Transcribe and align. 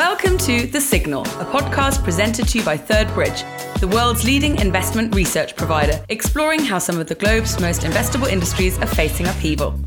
Welcome 0.00 0.38
to 0.38 0.66
The 0.66 0.80
Signal, 0.80 1.24
a 1.24 1.44
podcast 1.44 2.02
presented 2.02 2.48
to 2.48 2.58
you 2.58 2.64
by 2.64 2.78
Third 2.78 3.06
Bridge, 3.12 3.44
the 3.80 3.86
world's 3.86 4.24
leading 4.24 4.58
investment 4.58 5.14
research 5.14 5.54
provider, 5.54 6.02
exploring 6.08 6.60
how 6.60 6.78
some 6.78 6.98
of 6.98 7.06
the 7.06 7.14
globe's 7.14 7.60
most 7.60 7.82
investable 7.82 8.26
industries 8.26 8.78
are 8.78 8.86
facing 8.86 9.26
upheaval. 9.26 9.78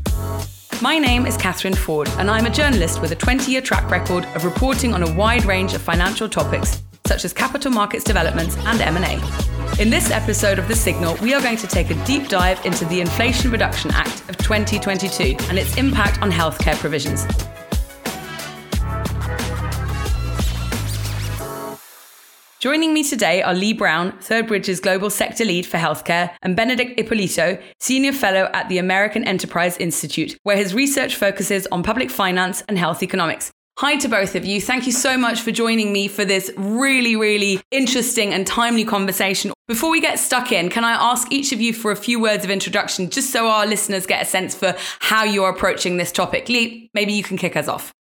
My 0.80 0.98
name 0.98 1.26
is 1.26 1.36
Catherine 1.36 1.74
Ford, 1.74 2.08
and 2.16 2.30
I'm 2.30 2.46
a 2.46 2.50
journalist 2.50 3.02
with 3.02 3.10
a 3.10 3.16
20 3.16 3.50
year 3.50 3.60
track 3.60 3.90
record 3.90 4.24
of 4.36 4.44
reporting 4.44 4.94
on 4.94 5.02
a 5.02 5.12
wide 5.14 5.44
range 5.46 5.74
of 5.74 5.82
financial 5.82 6.28
topics, 6.28 6.80
such 7.06 7.24
as 7.24 7.32
capital 7.32 7.72
markets 7.72 8.04
developments 8.04 8.56
and 8.58 8.80
M&A. 8.80 9.82
In 9.82 9.90
this 9.90 10.12
episode 10.12 10.60
of 10.60 10.68
The 10.68 10.76
Signal, 10.76 11.16
we 11.22 11.34
are 11.34 11.42
going 11.42 11.56
to 11.56 11.66
take 11.66 11.90
a 11.90 12.04
deep 12.04 12.28
dive 12.28 12.64
into 12.64 12.84
the 12.84 13.00
Inflation 13.00 13.50
Reduction 13.50 13.90
Act 13.90 14.20
of 14.30 14.36
2022 14.36 15.34
and 15.48 15.58
its 15.58 15.76
impact 15.76 16.22
on 16.22 16.30
healthcare 16.30 16.76
provisions. 16.76 17.26
Joining 22.64 22.94
me 22.94 23.04
today 23.04 23.42
are 23.42 23.52
Lee 23.52 23.74
Brown, 23.74 24.18
Third 24.20 24.46
Bridge's 24.46 24.80
Global 24.80 25.10
Sector 25.10 25.44
Lead 25.44 25.66
for 25.66 25.76
Healthcare, 25.76 26.30
and 26.40 26.56
Benedic 26.56 26.94
Ippolito, 26.98 27.58
Senior 27.78 28.14
Fellow 28.14 28.48
at 28.54 28.70
the 28.70 28.78
American 28.78 29.22
Enterprise 29.22 29.76
Institute, 29.76 30.38
where 30.44 30.56
his 30.56 30.72
research 30.72 31.14
focuses 31.14 31.66
on 31.70 31.82
public 31.82 32.10
finance 32.10 32.62
and 32.66 32.78
health 32.78 33.02
economics. 33.02 33.50
Hi 33.80 33.96
to 33.96 34.08
both 34.08 34.34
of 34.34 34.46
you. 34.46 34.62
Thank 34.62 34.86
you 34.86 34.92
so 34.92 35.18
much 35.18 35.42
for 35.42 35.52
joining 35.52 35.92
me 35.92 36.08
for 36.08 36.24
this 36.24 36.50
really, 36.56 37.16
really 37.16 37.60
interesting 37.70 38.32
and 38.32 38.46
timely 38.46 38.86
conversation. 38.86 39.52
Before 39.68 39.90
we 39.90 40.00
get 40.00 40.18
stuck 40.18 40.50
in, 40.50 40.70
can 40.70 40.84
I 40.84 40.92
ask 40.92 41.30
each 41.30 41.52
of 41.52 41.60
you 41.60 41.74
for 41.74 41.92
a 41.92 41.96
few 41.96 42.18
words 42.18 42.46
of 42.46 42.50
introduction, 42.50 43.10
just 43.10 43.30
so 43.30 43.46
our 43.46 43.66
listeners 43.66 44.06
get 44.06 44.22
a 44.22 44.24
sense 44.24 44.54
for 44.54 44.74
how 45.00 45.24
you're 45.24 45.50
approaching 45.50 45.98
this 45.98 46.10
topic? 46.10 46.48
Lee, 46.48 46.88
maybe 46.94 47.12
you 47.12 47.22
can 47.22 47.36
kick 47.36 47.58
us 47.58 47.68
off. 47.68 47.92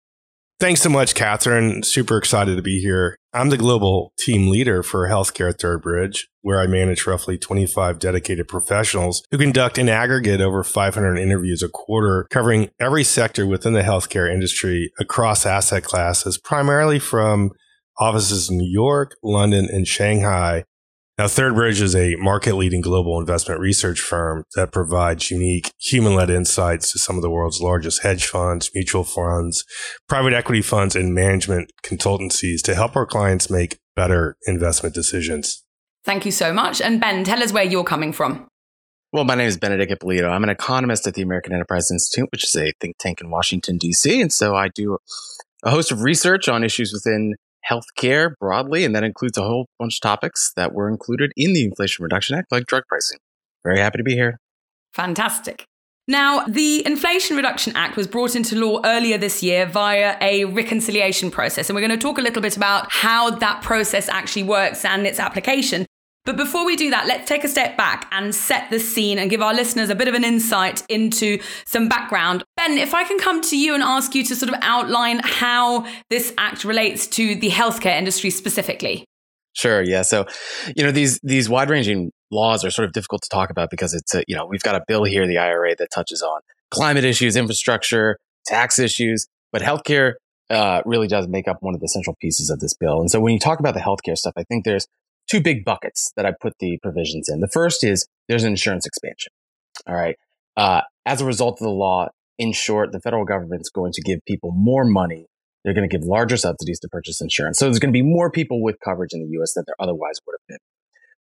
Thanks 0.59 0.81
so 0.81 0.89
much, 0.89 1.13
Catherine. 1.13 1.83
Super 1.83 2.17
excited 2.17 2.55
to 2.55 2.61
be 2.61 2.79
here. 2.79 3.17
I'm 3.33 3.49
the 3.49 3.57
global 3.57 4.13
team 4.17 4.47
leader 4.47 4.81
for 4.81 5.07
Healthcare 5.09 5.49
at 5.49 5.59
Third 5.59 5.81
Bridge, 5.81 6.29
where 6.41 6.61
I 6.61 6.67
manage 6.67 7.05
roughly 7.05 7.37
25 7.37 7.99
dedicated 7.99 8.47
professionals 8.47 9.23
who 9.31 9.37
conduct 9.37 9.77
in 9.77 9.89
aggregate 9.89 10.39
over 10.39 10.63
500 10.63 11.17
interviews 11.17 11.63
a 11.63 11.69
quarter, 11.69 12.27
covering 12.29 12.69
every 12.79 13.03
sector 13.03 13.45
within 13.45 13.73
the 13.73 13.81
healthcare 13.81 14.31
industry 14.31 14.91
across 14.99 15.45
asset 15.45 15.83
classes, 15.83 16.37
primarily 16.37 16.99
from 16.99 17.51
offices 17.99 18.49
in 18.49 18.57
New 18.57 18.71
York, 18.71 19.15
London, 19.23 19.67
and 19.69 19.87
Shanghai, 19.87 20.63
now, 21.17 21.27
Third 21.27 21.53
Bridge 21.53 21.79
is 21.79 21.95
a 21.95 22.15
market 22.15 22.55
leading 22.55 22.81
global 22.81 23.19
investment 23.19 23.59
research 23.59 24.01
firm 24.01 24.45
that 24.55 24.71
provides 24.71 25.29
unique 25.29 25.71
human 25.79 26.15
led 26.15 26.31
insights 26.31 26.91
to 26.91 26.97
some 26.97 27.17
of 27.17 27.21
the 27.21 27.29
world's 27.29 27.61
largest 27.61 28.01
hedge 28.01 28.25
funds, 28.25 28.71
mutual 28.73 29.03
funds, 29.03 29.63
private 30.09 30.33
equity 30.33 30.63
funds, 30.63 30.95
and 30.95 31.13
management 31.13 31.71
consultancies 31.83 32.63
to 32.63 32.73
help 32.73 32.95
our 32.95 33.05
clients 33.05 33.51
make 33.51 33.77
better 33.95 34.37
investment 34.47 34.95
decisions. 34.95 35.63
Thank 36.03 36.25
you 36.25 36.31
so 36.31 36.51
much. 36.51 36.81
And 36.81 36.99
Ben, 36.99 37.23
tell 37.23 37.43
us 37.43 37.53
where 37.53 37.63
you're 37.63 37.83
coming 37.83 38.11
from. 38.11 38.47
Well, 39.11 39.23
my 39.23 39.35
name 39.35 39.47
is 39.47 39.59
Benedic 39.59 39.91
Ippolito. 39.91 40.27
I'm 40.27 40.43
an 40.43 40.49
economist 40.49 41.05
at 41.05 41.13
the 41.13 41.21
American 41.21 41.53
Enterprise 41.53 41.91
Institute, 41.91 42.29
which 42.31 42.43
is 42.43 42.55
a 42.55 42.73
think 42.81 42.97
tank 42.97 43.21
in 43.21 43.29
Washington, 43.29 43.77
D.C. 43.77 44.19
And 44.19 44.33
so 44.33 44.55
I 44.55 44.69
do 44.69 44.97
a 45.61 45.69
host 45.69 45.91
of 45.91 46.01
research 46.01 46.49
on 46.49 46.63
issues 46.63 46.91
within 46.91 47.35
healthcare 47.69 48.33
broadly, 48.39 48.85
and 48.85 48.95
that 48.95 49.03
includes 49.03 49.37
a 49.37 49.43
whole 49.43 49.67
bunch 49.79 49.97
of 49.97 50.01
topics 50.01 50.51
that 50.55 50.73
were 50.73 50.89
included 50.89 51.31
in 51.35 51.53
the 51.53 51.63
Inflation 51.63 52.03
Reduction 52.03 52.37
Act, 52.37 52.51
like 52.51 52.65
drug 52.65 52.83
pricing. 52.87 53.19
Very 53.63 53.79
happy 53.79 53.97
to 53.97 54.03
be 54.03 54.13
here. 54.13 54.37
Fantastic. 54.93 55.65
Now, 56.05 56.43
the 56.45 56.85
Inflation 56.85 57.37
Reduction 57.37 57.73
Act 57.77 57.95
was 57.95 58.07
brought 58.07 58.35
into 58.35 58.57
law 58.57 58.81
earlier 58.83 59.17
this 59.17 59.41
year 59.41 59.65
via 59.65 60.17
a 60.19 60.43
reconciliation 60.43 61.31
process. 61.31 61.69
And 61.69 61.75
we're 61.75 61.87
going 61.87 61.97
to 61.97 62.03
talk 62.03 62.17
a 62.17 62.21
little 62.21 62.41
bit 62.41 62.57
about 62.57 62.91
how 62.91 63.29
that 63.29 63.61
process 63.61 64.09
actually 64.09 64.43
works 64.43 64.83
and 64.83 65.07
its 65.07 65.17
application. 65.17 65.85
But 66.25 66.37
before 66.37 66.65
we 66.65 66.77
do 66.77 66.89
that, 66.89 67.05
let's 67.05 67.27
take 67.27 67.43
a 67.43 67.49
step 67.49 67.75
back 67.75 68.07
and 68.11 68.33
set 68.33 68.69
the 68.69 68.79
scene 68.79 69.19
and 69.19 69.29
give 69.29 69.41
our 69.41 69.53
listeners 69.53 69.89
a 69.89 69.95
bit 69.95 70.07
of 70.07 70.13
an 70.13 70.23
insight 70.23 70.81
into 70.87 71.39
some 71.65 71.89
background. 71.89 72.45
Ben, 72.55 72.77
if 72.77 72.93
I 72.93 73.03
can 73.03 73.19
come 73.19 73.41
to 73.41 73.57
you 73.57 73.73
and 73.73 73.83
ask 73.83 74.15
you 74.15 74.23
to 74.25 74.35
sort 74.35 74.49
of 74.53 74.57
outline 74.61 75.19
how 75.23 75.85
this 76.09 76.33
act 76.37 76.63
relates 76.63 77.07
to 77.07 77.35
the 77.35 77.49
healthcare 77.49 77.97
industry 77.97 78.29
specifically. 78.29 79.03
Sure. 79.51 79.83
Yeah. 79.83 80.01
So, 80.01 80.25
you 80.75 80.83
know, 80.83 80.91
these 80.91 81.19
these 81.23 81.49
wide 81.49 81.69
ranging 81.69 82.11
laws 82.31 82.63
are 82.63 82.71
sort 82.71 82.87
of 82.87 82.93
difficult 82.93 83.21
to 83.23 83.29
talk 83.29 83.49
about 83.49 83.69
because 83.69 83.93
it's 83.93 84.15
a, 84.15 84.23
you 84.27 84.35
know 84.35 84.45
we've 84.45 84.63
got 84.63 84.75
a 84.75 84.83
bill 84.87 85.03
here, 85.03 85.27
the 85.27 85.37
IRA, 85.37 85.75
that 85.75 85.89
touches 85.93 86.21
on 86.21 86.39
climate 86.71 87.03
issues, 87.03 87.35
infrastructure, 87.35 88.17
tax 88.45 88.79
issues, 88.79 89.27
but 89.51 89.61
healthcare 89.61 90.13
uh, 90.49 90.81
really 90.85 91.07
does 91.07 91.27
make 91.27 91.47
up 91.47 91.57
one 91.59 91.75
of 91.75 91.81
the 91.81 91.87
central 91.87 92.15
pieces 92.19 92.49
of 92.49 92.59
this 92.61 92.73
bill. 92.73 92.99
And 92.99 93.11
so, 93.11 93.19
when 93.19 93.33
you 93.33 93.39
talk 93.39 93.59
about 93.59 93.75
the 93.75 93.79
healthcare 93.79 94.17
stuff, 94.17 94.33
I 94.37 94.43
think 94.43 94.65
there's 94.65 94.87
two 95.29 95.41
big 95.41 95.65
buckets 95.65 96.11
that 96.15 96.25
I 96.25 96.33
put 96.39 96.53
the 96.59 96.77
provisions 96.81 97.29
in. 97.29 97.39
The 97.39 97.47
first 97.47 97.83
is 97.83 98.07
there's 98.27 98.43
an 98.43 98.51
insurance 98.51 98.85
expansion. 98.85 99.31
All 99.87 99.95
right. 99.95 100.17
Uh, 100.55 100.81
as 101.05 101.21
a 101.21 101.25
result 101.25 101.59
of 101.59 101.65
the 101.65 101.73
law, 101.73 102.09
in 102.37 102.51
short, 102.51 102.91
the 102.91 102.99
federal 102.99 103.25
government's 103.25 103.69
going 103.69 103.91
to 103.93 104.01
give 104.01 104.19
people 104.25 104.51
more 104.51 104.85
money. 104.85 105.27
They're 105.63 105.73
going 105.73 105.87
to 105.87 105.97
give 105.97 106.05
larger 106.05 106.37
subsidies 106.37 106.79
to 106.81 106.89
purchase 106.89 107.21
insurance. 107.21 107.57
So 107.57 107.65
there's 107.65 107.79
going 107.79 107.93
to 107.93 107.97
be 107.97 108.03
more 108.03 108.29
people 108.29 108.61
with 108.61 108.77
coverage 108.83 109.13
in 109.13 109.21
the 109.21 109.29
U.S. 109.33 109.53
than 109.53 109.63
there 109.65 109.75
otherwise 109.79 110.19
would 110.25 110.33
have 110.33 110.47
been. 110.47 110.57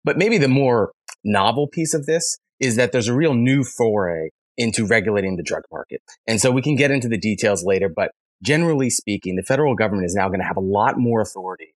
But 0.03 0.17
maybe 0.17 0.37
the 0.37 0.47
more 0.47 0.91
novel 1.23 1.67
piece 1.67 1.93
of 1.93 2.05
this 2.05 2.37
is 2.59 2.75
that 2.75 2.91
there's 2.91 3.07
a 3.07 3.13
real 3.13 3.33
new 3.33 3.63
foray 3.63 4.29
into 4.57 4.85
regulating 4.85 5.37
the 5.37 5.43
drug 5.43 5.63
market. 5.71 6.01
And 6.27 6.41
so 6.41 6.51
we 6.51 6.61
can 6.61 6.75
get 6.75 6.91
into 6.91 7.07
the 7.07 7.17
details 7.17 7.63
later, 7.63 7.89
but 7.89 8.11
generally 8.43 8.89
speaking, 8.89 9.35
the 9.35 9.43
federal 9.43 9.75
government 9.75 10.05
is 10.05 10.15
now 10.15 10.27
going 10.27 10.39
to 10.39 10.45
have 10.45 10.57
a 10.57 10.61
lot 10.61 10.97
more 10.97 11.21
authority 11.21 11.73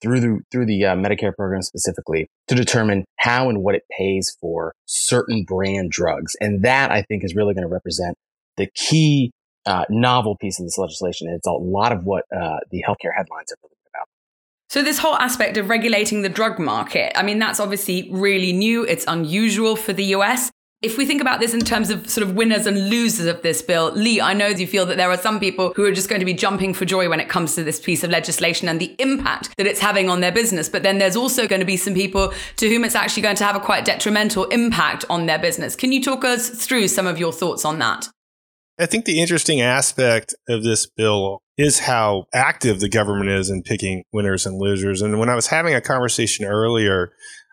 through 0.00 0.20
the 0.20 0.40
through 0.50 0.66
the 0.66 0.84
uh, 0.84 0.94
Medicare 0.94 1.34
program 1.34 1.62
specifically 1.62 2.28
to 2.48 2.54
determine 2.54 3.04
how 3.18 3.48
and 3.48 3.62
what 3.62 3.74
it 3.74 3.82
pays 3.96 4.36
for 4.40 4.74
certain 4.86 5.44
brand 5.44 5.90
drugs, 5.90 6.36
and 6.40 6.62
that 6.62 6.90
I 6.90 7.02
think 7.02 7.24
is 7.24 7.34
really 7.34 7.54
going 7.54 7.66
to 7.66 7.72
represent 7.72 8.16
the 8.56 8.68
key 8.74 9.32
uh, 9.66 9.84
novel 9.88 10.36
piece 10.36 10.58
of 10.58 10.66
this 10.66 10.78
legislation. 10.78 11.28
And 11.28 11.36
it's 11.36 11.46
a 11.46 11.52
lot 11.52 11.92
of 11.92 12.04
what 12.04 12.24
uh, 12.34 12.58
the 12.70 12.82
healthcare 12.86 13.14
headlines 13.16 13.52
are 13.52 13.58
really 13.62 13.76
about. 13.94 14.08
So 14.70 14.82
this 14.82 14.98
whole 14.98 15.16
aspect 15.16 15.56
of 15.56 15.68
regulating 15.68 16.22
the 16.22 16.28
drug 16.28 16.58
market, 16.58 17.16
I 17.18 17.22
mean, 17.22 17.38
that's 17.38 17.60
obviously 17.60 18.08
really 18.10 18.52
new. 18.52 18.84
It's 18.84 19.04
unusual 19.06 19.76
for 19.76 19.92
the 19.92 20.04
US. 20.16 20.50
If 20.80 20.96
we 20.96 21.06
think 21.06 21.20
about 21.20 21.40
this 21.40 21.54
in 21.54 21.60
terms 21.60 21.90
of 21.90 22.08
sort 22.08 22.24
of 22.24 22.36
winners 22.36 22.64
and 22.64 22.88
losers 22.88 23.26
of 23.26 23.42
this 23.42 23.60
bill, 23.62 23.90
Lee, 23.94 24.20
I 24.20 24.32
know 24.32 24.46
you 24.46 24.64
feel 24.64 24.86
that 24.86 24.96
there 24.96 25.10
are 25.10 25.16
some 25.16 25.40
people 25.40 25.72
who 25.74 25.84
are 25.84 25.90
just 25.90 26.08
going 26.08 26.20
to 26.20 26.24
be 26.24 26.34
jumping 26.34 26.72
for 26.72 26.84
joy 26.84 27.08
when 27.08 27.18
it 27.18 27.28
comes 27.28 27.56
to 27.56 27.64
this 27.64 27.80
piece 27.80 28.04
of 28.04 28.10
legislation 28.10 28.68
and 28.68 28.78
the 28.78 28.94
impact 29.00 29.56
that 29.56 29.66
it's 29.66 29.80
having 29.80 30.08
on 30.08 30.20
their 30.20 30.30
business. 30.30 30.68
But 30.68 30.84
then 30.84 30.98
there's 30.98 31.16
also 31.16 31.48
going 31.48 31.58
to 31.58 31.66
be 31.66 31.76
some 31.76 31.94
people 31.94 32.32
to 32.58 32.68
whom 32.68 32.84
it's 32.84 32.94
actually 32.94 33.22
going 33.22 33.34
to 33.36 33.44
have 33.44 33.56
a 33.56 33.60
quite 33.60 33.84
detrimental 33.84 34.44
impact 34.44 35.04
on 35.10 35.26
their 35.26 35.40
business. 35.40 35.74
Can 35.74 35.90
you 35.90 36.00
talk 36.00 36.24
us 36.24 36.48
through 36.48 36.86
some 36.86 37.08
of 37.08 37.18
your 37.18 37.32
thoughts 37.32 37.64
on 37.64 37.80
that? 37.80 38.08
I 38.78 38.86
think 38.86 39.04
the 39.04 39.20
interesting 39.20 39.60
aspect 39.60 40.32
of 40.48 40.62
this 40.62 40.86
bill 40.86 41.42
is 41.56 41.80
how 41.80 42.26
active 42.32 42.78
the 42.78 42.88
government 42.88 43.30
is 43.30 43.50
in 43.50 43.64
picking 43.64 44.04
winners 44.12 44.46
and 44.46 44.56
losers. 44.56 45.02
And 45.02 45.18
when 45.18 45.28
I 45.28 45.34
was 45.34 45.48
having 45.48 45.74
a 45.74 45.80
conversation 45.80 46.44
earlier, 46.44 47.10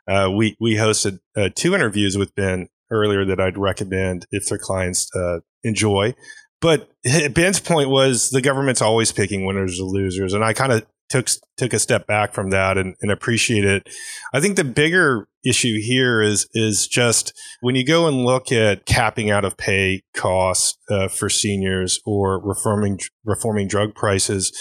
uh, 0.07 0.30
we 0.31 0.56
we 0.59 0.75
hosted 0.75 1.18
uh, 1.36 1.50
two 1.56 1.74
interviews 1.74 2.16
with 2.16 2.36
Ben 2.36 2.68
earlier 2.91 3.25
that 3.25 3.40
I'd 3.40 3.57
recommend 3.57 4.25
if 4.31 4.47
their 4.47 4.57
clients 4.57 5.09
uh, 5.16 5.40
enjoy. 5.63 6.16
But 6.62 6.90
Ben's 7.34 7.59
point 7.59 7.90
was 7.90 8.29
the 8.29 8.41
government's 8.41 8.81
always 8.81 9.12
picking 9.12 9.46
winners 9.46 9.79
or 9.79 9.85
losers, 9.85 10.34
and 10.34 10.44
I 10.44 10.53
kind 10.53 10.72
of 10.72 10.85
took 11.09 11.29
took 11.57 11.74
a 11.74 11.79
step 11.79 12.07
back 12.07 12.34
from 12.34 12.50
that 12.50 12.78
and, 12.78 12.95
and 13.01 13.12
appreciate 13.12 13.63
it. 13.63 13.88
I 14.34 14.40
think 14.40 14.56
the 14.56 14.63
bigger 14.63 15.28
issue 15.45 15.79
here 15.79 16.22
is 16.22 16.47
is 16.53 16.88
just 16.88 17.34
when 17.62 17.75
you 17.75 17.85
go 17.85 18.07
and 18.07 18.25
look 18.25 18.51
at 18.51 18.85
capping 18.85 19.29
out 19.29 19.45
of 19.45 19.57
pay 19.57 20.01
costs 20.16 20.78
uh, 20.90 21.07
for 21.07 21.30
seniors 21.30 22.00
or 22.06 22.39
reforming 22.39 23.00
reforming 23.24 23.68
drug 23.68 23.95
prices. 23.95 24.51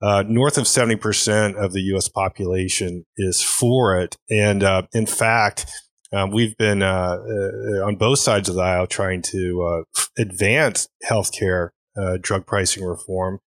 Uh, 0.00 0.22
north 0.28 0.56
of 0.56 0.62
70% 0.62 1.60
of 1.60 1.72
the 1.72 1.80
US 1.94 2.08
population 2.08 3.04
is 3.16 3.42
for 3.42 3.98
it. 3.98 4.16
And 4.30 4.62
uh, 4.62 4.82
in 4.92 5.06
fact, 5.06 5.66
um, 6.12 6.30
we've 6.30 6.56
been 6.56 6.82
uh, 6.82 7.18
uh, 7.18 7.86
on 7.86 7.96
both 7.96 8.18
sides 8.18 8.48
of 8.48 8.54
the 8.54 8.62
aisle 8.62 8.86
trying 8.86 9.22
to 9.22 9.62
uh, 9.62 10.00
advance 10.18 10.88
healthcare 11.04 11.70
uh, 11.96 12.18
drug 12.20 12.46
pricing 12.46 12.84
reform. 12.84 13.40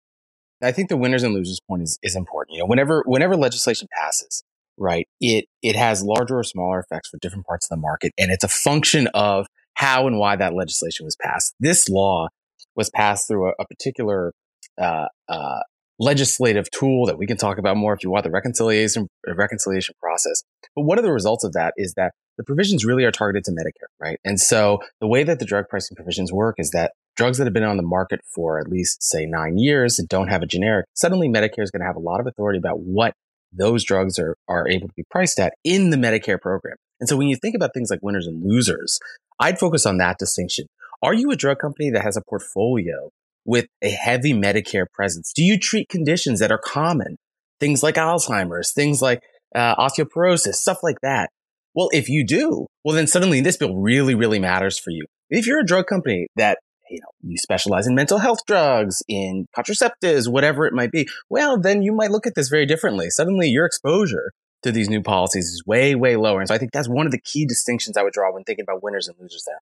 I 0.62 0.72
think 0.72 0.90
the 0.90 0.98
winners 0.98 1.24
and 1.24 1.34
losers 1.34 1.62
point 1.68 1.84
is, 1.84 1.98
is 2.04 2.16
important. 2.16 2.56
You 2.56 2.60
know, 2.60 2.66
whenever 2.66 3.04
whenever 3.06 3.38
legislation 3.38 3.88
passes, 3.98 4.44
right, 4.78 5.08
it 5.22 5.46
it 5.62 5.76
has 5.76 6.04
larger 6.04 6.40
or 6.40 6.44
smaller 6.44 6.80
effects 6.80 7.10
for 7.10 7.18
different 7.20 7.46
parts 7.46 7.66
of 7.66 7.78
the 7.78 7.82
market, 7.82 8.12
and 8.18 8.30
it's 8.32 8.44
a 8.44 8.50
function 8.50 9.08
of 9.14 9.48
how 9.76 10.08
and 10.08 10.20
why 10.20 10.36
that 10.36 10.54
legislation 10.54 11.06
was 11.06 11.16
passed. 11.16 11.54
This 11.60 11.88
law 11.88 12.28
was 12.76 12.90
passed 12.90 13.28
through 13.28 13.50
a, 13.50 13.54
a 13.60 13.66
particular 13.66 14.34
uh, 14.78 15.08
uh, 15.30 15.60
legislative 16.00 16.70
tool 16.72 17.06
that 17.06 17.18
we 17.18 17.26
can 17.26 17.38
talk 17.38 17.58
about 17.58 17.78
more 17.78 17.94
if 17.94 18.04
you 18.04 18.10
want 18.10 18.24
the 18.24 18.32
reconciliation 18.32 19.08
reconciliation 19.28 19.96
process. 20.02 20.44
But 20.76 20.84
one 20.84 20.98
of 20.98 21.06
the 21.06 21.12
results 21.12 21.46
of 21.46 21.54
that 21.54 21.74
is 21.78 21.94
that 21.96 22.12
the 22.40 22.46
provisions 22.46 22.86
really 22.86 23.04
are 23.04 23.12
targeted 23.12 23.44
to 23.44 23.52
Medicare, 23.52 23.90
right? 24.00 24.18
And 24.24 24.40
so 24.40 24.80
the 25.02 25.08
way 25.08 25.26
that 25.26 25.40
the 25.40 25.46
drug 25.46 25.68
pricing 25.68 25.96
provisions 25.96 26.32
work 26.32 26.56
is 26.58 26.72
that 26.72 26.94
drugs 27.18 27.38
that 27.38 27.44
have 27.44 27.54
been 27.54 27.66
on 27.66 27.76
the 27.76 27.84
market 27.84 28.22
for 28.34 28.58
at 28.60 28.70
least, 28.70 29.04
say, 29.04 29.26
nine 29.26 29.58
years 29.58 30.00
and 30.00 30.08
don't 30.08 30.30
have 30.30 30.42
a 30.42 30.46
generic, 30.46 30.86
suddenly 30.94 31.28
Medicare 31.28 31.64
is 31.64 31.70
going 31.70 31.82
to 31.82 31.86
have 31.86 31.98
a 31.98 32.00
lot 32.00 32.22
of 32.22 32.28
authority 32.28 32.58
about 32.58 32.80
what 32.80 33.14
those 33.52 33.84
drugs 33.84 34.18
are, 34.18 34.38
are 34.48 34.70
able 34.70 34.88
to 34.88 34.94
be 34.96 35.04
priced 35.12 35.38
at 35.38 35.54
in 35.66 35.90
the 35.90 35.98
Medicare 35.98 36.40
program. 36.40 36.78
And 37.02 37.10
so 37.10 37.18
when 37.18 37.28
you 37.28 37.36
think 37.36 37.56
about 37.56 37.74
things 37.74 37.90
like 37.90 38.00
winners 38.02 38.26
and 38.26 38.42
losers, 38.42 39.02
I'd 39.38 39.60
focus 39.60 39.86
on 39.86 39.98
that 39.98 40.18
distinction. 40.18 40.68
Are 41.04 41.14
you 41.14 41.32
a 41.32 41.36
drug 41.36 41.60
company 41.60 41.90
that 41.90 42.04
has 42.04 42.16
a 42.16 42.22
portfolio 42.22 43.10
with 43.44 43.66
a 43.82 43.90
heavy 43.90 44.32
Medicare 44.32 44.86
presence? 44.94 45.34
Do 45.34 45.44
you 45.44 45.60
treat 45.60 45.90
conditions 45.90 46.40
that 46.40 46.54
are 46.54 46.58
common? 46.58 47.18
Things 47.60 47.84
like 47.84 47.96
Alzheimer's, 47.96 48.72
things 48.72 49.02
like 49.02 49.24
uh, 49.54 49.76
osteoporosis, 49.76 50.54
stuff 50.54 50.84
like 50.84 51.02
that. 51.02 51.32
Well, 51.74 51.90
if 51.94 52.10
you 52.10 52.26
do, 52.26 52.68
well, 52.84 52.96
then 52.96 53.08
suddenly 53.08 53.42
this 53.42 53.58
bill 53.58 53.76
really, 53.76 54.16
really 54.16 54.40
matters 54.40 54.80
for 54.80 54.92
you. 54.92 55.06
If 55.30 55.46
you're 55.46 55.60
a 55.60 55.66
drug 55.66 55.86
company 55.88 56.28
that 56.36 56.58
you 56.90 57.00
know, 57.00 57.10
you 57.22 57.38
specialize 57.38 57.88
in 57.88 57.96
mental 57.96 58.18
health 58.18 58.40
drugs, 58.48 59.04
in 59.08 59.46
contraceptives, 59.56 60.28
whatever 60.28 60.66
it 60.66 60.74
might 60.74 60.92
be, 60.92 61.08
well, 61.30 61.60
then 61.60 61.82
you 61.84 61.94
might 61.94 62.12
look 62.12 62.26
at 62.26 62.36
this 62.36 62.50
very 62.50 62.66
differently. 62.66 63.10
Suddenly 63.10 63.50
your 63.50 63.66
exposure 63.66 64.32
to 64.64 64.72
these 64.72 64.90
new 64.90 65.02
policies 65.02 65.46
is 65.46 65.64
way, 65.66 65.96
way 65.96 66.16
lower. 66.16 66.40
And 66.40 66.48
so 66.48 66.56
I 66.56 66.58
think 66.58 66.72
that's 66.72 66.90
one 66.90 67.06
of 67.06 67.12
the 67.12 67.22
key 67.22 67.46
distinctions 67.46 67.96
I 67.96 68.04
would 68.04 68.14
draw 68.14 68.34
when 68.34 68.44
thinking 68.44 68.64
about 68.64 68.84
winners 68.84 69.08
and 69.08 69.16
losers 69.20 69.44
there. 69.46 69.60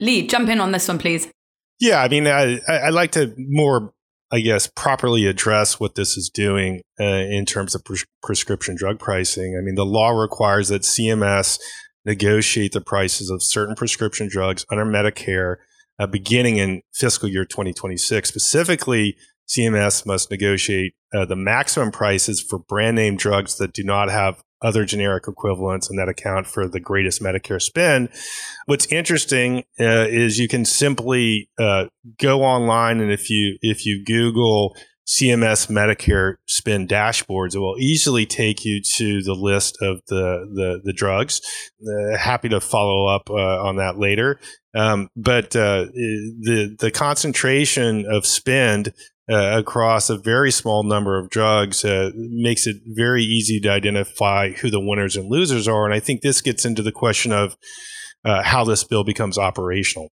Lee, 0.00 0.26
jump 0.26 0.48
in 0.48 0.60
on 0.60 0.72
this 0.72 0.88
one, 0.88 0.98
please. 0.98 1.28
Yeah, 1.80 2.00
I 2.00 2.08
mean, 2.08 2.26
I, 2.26 2.60
I 2.68 2.90
like 2.90 3.12
to 3.12 3.34
more, 3.36 3.92
I 4.34 4.40
guess, 4.40 4.66
properly 4.66 5.26
address 5.26 5.78
what 5.78 5.94
this 5.94 6.16
is 6.16 6.28
doing 6.28 6.82
uh, 6.98 7.04
in 7.04 7.46
terms 7.46 7.76
of 7.76 7.84
pres- 7.84 8.04
prescription 8.20 8.74
drug 8.74 8.98
pricing. 8.98 9.56
I 9.56 9.62
mean, 9.62 9.76
the 9.76 9.86
law 9.86 10.10
requires 10.10 10.70
that 10.70 10.82
CMS 10.82 11.60
negotiate 12.04 12.72
the 12.72 12.80
prices 12.80 13.30
of 13.30 13.44
certain 13.44 13.76
prescription 13.76 14.28
drugs 14.28 14.66
under 14.72 14.84
Medicare 14.84 15.58
uh, 16.00 16.08
beginning 16.08 16.56
in 16.56 16.82
fiscal 16.92 17.28
year 17.28 17.44
2026. 17.44 18.28
Specifically, 18.28 19.16
CMS 19.48 20.04
must 20.04 20.32
negotiate 20.32 20.94
uh, 21.14 21.24
the 21.24 21.36
maximum 21.36 21.92
prices 21.92 22.42
for 22.42 22.58
brand 22.58 22.96
name 22.96 23.16
drugs 23.16 23.58
that 23.58 23.72
do 23.72 23.84
not 23.84 24.10
have 24.10 24.42
other 24.64 24.84
generic 24.84 25.28
equivalents 25.28 25.90
and 25.90 25.98
that 25.98 26.08
account 26.08 26.46
for 26.46 26.66
the 26.66 26.80
greatest 26.80 27.22
Medicare 27.22 27.60
spend. 27.60 28.08
What's 28.66 28.86
interesting 28.86 29.58
uh, 29.78 30.06
is 30.08 30.38
you 30.38 30.48
can 30.48 30.64
simply 30.64 31.48
uh, 31.58 31.86
go 32.18 32.42
online 32.42 33.00
and 33.00 33.12
if 33.12 33.30
you 33.30 33.58
if 33.60 33.86
you 33.86 34.04
Google 34.04 34.74
CMS 35.06 35.68
Medicare 35.68 36.36
spend 36.46 36.88
dashboards. 36.88 37.54
It 37.54 37.58
will 37.58 37.76
easily 37.78 38.24
take 38.24 38.64
you 38.64 38.80
to 38.96 39.22
the 39.22 39.34
list 39.34 39.76
of 39.82 40.00
the 40.08 40.48
the, 40.52 40.80
the 40.82 40.92
drugs. 40.92 41.40
Uh, 41.86 42.16
happy 42.16 42.48
to 42.48 42.60
follow 42.60 43.06
up 43.06 43.28
uh, 43.28 43.62
on 43.62 43.76
that 43.76 43.98
later. 43.98 44.40
Um, 44.74 45.08
but 45.14 45.54
uh, 45.54 45.86
the 45.92 46.74
the 46.78 46.90
concentration 46.90 48.06
of 48.10 48.26
spend 48.26 48.92
uh, 49.30 49.58
across 49.58 50.10
a 50.10 50.18
very 50.18 50.50
small 50.50 50.82
number 50.82 51.18
of 51.18 51.30
drugs 51.30 51.84
uh, 51.84 52.10
makes 52.14 52.66
it 52.66 52.76
very 52.86 53.22
easy 53.22 53.58
to 53.60 53.70
identify 53.70 54.50
who 54.50 54.70
the 54.70 54.80
winners 54.80 55.16
and 55.16 55.30
losers 55.30 55.66
are. 55.66 55.86
And 55.86 55.94
I 55.94 56.00
think 56.00 56.20
this 56.20 56.40
gets 56.40 56.64
into 56.64 56.82
the 56.82 56.92
question 56.92 57.32
of 57.32 57.56
uh, 58.24 58.42
how 58.42 58.64
this 58.64 58.84
bill 58.84 59.04
becomes 59.04 59.38
operational. 59.38 60.08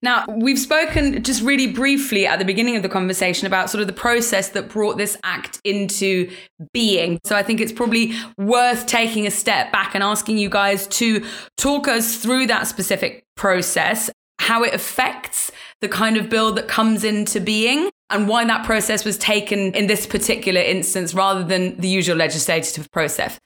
Now, 0.00 0.24
we've 0.28 0.58
spoken 0.58 1.24
just 1.24 1.42
really 1.42 1.66
briefly 1.66 2.24
at 2.24 2.38
the 2.38 2.44
beginning 2.44 2.76
of 2.76 2.82
the 2.82 2.88
conversation 2.88 3.48
about 3.48 3.68
sort 3.68 3.80
of 3.80 3.88
the 3.88 3.92
process 3.92 4.50
that 4.50 4.68
brought 4.68 4.96
this 4.96 5.18
act 5.24 5.60
into 5.64 6.30
being. 6.72 7.18
So 7.24 7.34
I 7.34 7.42
think 7.42 7.60
it's 7.60 7.72
probably 7.72 8.14
worth 8.36 8.86
taking 8.86 9.26
a 9.26 9.30
step 9.30 9.72
back 9.72 9.96
and 9.96 10.04
asking 10.04 10.38
you 10.38 10.48
guys 10.48 10.86
to 10.88 11.26
talk 11.56 11.88
us 11.88 12.16
through 12.16 12.46
that 12.46 12.68
specific 12.68 13.24
process, 13.36 14.08
how 14.38 14.62
it 14.62 14.72
affects 14.72 15.50
the 15.80 15.88
kind 15.88 16.16
of 16.16 16.30
bill 16.30 16.52
that 16.52 16.68
comes 16.68 17.02
into 17.02 17.40
being, 17.40 17.90
and 18.10 18.28
why 18.28 18.44
that 18.44 18.64
process 18.64 19.04
was 19.04 19.18
taken 19.18 19.72
in 19.74 19.86
this 19.86 20.06
particular 20.06 20.60
instance 20.60 21.14
rather 21.14 21.44
than 21.44 21.76
the 21.78 21.88
usual 21.88 22.16
legislative 22.16 22.90
process. 22.90 23.38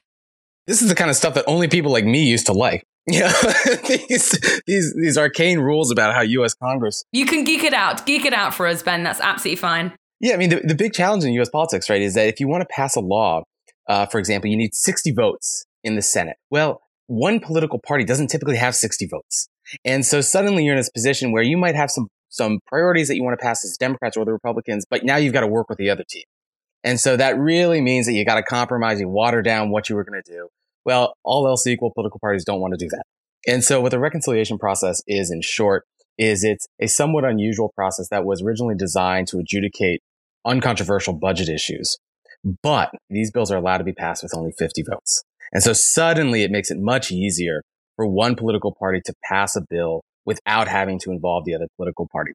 This 0.67 0.83
is 0.83 0.89
the 0.89 0.95
kind 0.95 1.11
of 1.11 1.17
stuff 1.17 1.35
that 1.35 1.45
only 1.47 1.69
people 1.69 1.91
like 1.91 2.05
me 2.05 2.25
used 2.25 2.47
to 2.47 2.53
like. 2.53 2.85
Yeah, 3.09 3.33
these 4.09 4.63
these 4.65 4.95
these 4.95 5.19
arcane 5.19 5.59
rules 5.59 5.91
about 5.91 6.15
how 6.15 6.21
U.S. 6.21 6.55
Congress. 6.55 7.05
You 7.11 7.27
can 7.27 7.43
geek 7.43 7.65
it 7.65 7.75
out, 7.75 8.07
geek 8.07 8.25
it 8.25 8.33
out 8.33 8.55
for 8.55 8.69
us, 8.69 8.81
Ben. 8.81 9.03
That's 9.03 9.21
absolutely 9.21 9.57
fine. 9.57 9.93
Yeah, 10.21 10.35
I 10.35 10.37
mean 10.37 10.51
the, 10.51 10.61
the 10.61 10.77
big 10.77 10.93
challenge 10.93 11.25
in 11.25 11.33
U.S. 11.33 11.49
politics, 11.49 11.91
right, 11.91 12.01
is 12.01 12.15
that 12.15 12.29
if 12.29 12.39
you 12.39 12.47
want 12.47 12.61
to 12.61 12.73
pass 12.73 12.95
a 12.95 13.01
law, 13.01 13.43
uh, 13.89 14.07
for 14.07 14.21
example, 14.21 14.49
you 14.51 14.57
need 14.57 14.73
60 14.73 15.11
votes 15.11 15.67
in 15.83 15.97
the 15.97 16.03
Senate. 16.03 16.37
Well, 16.49 16.81
one 17.09 17.41
political 17.41 17.81
party 17.85 18.05
doesn't 18.05 18.29
typically 18.29 18.57
have 18.57 18.77
60 18.77 19.09
votes, 19.09 19.49
and 19.85 20.07
so 20.07 20.21
suddenly 20.21 20.65
you're 20.65 20.75
in 20.75 20.79
this 20.79 20.89
position 20.89 21.33
where 21.33 21.43
you 21.43 21.57
might 21.57 21.75
have 21.75 21.91
some 21.91 22.07
some 22.33 22.61
priorities 22.67 23.09
that 23.09 23.17
you 23.17 23.23
want 23.23 23.39
to 23.39 23.43
pass 23.43 23.65
as 23.65 23.77
Democrats 23.77 24.17
or 24.17 24.25
the 24.25 24.33
Republicans, 24.33 24.87
but 24.89 25.05
now 25.05 25.17
you've 25.17 25.35
got 25.35 25.43
to 25.43 25.47
work 25.47 25.69
with 25.69 25.79
the 25.79 25.91
other 25.91 26.05
team. 26.09 26.25
And 26.83 26.99
so 26.99 27.17
that 27.17 27.39
really 27.39 27.81
means 27.81 28.07
that 28.07 28.15
you 28.15 28.25
got 28.25 28.37
to 28.37 28.43
compromise, 28.43 28.99
you 28.99 29.09
water 29.09 29.43
down 29.43 29.71
what 29.71 29.89
you 29.89 29.95
were 29.95 30.03
going 30.03 30.21
to 30.21 30.33
do. 30.33 30.49
Well, 30.85 31.15
all 31.23 31.47
else 31.47 31.67
equal, 31.67 31.93
political 31.93 32.19
parties 32.19 32.45
don't 32.45 32.61
want 32.61 32.73
to 32.73 32.85
do 32.85 32.89
that. 32.89 33.05
And 33.47 33.63
so 33.63 33.81
what 33.81 33.91
the 33.91 33.99
reconciliation 33.99 34.59
process 34.59 35.03
is 35.07 35.31
in 35.31 35.43
short 35.43 35.85
is 36.19 36.43
it's 36.43 36.67
a 36.81 36.87
somewhat 36.87 37.25
unusual 37.25 37.71
process 37.77 38.09
that 38.09 38.25
was 38.25 38.43
originally 38.43 38.75
designed 38.77 39.29
to 39.29 39.39
adjudicate 39.39 40.01
uncontroversial 40.45 41.13
budget 41.13 41.49
issues. 41.49 41.99
But 42.63 42.91
these 43.11 43.31
bills 43.31 43.53
are 43.53 43.57
allowed 43.59 43.79
to 43.79 43.85
be 43.85 43.93
passed 43.93 44.23
with 44.23 44.35
only 44.35 44.53
50 44.59 44.83
votes. 44.91 45.23
And 45.53 45.63
so 45.63 45.73
suddenly 45.73 46.43
it 46.43 46.51
makes 46.51 46.71
it 46.71 46.79
much 46.81 47.13
easier 47.13 47.63
for 47.97 48.07
one 48.07 48.37
political 48.37 48.75
party 48.75 49.01
to 49.05 49.15
pass 49.23 49.55
a 49.55 49.63
bill 49.69 50.03
without 50.25 50.69
having 50.69 50.99
to 51.01 51.11
involve 51.11 51.45
the 51.45 51.55
other 51.55 51.67
political 51.77 52.09
party. 52.11 52.33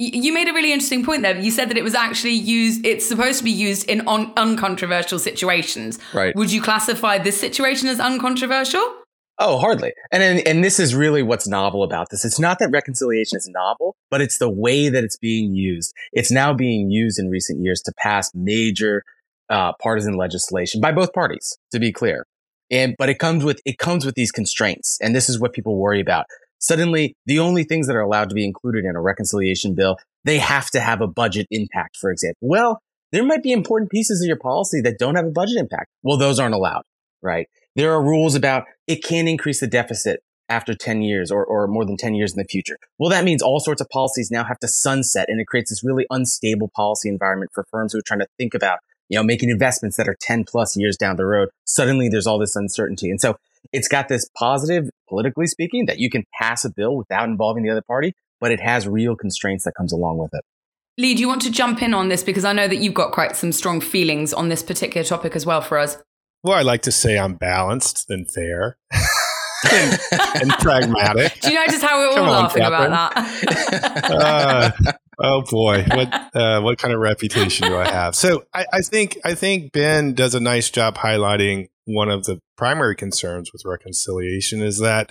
You 0.00 0.32
made 0.32 0.48
a 0.48 0.52
really 0.52 0.72
interesting 0.72 1.04
point 1.04 1.22
there. 1.22 1.36
You 1.36 1.50
said 1.50 1.70
that 1.70 1.76
it 1.76 1.82
was 1.82 1.96
actually 1.96 2.34
used, 2.34 2.86
it's 2.86 3.04
supposed 3.04 3.38
to 3.38 3.44
be 3.44 3.50
used 3.50 3.88
in 3.88 4.06
un- 4.06 4.32
uncontroversial 4.36 5.18
situations. 5.18 5.98
Right. 6.14 6.36
Would 6.36 6.52
you 6.52 6.62
classify 6.62 7.18
this 7.18 7.40
situation 7.40 7.88
as 7.88 7.98
uncontroversial? 7.98 8.94
Oh, 9.40 9.58
hardly. 9.58 9.92
And, 10.10 10.22
and 10.22 10.46
and 10.46 10.64
this 10.64 10.80
is 10.80 10.94
really 10.94 11.22
what's 11.22 11.46
novel 11.46 11.84
about 11.84 12.10
this. 12.10 12.24
It's 12.24 12.40
not 12.40 12.58
that 12.58 12.70
reconciliation 12.70 13.38
is 13.38 13.48
novel, 13.48 13.96
but 14.10 14.20
it's 14.20 14.38
the 14.38 14.50
way 14.50 14.88
that 14.88 15.04
it's 15.04 15.16
being 15.16 15.54
used. 15.54 15.94
It's 16.12 16.30
now 16.30 16.52
being 16.52 16.90
used 16.90 17.20
in 17.20 17.28
recent 17.28 17.62
years 17.62 17.80
to 17.82 17.92
pass 17.96 18.32
major 18.34 19.04
uh, 19.48 19.72
partisan 19.80 20.16
legislation 20.16 20.80
by 20.80 20.90
both 20.90 21.12
parties, 21.12 21.56
to 21.70 21.78
be 21.78 21.92
clear. 21.92 22.26
And 22.70 22.96
but 22.98 23.08
it 23.08 23.20
comes 23.20 23.44
with 23.44 23.60
it 23.64 23.78
comes 23.78 24.04
with 24.04 24.16
these 24.16 24.32
constraints, 24.32 24.98
and 25.00 25.14
this 25.14 25.28
is 25.28 25.38
what 25.40 25.52
people 25.52 25.76
worry 25.76 26.00
about 26.00 26.26
suddenly 26.58 27.14
the 27.26 27.38
only 27.38 27.64
things 27.64 27.86
that 27.86 27.96
are 27.96 28.00
allowed 28.00 28.28
to 28.28 28.34
be 28.34 28.44
included 28.44 28.84
in 28.84 28.96
a 28.96 29.00
reconciliation 29.00 29.74
bill, 29.74 29.96
they 30.24 30.38
have 30.38 30.70
to 30.70 30.80
have 30.80 31.00
a 31.00 31.06
budget 31.06 31.46
impact, 31.50 31.96
for 31.96 32.10
example. 32.10 32.48
Well, 32.48 32.80
there 33.12 33.24
might 33.24 33.42
be 33.42 33.52
important 33.52 33.90
pieces 33.90 34.22
of 34.22 34.26
your 34.26 34.38
policy 34.38 34.80
that 34.82 34.98
don't 34.98 35.14
have 35.14 35.26
a 35.26 35.30
budget 35.30 35.56
impact. 35.56 35.86
Well, 36.02 36.18
those 36.18 36.38
aren't 36.38 36.54
allowed, 36.54 36.82
right? 37.22 37.48
There 37.74 37.92
are 37.92 38.02
rules 38.02 38.34
about 38.34 38.64
it 38.86 39.04
can 39.04 39.28
increase 39.28 39.60
the 39.60 39.66
deficit 39.66 40.20
after 40.48 40.74
10 40.74 41.02
years 41.02 41.30
or, 41.30 41.44
or 41.44 41.66
more 41.66 41.84
than 41.84 41.96
10 41.96 42.14
years 42.14 42.32
in 42.32 42.38
the 42.38 42.44
future. 42.44 42.78
Well, 42.98 43.10
that 43.10 43.24
means 43.24 43.42
all 43.42 43.60
sorts 43.60 43.80
of 43.80 43.88
policies 43.88 44.30
now 44.30 44.44
have 44.44 44.58
to 44.60 44.68
sunset 44.68 45.26
and 45.28 45.40
it 45.40 45.46
creates 45.46 45.70
this 45.70 45.84
really 45.84 46.06
unstable 46.10 46.70
policy 46.74 47.08
environment 47.08 47.50
for 47.54 47.64
firms 47.70 47.92
who 47.92 47.98
are 47.98 48.04
trying 48.06 48.20
to 48.20 48.26
think 48.38 48.54
about, 48.54 48.78
you 49.08 49.18
know, 49.18 49.22
making 49.22 49.50
investments 49.50 49.96
that 49.96 50.08
are 50.08 50.16
10 50.20 50.44
plus 50.44 50.76
years 50.76 50.96
down 50.96 51.16
the 51.16 51.26
road. 51.26 51.50
Suddenly 51.64 52.08
there's 52.08 52.26
all 52.26 52.38
this 52.38 52.56
uncertainty. 52.56 53.10
And 53.10 53.20
so 53.20 53.36
it's 53.72 53.88
got 53.88 54.08
this 54.08 54.28
positive, 54.36 54.88
politically 55.08 55.46
speaking, 55.46 55.86
that 55.86 55.98
you 55.98 56.10
can 56.10 56.24
pass 56.38 56.64
a 56.64 56.70
bill 56.70 56.96
without 56.96 57.28
involving 57.28 57.62
the 57.62 57.70
other 57.70 57.82
party, 57.82 58.14
but 58.40 58.52
it 58.52 58.60
has 58.60 58.86
real 58.86 59.16
constraints 59.16 59.64
that 59.64 59.72
comes 59.76 59.92
along 59.92 60.18
with 60.18 60.30
it. 60.32 60.44
Lee, 60.96 61.14
do 61.14 61.20
you 61.20 61.28
want 61.28 61.42
to 61.42 61.50
jump 61.50 61.80
in 61.82 61.94
on 61.94 62.08
this? 62.08 62.24
Because 62.24 62.44
I 62.44 62.52
know 62.52 62.66
that 62.66 62.76
you've 62.76 62.94
got 62.94 63.12
quite 63.12 63.36
some 63.36 63.52
strong 63.52 63.80
feelings 63.80 64.32
on 64.32 64.48
this 64.48 64.62
particular 64.62 65.04
topic 65.04 65.36
as 65.36 65.46
well 65.46 65.60
for 65.60 65.78
us. 65.78 65.96
Well, 66.42 66.56
I 66.56 66.62
like 66.62 66.82
to 66.82 66.92
say 66.92 67.18
I'm 67.18 67.34
balanced 67.34 68.10
and 68.10 68.28
fair. 68.28 68.78
and, 69.72 69.98
and, 70.40 70.50
pragmatic. 70.52 71.40
Do 71.40 71.50
you 71.50 71.58
notice 71.58 71.82
how 71.82 71.98
we're 71.98 72.08
all 72.10 72.24
on, 72.24 72.42
laughing 72.42 72.62
Catherine. 72.62 72.86
about 72.86 73.14
that? 73.14 74.10
uh, 74.10 74.92
oh 75.18 75.42
boy, 75.42 75.84
what 75.84 76.34
uh, 76.34 76.60
what 76.60 76.78
kind 76.78 76.94
of 76.94 77.00
reputation 77.00 77.68
do 77.68 77.76
I 77.76 77.88
have? 77.88 78.14
So 78.14 78.44
I, 78.54 78.66
I 78.72 78.80
think 78.82 79.18
I 79.24 79.34
think 79.34 79.72
Ben 79.72 80.14
does 80.14 80.34
a 80.34 80.40
nice 80.40 80.70
job 80.70 80.96
highlighting 80.96 81.68
one 81.88 82.10
of 82.10 82.24
the 82.24 82.38
primary 82.56 82.94
concerns 82.94 83.50
with 83.52 83.62
reconciliation 83.64 84.62
is 84.62 84.78
that 84.78 85.10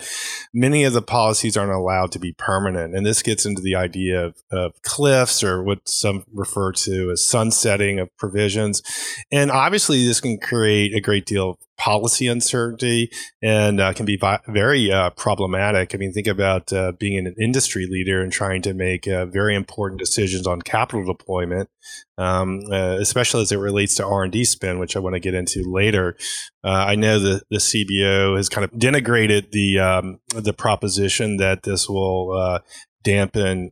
many 0.53 0.84
of 0.84 0.93
the 0.93 1.01
policies 1.01 1.57
aren't 1.57 1.72
allowed 1.72 2.12
to 2.12 2.19
be 2.19 2.34
permanent. 2.34 2.96
And 2.96 3.05
this 3.05 3.24
gets 3.24 3.46
into 3.46 3.62
the 3.62 3.75
idea 3.75 4.25
of, 4.25 4.36
of 4.51 4.74
cliffs 4.84 5.43
or 5.43 5.63
what 5.63 5.88
some 5.89 6.24
refer 6.31 6.72
to 6.74 7.10
as 7.12 7.27
sunsetting 7.27 8.00
of 8.00 8.15
provisions. 8.17 8.84
And 9.31 9.50
obviously, 9.50 10.05
this 10.05 10.22
can 10.22 10.38
create 10.38 10.93
a 10.93 11.01
great 11.01 11.25
deal 11.25 11.51
of 11.51 11.57
policy 11.77 12.27
uncertainty 12.27 13.12
and 13.41 13.79
uh, 13.79 13.93
can 13.93 14.05
be 14.05 14.17
vi- 14.17 14.39
very 14.48 14.91
uh, 14.91 15.12
problematic. 15.12 15.93
I 15.93 15.98
mean, 15.98 16.12
think 16.12 16.27
about 16.27 16.74
uh, 16.74 16.93
being 16.93 17.25
an 17.25 17.36
industry 17.39 17.88
leader 17.89 18.22
and 18.22 18.31
trying 18.31 18.62
to 18.63 18.74
make 18.74 19.07
uh, 19.07 19.25
very 19.27 19.55
important 19.55 20.00
decisions 20.00 20.48
on 20.48 20.62
capital 20.62 21.05
deployment, 21.05 21.69
um, 22.17 22.62
uh, 22.72 22.98
especially 23.00 23.43
as 23.43 23.51
it 23.51 23.57
relates 23.57 23.96
to 23.96 24.05
R 24.05 24.24
and 24.24 24.31
D 24.31 24.43
spend, 24.43 24.79
which 24.79 24.96
I 24.96 25.00
want 25.00 25.13
to 25.13 25.19
get 25.19 25.34
into 25.34 25.63
later. 25.65 26.17
Uh, 26.63 26.69
I 26.69 26.96
know 26.96 27.19
the 27.19 27.41
the 27.50 27.57
CBO 27.57 28.36
has 28.36 28.50
kind 28.50 28.65
of 28.65 28.72
denigrated 28.72 29.51
the 29.51 29.79
um, 29.79 30.19
the 30.36 30.53
proposition 30.53 31.38
that 31.38 31.63
this 31.63 31.88
will 31.88 32.62
dampen 33.03 33.72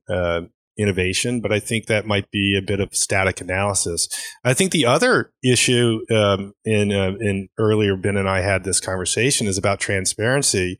innovation, 0.77 1.41
but 1.41 1.51
I 1.51 1.60
think 1.60 1.86
that 1.86 2.05
might 2.05 2.29
be 2.32 2.58
a 2.58 2.62
bit 2.62 2.79
of 2.79 2.96
static 2.96 3.41
analysis. 3.41 4.08
I 4.44 4.53
think 4.53 4.72
the 4.72 4.86
other 4.86 5.32
issue 5.44 6.01
um, 6.12 6.53
in 6.63 6.91
uh, 6.91 7.13
in 7.20 7.50
earlier 7.58 7.96
Ben 7.96 8.17
and 8.17 8.29
I 8.29 8.41
had 8.41 8.63
this 8.63 8.79
conversation 8.79 9.48
is 9.48 9.58
about 9.58 9.79
transparency. 9.79 10.79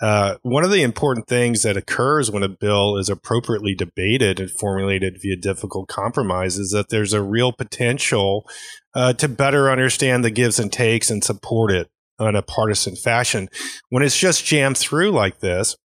Uh, 0.00 0.36
one 0.42 0.64
of 0.64 0.70
the 0.70 0.82
important 0.82 1.28
things 1.28 1.62
that 1.62 1.76
occurs 1.76 2.30
when 2.30 2.42
a 2.42 2.48
bill 2.48 2.96
is 2.96 3.08
appropriately 3.08 3.74
debated 3.74 4.40
and 4.40 4.50
formulated 4.50 5.18
via 5.20 5.36
difficult 5.36 5.88
compromise 5.88 6.58
is 6.58 6.70
that 6.70 6.88
there's 6.88 7.12
a 7.12 7.22
real 7.22 7.52
potential 7.52 8.48
uh, 8.94 9.12
to 9.14 9.28
better 9.28 9.70
understand 9.70 10.24
the 10.24 10.30
gives 10.30 10.58
and 10.58 10.72
takes 10.72 11.10
and 11.10 11.24
support 11.24 11.70
it 11.70 11.88
in 12.20 12.36
a 12.36 12.42
partisan 12.42 12.96
fashion. 12.96 13.48
When 13.88 14.02
it's 14.02 14.18
just 14.18 14.44
jammed 14.44 14.78
through 14.78 15.10
like 15.10 15.40
this, 15.40 15.76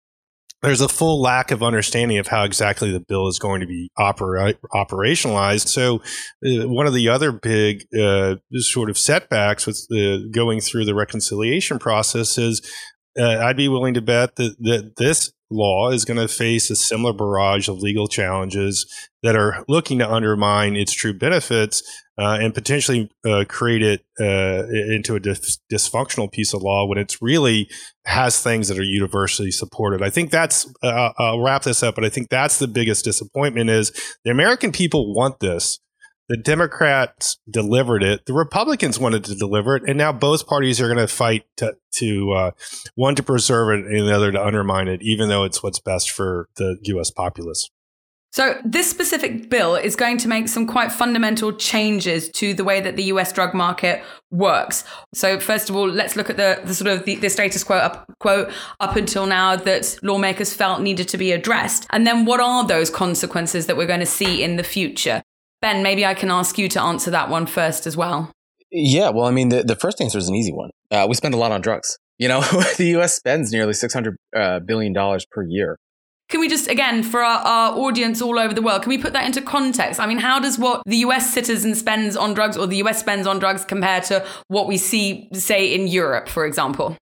there's 0.62 0.80
a 0.80 0.88
full 0.88 1.20
lack 1.20 1.50
of 1.50 1.62
understanding 1.62 2.18
of 2.18 2.26
how 2.26 2.44
exactly 2.44 2.90
the 2.90 3.00
bill 3.00 3.28
is 3.28 3.38
going 3.38 3.60
to 3.60 3.66
be 3.66 3.90
opera- 3.96 4.54
operationalized. 4.74 5.68
So, 5.68 6.02
uh, 6.44 6.68
one 6.68 6.86
of 6.86 6.94
the 6.94 7.08
other 7.08 7.30
big 7.30 7.86
uh, 7.94 8.36
sort 8.54 8.90
of 8.90 8.98
setbacks 8.98 9.66
with 9.66 9.86
the, 9.88 10.28
going 10.32 10.60
through 10.60 10.84
the 10.84 10.94
reconciliation 10.94 11.78
process 11.78 12.38
is 12.38 12.60
uh, 13.18 13.44
I'd 13.44 13.56
be 13.56 13.68
willing 13.68 13.94
to 13.94 14.02
bet 14.02 14.36
that, 14.36 14.56
that 14.60 14.96
this 14.96 15.32
law 15.50 15.90
is 15.90 16.04
going 16.04 16.18
to 16.18 16.28
face 16.28 16.70
a 16.70 16.76
similar 16.76 17.12
barrage 17.12 17.68
of 17.68 17.78
legal 17.78 18.06
challenges 18.06 18.86
that 19.22 19.34
are 19.34 19.64
looking 19.66 19.98
to 19.98 20.10
undermine 20.10 20.76
its 20.76 20.92
true 20.92 21.14
benefits 21.14 21.82
uh, 22.18 22.38
and 22.40 22.52
potentially 22.52 23.10
uh, 23.24 23.44
create 23.48 23.82
it 23.82 24.04
uh, 24.20 24.66
into 24.68 25.14
a 25.14 25.20
dis- 25.20 25.58
dysfunctional 25.72 26.30
piece 26.30 26.52
of 26.52 26.62
law 26.62 26.86
when 26.86 26.98
it's 26.98 27.22
really 27.22 27.68
has 28.04 28.42
things 28.42 28.68
that 28.68 28.78
are 28.78 28.82
universally 28.82 29.50
supported. 29.50 30.02
I 30.02 30.10
think 30.10 30.30
that's 30.30 30.70
uh, 30.82 31.12
I'll 31.16 31.42
wrap 31.42 31.62
this 31.62 31.82
up, 31.82 31.94
but 31.94 32.04
I 32.04 32.08
think 32.08 32.28
that's 32.28 32.58
the 32.58 32.68
biggest 32.68 33.04
disappointment 33.04 33.70
is 33.70 33.92
the 34.24 34.30
American 34.30 34.72
people 34.72 35.14
want 35.14 35.40
this. 35.40 35.78
The 36.28 36.36
Democrats 36.36 37.38
delivered 37.48 38.02
it. 38.02 38.26
The 38.26 38.34
Republicans 38.34 38.98
wanted 38.98 39.24
to 39.24 39.34
deliver 39.34 39.76
it, 39.76 39.84
and 39.86 39.96
now 39.96 40.12
both 40.12 40.46
parties 40.46 40.78
are 40.80 40.86
going 40.86 40.98
to 40.98 41.08
fight 41.08 41.46
to, 41.56 41.76
to 41.94 42.32
uh, 42.32 42.50
one 42.94 43.14
to 43.14 43.22
preserve 43.22 43.78
it 43.78 43.86
and 43.86 44.06
the 44.06 44.14
other 44.14 44.30
to 44.32 44.44
undermine 44.44 44.88
it, 44.88 45.00
even 45.02 45.30
though 45.30 45.44
it's 45.44 45.62
what's 45.62 45.80
best 45.80 46.10
for 46.10 46.48
the 46.56 46.76
U.S. 46.82 47.10
populace. 47.10 47.70
So, 48.30 48.60
this 48.62 48.90
specific 48.90 49.48
bill 49.48 49.74
is 49.74 49.96
going 49.96 50.18
to 50.18 50.28
make 50.28 50.48
some 50.48 50.66
quite 50.66 50.92
fundamental 50.92 51.50
changes 51.50 52.28
to 52.32 52.52
the 52.52 52.62
way 52.62 52.78
that 52.78 52.96
the 52.96 53.04
US 53.04 53.32
drug 53.32 53.54
market 53.54 54.02
works. 54.30 54.84
So, 55.14 55.40
first 55.40 55.70
of 55.70 55.76
all, 55.76 55.88
let's 55.88 56.14
look 56.14 56.28
at 56.28 56.36
the, 56.36 56.60
the 56.62 56.74
sort 56.74 56.88
of 56.88 57.06
the, 57.06 57.16
the 57.16 57.30
status 57.30 57.64
quo 57.64 57.78
up, 57.78 58.04
quo 58.20 58.50
up 58.80 58.96
until 58.96 59.24
now 59.24 59.56
that 59.56 59.98
lawmakers 60.02 60.52
felt 60.52 60.82
needed 60.82 61.08
to 61.08 61.16
be 61.16 61.32
addressed. 61.32 61.86
And 61.88 62.06
then, 62.06 62.26
what 62.26 62.38
are 62.38 62.66
those 62.66 62.90
consequences 62.90 63.64
that 63.66 63.78
we're 63.78 63.86
going 63.86 64.00
to 64.00 64.06
see 64.06 64.42
in 64.42 64.56
the 64.56 64.62
future? 64.62 65.22
Ben, 65.60 65.82
maybe 65.82 66.06
I 66.06 66.14
can 66.14 66.30
ask 66.30 66.58
you 66.58 66.68
to 66.68 66.82
answer 66.82 67.10
that 67.10 67.28
one 67.28 67.46
first 67.46 67.86
as 67.86 67.96
well. 67.96 68.30
Yeah, 68.70 69.10
well, 69.10 69.26
I 69.26 69.30
mean, 69.30 69.48
the, 69.48 69.62
the 69.62 69.76
first 69.76 70.00
answer 70.00 70.18
is 70.18 70.28
an 70.28 70.34
easy 70.34 70.52
one. 70.52 70.70
Uh, 70.90 71.06
we 71.08 71.14
spend 71.14 71.34
a 71.34 71.38
lot 71.38 71.52
on 71.52 71.60
drugs. 71.60 71.98
You 72.18 72.28
know, 72.28 72.40
the 72.76 72.86
U.S. 72.92 73.14
spends 73.14 73.52
nearly 73.52 73.72
six 73.72 73.94
hundred 73.94 74.16
uh, 74.36 74.60
billion 74.60 74.92
dollars 74.92 75.24
per 75.30 75.42
year. 75.42 75.78
Can 76.28 76.40
we 76.40 76.48
just, 76.48 76.68
again, 76.68 77.02
for 77.02 77.22
our, 77.22 77.38
our, 77.38 77.78
audience 77.78 78.20
all 78.20 78.38
over 78.38 78.52
the 78.52 78.60
world, 78.60 78.82
can 78.82 78.90
we 78.90 78.98
put 78.98 79.14
that 79.14 79.24
into 79.24 79.40
context? 79.40 79.98
I 79.98 80.06
mean, 80.06 80.18
how 80.18 80.38
does 80.38 80.58
what 80.58 80.82
the 80.84 80.98
US 80.98 81.32
citizen 81.32 81.74
spends 81.74 82.18
on 82.18 82.34
drugs 82.34 82.58
or 82.58 82.66
the 82.66 82.76
US 82.84 83.00
spends 83.00 83.26
on 83.26 83.38
drugs 83.38 83.64
compare 83.64 84.02
to 84.02 84.26
what 84.48 84.66
we 84.66 84.76
see, 84.76 85.30
say, 85.32 85.72
in 85.72 85.86
Europe, 85.86 86.28
for 86.28 86.44
example? 86.44 86.98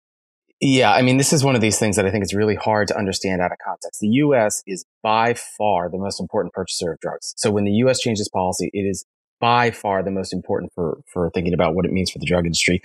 Yeah, 0.60 0.92
I 0.92 1.02
mean, 1.02 1.18
this 1.18 1.34
is 1.34 1.44
one 1.44 1.54
of 1.54 1.60
these 1.60 1.78
things 1.78 1.96
that 1.96 2.06
I 2.06 2.10
think 2.10 2.24
is 2.24 2.32
really 2.32 2.54
hard 2.54 2.88
to 2.88 2.96
understand 2.96 3.42
out 3.42 3.52
of 3.52 3.58
context. 3.64 4.00
The 4.00 4.08
US 4.08 4.62
is 4.66 4.86
by 5.02 5.34
far 5.34 5.90
the 5.90 5.98
most 5.98 6.18
important 6.18 6.54
purchaser 6.54 6.92
of 6.92 7.00
drugs. 7.00 7.34
So 7.36 7.50
when 7.50 7.64
the 7.64 7.72
US 7.72 8.00
changes 8.00 8.28
policy, 8.28 8.70
it 8.72 8.80
is 8.80 9.04
by 9.38 9.70
far 9.70 10.02
the 10.02 10.10
most 10.10 10.32
important 10.32 10.72
for, 10.74 11.00
for 11.12 11.30
thinking 11.30 11.52
about 11.52 11.74
what 11.74 11.84
it 11.84 11.92
means 11.92 12.10
for 12.10 12.18
the 12.18 12.24
drug 12.24 12.46
industry. 12.46 12.80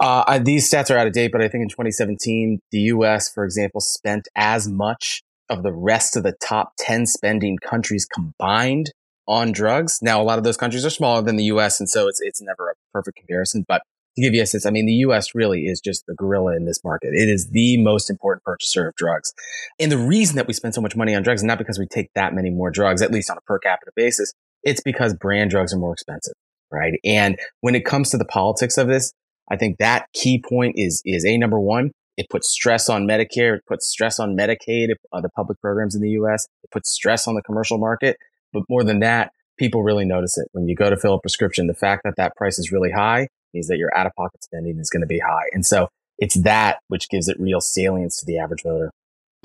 Uh, 0.00 0.38
these 0.40 0.70
stats 0.70 0.92
are 0.92 0.98
out 0.98 1.06
of 1.06 1.12
date, 1.12 1.30
but 1.32 1.40
I 1.40 1.48
think 1.48 1.62
in 1.62 1.68
2017, 1.68 2.60
the 2.72 2.80
US, 2.80 3.32
for 3.32 3.44
example, 3.44 3.80
spent 3.80 4.26
as 4.34 4.68
much 4.68 5.22
of 5.48 5.62
the 5.62 5.72
rest 5.72 6.16
of 6.16 6.24
the 6.24 6.32
top 6.32 6.72
10 6.78 7.06
spending 7.06 7.58
countries 7.58 8.06
combined 8.06 8.90
on 9.26 9.52
drugs. 9.52 9.98
Now, 10.02 10.20
a 10.20 10.24
lot 10.24 10.38
of 10.38 10.44
those 10.44 10.56
countries 10.56 10.84
are 10.84 10.90
smaller 10.90 11.22
than 11.22 11.36
the 11.36 11.44
US, 11.44 11.78
and 11.78 11.88
so 11.88 12.08
it's, 12.08 12.20
it's 12.20 12.40
never 12.40 12.70
a 12.70 12.74
perfect 12.92 13.18
comparison, 13.18 13.64
but 13.68 13.82
to 14.18 14.26
give 14.26 14.34
you 14.34 14.42
a 14.42 14.46
sense, 14.46 14.66
I 14.66 14.70
mean, 14.70 14.86
the 14.86 14.92
US 14.92 15.34
really 15.34 15.66
is 15.66 15.80
just 15.80 16.04
the 16.06 16.14
gorilla 16.14 16.56
in 16.56 16.64
this 16.64 16.82
market. 16.82 17.10
It 17.12 17.28
is 17.28 17.50
the 17.50 17.80
most 17.82 18.10
important 18.10 18.44
purchaser 18.44 18.88
of 18.88 18.96
drugs. 18.96 19.32
And 19.78 19.92
the 19.92 19.98
reason 19.98 20.36
that 20.36 20.46
we 20.46 20.52
spend 20.52 20.74
so 20.74 20.80
much 20.80 20.96
money 20.96 21.14
on 21.14 21.22
drugs 21.22 21.40
is 21.40 21.44
not 21.44 21.58
because 21.58 21.78
we 21.78 21.86
take 21.86 22.10
that 22.14 22.34
many 22.34 22.50
more 22.50 22.70
drugs, 22.70 23.00
at 23.00 23.12
least 23.12 23.30
on 23.30 23.38
a 23.38 23.40
per 23.42 23.58
capita 23.58 23.92
basis. 23.94 24.32
It's 24.64 24.80
because 24.80 25.14
brand 25.14 25.50
drugs 25.50 25.72
are 25.72 25.78
more 25.78 25.92
expensive, 25.92 26.34
right? 26.72 26.94
And 27.04 27.38
when 27.60 27.74
it 27.74 27.84
comes 27.84 28.10
to 28.10 28.18
the 28.18 28.24
politics 28.24 28.76
of 28.76 28.88
this, 28.88 29.12
I 29.50 29.56
think 29.56 29.78
that 29.78 30.06
key 30.12 30.42
point 30.46 30.74
is, 30.76 31.00
is 31.04 31.24
a 31.24 31.38
number 31.38 31.60
one. 31.60 31.92
It 32.16 32.26
puts 32.28 32.50
stress 32.50 32.88
on 32.88 33.06
Medicare. 33.06 33.56
It 33.56 33.62
puts 33.68 33.86
stress 33.86 34.18
on 34.18 34.36
Medicaid, 34.36 34.90
uh, 35.12 35.20
the 35.20 35.30
public 35.30 35.60
programs 35.60 35.94
in 35.94 36.02
the 36.02 36.10
U.S. 36.10 36.48
It 36.64 36.70
puts 36.72 36.90
stress 36.90 37.28
on 37.28 37.36
the 37.36 37.42
commercial 37.42 37.78
market. 37.78 38.16
But 38.52 38.64
more 38.68 38.82
than 38.82 38.98
that, 39.00 39.30
people 39.56 39.84
really 39.84 40.04
notice 40.04 40.36
it. 40.36 40.48
When 40.50 40.66
you 40.66 40.74
go 40.74 40.90
to 40.90 40.96
fill 40.96 41.14
a 41.14 41.20
prescription, 41.20 41.68
the 41.68 41.74
fact 41.74 42.02
that 42.04 42.14
that 42.16 42.34
price 42.36 42.58
is 42.58 42.72
really 42.72 42.90
high 42.90 43.28
means 43.54 43.68
that 43.68 43.78
your 43.78 43.96
out 43.96 44.06
of 44.06 44.12
pocket 44.16 44.42
spending 44.44 44.78
is 44.78 44.90
going 44.90 45.00
to 45.02 45.06
be 45.06 45.18
high. 45.18 45.48
And 45.52 45.64
so 45.64 45.88
it's 46.18 46.34
that 46.36 46.80
which 46.88 47.08
gives 47.08 47.28
it 47.28 47.38
real 47.40 47.60
salience 47.60 48.18
to 48.18 48.26
the 48.26 48.38
average 48.38 48.62
voter. 48.62 48.90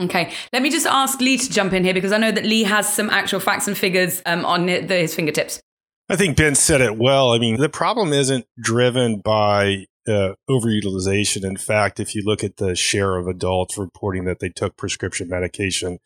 Okay, 0.01 0.33
let 0.51 0.63
me 0.63 0.71
just 0.71 0.87
ask 0.87 1.21
Lee 1.21 1.37
to 1.37 1.49
jump 1.51 1.71
in 1.71 1.83
here 1.83 1.93
because 1.93 2.11
I 2.11 2.17
know 2.17 2.31
that 2.31 2.45
Lee 2.45 2.63
has 2.63 2.91
some 2.91 3.11
actual 3.11 3.39
facts 3.39 3.67
and 3.67 3.77
figures 3.77 4.23
um, 4.25 4.43
on 4.43 4.67
his 4.67 5.13
fingertips. 5.13 5.61
I 6.09 6.15
think 6.15 6.35
Ben 6.35 6.55
said 6.55 6.81
it 6.81 6.97
well. 6.97 7.31
I 7.31 7.37
mean, 7.37 7.59
the 7.59 7.69
problem 7.69 8.11
isn't 8.11 8.45
driven 8.59 9.19
by 9.19 9.85
uh, 10.07 10.33
overutilization. 10.49 11.45
In 11.45 11.57
fact, 11.57 11.99
if 11.99 12.13
you 12.15 12.23
look 12.25 12.43
at 12.43 12.57
the 12.57 12.75
share 12.75 13.17
of 13.17 13.27
adults 13.27 13.77
reporting 13.77 14.25
that 14.25 14.39
they 14.39 14.49
took 14.49 14.75
prescription 14.75 15.29
medication 15.29 15.99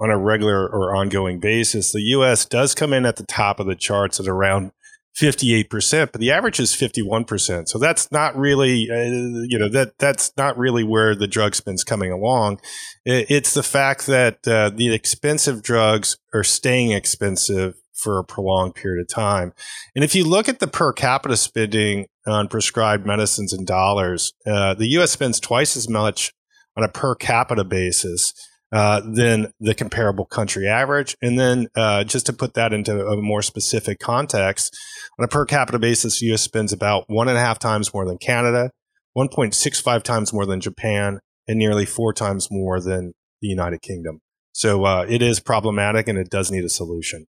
on 0.00 0.10
a 0.10 0.18
regular 0.18 0.66
or 0.66 0.94
ongoing 0.94 1.40
basis, 1.40 1.92
the 1.92 2.00
U.S. 2.00 2.46
does 2.46 2.74
come 2.74 2.92
in 2.92 3.04
at 3.04 3.16
the 3.16 3.26
top 3.26 3.60
of 3.60 3.66
the 3.66 3.74
charts 3.74 4.18
at 4.18 4.28
around 4.28 4.72
58%, 5.16 6.10
but 6.10 6.20
the 6.20 6.32
average 6.32 6.58
is 6.58 6.72
51%. 6.72 7.68
So 7.68 7.78
that's 7.78 8.10
not 8.10 8.36
really, 8.36 8.90
uh, 8.90 9.44
you 9.46 9.58
know, 9.58 9.68
that 9.68 9.98
that's 9.98 10.32
not 10.36 10.58
really 10.58 10.82
where 10.82 11.14
the 11.14 11.28
drug 11.28 11.54
spend's 11.54 11.84
coming 11.84 12.10
along. 12.10 12.60
It's 13.04 13.54
the 13.54 13.62
fact 13.62 14.06
that 14.06 14.46
uh, 14.46 14.70
the 14.70 14.92
expensive 14.92 15.62
drugs 15.62 16.16
are 16.32 16.42
staying 16.42 16.90
expensive 16.90 17.74
for 17.92 18.18
a 18.18 18.24
prolonged 18.24 18.74
period 18.74 19.00
of 19.00 19.08
time. 19.08 19.52
And 19.94 20.02
if 20.02 20.16
you 20.16 20.24
look 20.24 20.48
at 20.48 20.58
the 20.58 20.66
per 20.66 20.92
capita 20.92 21.36
spending 21.36 22.06
on 22.26 22.48
prescribed 22.48 23.06
medicines 23.06 23.52
in 23.52 23.64
dollars, 23.64 24.32
uh, 24.46 24.74
the 24.74 24.88
U.S. 24.88 25.12
spends 25.12 25.38
twice 25.38 25.76
as 25.76 25.88
much 25.88 26.32
on 26.76 26.82
a 26.82 26.88
per 26.88 27.14
capita 27.14 27.62
basis 27.62 28.34
uh, 28.74 29.00
than 29.06 29.52
the 29.60 29.74
comparable 29.74 30.24
country 30.24 30.66
average. 30.66 31.16
And 31.22 31.38
then 31.38 31.68
uh, 31.76 32.02
just 32.02 32.26
to 32.26 32.32
put 32.32 32.54
that 32.54 32.72
into 32.72 33.06
a 33.06 33.16
more 33.16 33.40
specific 33.40 34.00
context, 34.00 34.76
on 35.18 35.24
a 35.24 35.28
per 35.28 35.46
capita 35.46 35.78
basis, 35.78 36.18
the 36.18 36.26
US 36.34 36.42
spends 36.42 36.72
about 36.72 37.04
one 37.06 37.28
and 37.28 37.38
a 37.38 37.40
half 37.40 37.60
times 37.60 37.94
more 37.94 38.04
than 38.04 38.18
Canada, 38.18 38.70
1.65 39.16 40.02
times 40.02 40.32
more 40.32 40.44
than 40.44 40.60
Japan, 40.60 41.20
and 41.46 41.56
nearly 41.56 41.86
four 41.86 42.12
times 42.12 42.48
more 42.50 42.80
than 42.80 43.12
the 43.40 43.48
United 43.48 43.80
Kingdom. 43.80 44.18
So 44.52 44.84
uh, 44.84 45.06
it 45.08 45.22
is 45.22 45.38
problematic 45.38 46.08
and 46.08 46.18
it 46.18 46.28
does 46.28 46.50
need 46.50 46.64
a 46.64 46.68
solution. 46.68 47.26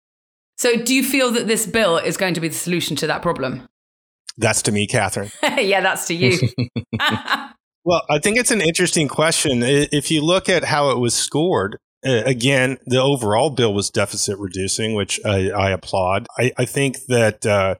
So, 0.56 0.76
do 0.76 0.92
you 0.92 1.04
feel 1.04 1.30
that 1.30 1.46
this 1.46 1.66
bill 1.66 1.98
is 1.98 2.16
going 2.16 2.34
to 2.34 2.40
be 2.40 2.48
the 2.48 2.54
solution 2.54 2.96
to 2.96 3.06
that 3.06 3.22
problem? 3.22 3.68
That's 4.36 4.60
to 4.62 4.72
me, 4.72 4.88
Catherine. 4.88 5.30
yeah, 5.56 5.80
that's 5.80 6.08
to 6.08 6.14
you. 6.14 6.36
Well, 7.88 8.02
I 8.10 8.18
think 8.18 8.36
it's 8.36 8.50
an 8.50 8.60
interesting 8.60 9.08
question. 9.08 9.62
If 9.62 10.10
you 10.10 10.20
look 10.20 10.50
at 10.50 10.64
how 10.64 10.90
it 10.90 10.98
was 10.98 11.14
scored, 11.14 11.78
again, 12.04 12.76
the 12.84 13.00
overall 13.00 13.48
bill 13.48 13.72
was 13.72 13.88
deficit 13.88 14.38
reducing, 14.38 14.92
which 14.92 15.18
I, 15.24 15.48
I 15.48 15.70
applaud. 15.70 16.26
I, 16.36 16.52
I, 16.58 16.66
think 16.66 17.06
that 17.08 17.46
uh, 17.46 17.76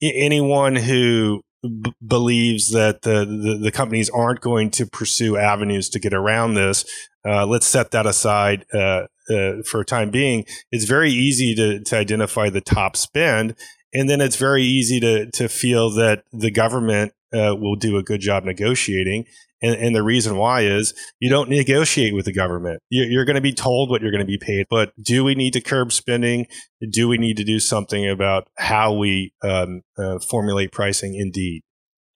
anyone 0.00 0.76
who 0.76 1.42
b- 1.64 1.92
believes 2.06 2.70
that 2.70 3.02
the, 3.02 3.24
the, 3.24 3.58
the, 3.60 3.72
companies 3.72 4.08
aren't 4.10 4.40
going 4.40 4.70
to 4.70 4.86
pursue 4.86 5.36
avenues 5.36 5.88
to 5.88 5.98
get 5.98 6.14
around 6.14 6.54
this, 6.54 6.84
uh, 7.26 7.44
let's 7.44 7.66
set 7.66 7.90
that 7.90 8.06
aside 8.06 8.64
uh, 8.72 9.08
uh 9.28 9.62
for 9.68 9.80
a 9.80 9.84
time 9.84 10.12
being. 10.12 10.44
It's 10.70 10.84
very 10.84 11.10
easy 11.10 11.56
to, 11.56 11.80
to 11.80 11.96
identify 11.96 12.48
the 12.48 12.60
top 12.60 12.96
spend. 12.96 13.56
And 13.92 14.08
then 14.08 14.20
it's 14.20 14.36
very 14.36 14.62
easy 14.62 15.00
to, 15.00 15.28
to 15.32 15.48
feel 15.48 15.90
that 15.96 16.22
the 16.32 16.52
government 16.52 17.12
uh, 17.32 17.56
will 17.58 17.76
do 17.76 17.96
a 17.96 18.04
good 18.04 18.20
job 18.20 18.44
negotiating. 18.44 19.26
And, 19.60 19.74
and, 19.74 19.94
the 19.94 20.02
reason 20.02 20.36
why 20.36 20.62
is 20.62 20.94
you 21.18 21.28
don't 21.28 21.50
negotiate 21.50 22.14
with 22.14 22.26
the 22.26 22.32
government. 22.32 22.80
You're, 22.90 23.24
going 23.24 23.34
to 23.34 23.40
be 23.40 23.52
told 23.52 23.90
what 23.90 24.02
you're 24.02 24.12
going 24.12 24.20
to 24.20 24.26
be 24.26 24.38
paid. 24.38 24.66
But 24.70 24.92
do 25.02 25.24
we 25.24 25.34
need 25.34 25.52
to 25.54 25.60
curb 25.60 25.92
spending? 25.92 26.46
Do 26.90 27.08
we 27.08 27.18
need 27.18 27.36
to 27.38 27.44
do 27.44 27.58
something 27.58 28.08
about 28.08 28.48
how 28.56 28.92
we 28.92 29.32
um, 29.42 29.82
uh, 29.98 30.18
formulate 30.20 30.70
pricing? 30.70 31.16
Indeed. 31.16 31.62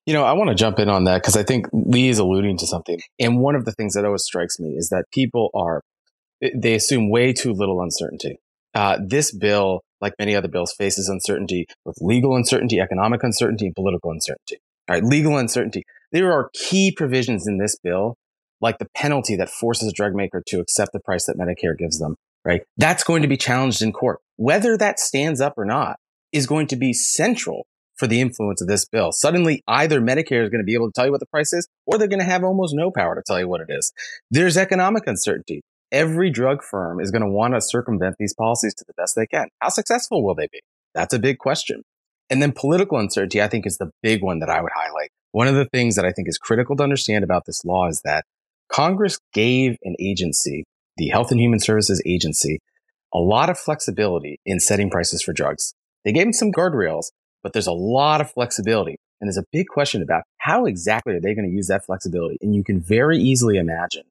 You 0.07 0.15
know, 0.15 0.25
I 0.25 0.33
want 0.33 0.51
to 0.51 0.55
jump 0.55 0.79
in 0.79 0.89
on 0.89 1.05
that 1.05 1.23
because 1.23 1.37
I 1.37 1.43
think 1.43 1.67
Lee 1.73 2.09
is 2.09 2.19
alluding 2.19 2.59
to 2.59 2.67
something. 2.67 3.01
And 3.19 3.39
one 3.39 3.55
of 3.55 3.65
the 3.65 3.73
things 3.73 3.95
that 3.95 4.05
always 4.05 4.25
strikes 4.25 4.59
me 4.59 4.75
is 4.77 4.89
that 4.89 5.05
people 5.13 5.51
are, 5.55 5.83
they 6.55 6.75
assume 6.75 7.11
way 7.11 7.33
too 7.33 7.53
little 7.53 7.81
uncertainty. 7.83 8.39
uh, 8.75 8.99
this 9.07 9.33
bill, 9.33 9.83
like 10.01 10.15
many 10.19 10.35
other 10.35 10.49
bills, 10.49 10.73
faces 10.73 11.09
uncertainty 11.09 11.67
with 11.85 11.97
legal 12.01 12.35
uncertainty, 12.37 12.81
economic 12.81 13.23
uncertainty, 13.23 13.67
and 13.67 13.75
political 13.75 14.11
uncertainty. 14.11 14.59
All 14.89 14.95
right, 14.95 15.05
legal 15.05 15.37
uncertainty. 15.39 15.85
There 16.13 16.33
are 16.33 16.51
key 16.53 16.93
provisions 16.93 17.47
in 17.47 17.59
this 17.59 17.77
bill, 17.83 18.17
like 18.61 18.79
the 18.79 18.89
penalty 18.95 19.37
that 19.37 19.51
forces 19.51 19.89
a 19.89 19.93
drug 19.93 20.15
maker 20.15 20.43
to 20.49 20.61
accept 20.61 20.93
the 20.93 21.01
price 21.01 21.27
that 21.27 21.39
Medicare 21.39 21.77
gives 21.77 21.99
them. 21.99 22.17
Right, 22.45 22.63
that's 22.77 23.05
going 23.05 23.23
to 23.23 23.29
be 23.29 23.37
challenged 23.37 23.83
in 23.83 23.93
court. 23.93 24.19
Whether 24.37 24.77
that 24.77 24.99
stands 24.99 25.41
up 25.41 25.55
or 25.57 25.65
not 25.65 25.97
is 26.33 26.47
going 26.47 26.67
to 26.69 26.77
be 26.77 26.93
central 26.93 27.67
for 27.97 28.09
the 28.09 28.21
influence 28.21 28.61
of 28.61 28.67
this 28.67 28.85
bill. 28.85 29.13
Suddenly, 29.13 29.63
either 29.69 30.01
Medicare 30.01 30.43
is 30.43 30.49
going 30.49 30.61
to 30.61 30.65
be 30.65 30.75
able 30.75 30.89
to 30.89 30.93
tell 30.93 31.05
you 31.05 31.13
what 31.13 31.21
the 31.21 31.27
price 31.27 31.53
is, 31.53 31.69
or 31.87 31.99
they're 31.99 32.09
going 32.09 32.19
to 32.19 32.25
have 32.25 32.43
almost 32.43 32.75
no 32.75 32.91
power 32.91 33.15
to 33.15 33.23
tell 33.25 33.39
you 33.39 33.47
what 33.47 33.61
it 33.61 33.69
is. 33.69 33.93
There's 34.31 34.57
economic 34.57 35.07
uncertainty. 35.07 35.63
Every 35.93 36.31
drug 36.31 36.65
firm 36.65 37.01
is 37.01 37.13
going 37.13 37.23
to 37.23 37.29
want 37.29 37.55
to 37.55 37.61
circumvent 37.61 38.17
these 38.19 38.35
policies 38.35 38.75
to 38.75 38.85
the 38.89 38.95
best 38.97 39.15
they 39.15 39.27
can. 39.27 39.49
How 39.61 39.69
successful 39.69 40.25
will 40.25 40.35
they 40.35 40.49
be? 40.51 40.61
That's 40.95 41.15
a 41.15 41.19
big 41.19 41.39
question. 41.39 41.83
And 42.29 42.43
then 42.43 42.53
political 42.53 42.99
uncertainty, 42.99 43.43
I 43.43 43.49
think, 43.49 43.67
is 43.67 43.79
the 43.79 43.91
big 44.03 44.23
one 44.23 44.41
that 44.41 44.49
I 44.49 44.63
would 44.63 44.73
highlight. 44.75 45.11
One 45.33 45.49
of 45.49 45.55
the 45.55 45.65
things 45.65 45.97
that 45.97 46.05
I 46.05 46.13
think 46.13 46.29
is 46.29 46.39
critical 46.39 46.77
to 46.77 46.83
understand 46.83 47.25
about 47.25 47.47
this 47.47 47.65
law 47.65 47.89
is 47.89 48.03
that 48.05 48.25
Congress 48.71 49.19
gave 49.33 49.77
an 49.83 49.97
agency, 49.99 50.65
the 50.99 51.09
Health 51.09 51.31
and 51.31 51.41
Human 51.41 51.59
Services 51.59 52.03
Agency, 52.07 52.61
a 53.15 53.19
lot 53.19 53.49
of 53.49 53.59
flexibility 53.59 54.39
in 54.45 54.61
setting 54.61 54.91
prices 54.91 55.23
for 55.23 55.33
drugs. 55.33 55.75
They 56.05 56.13
gave 56.13 56.25
them 56.25 56.33
some 56.35 56.53
guardrails, 56.53 57.07
but 57.43 57.55
there's 57.55 57.67
a 57.67 57.73
lot 57.73 58.21
of 58.21 58.31
flexibility. 58.31 58.97
And 59.21 59.29
there's 59.29 59.39
a 59.39 59.45
big 59.53 59.69
question 59.69 60.03
about 60.03 60.25
how 60.39 60.67
exactly 60.67 61.15
are 61.15 61.21
they 61.21 61.35
going 61.35 61.49
to 61.49 61.55
use 61.55 61.69
that 61.69 61.85
flexibility? 61.87 62.37
And 62.43 62.55
you 62.55 62.65
can 62.65 62.81
very 62.81 63.19
easily 63.19 63.57
imagine 63.57 64.05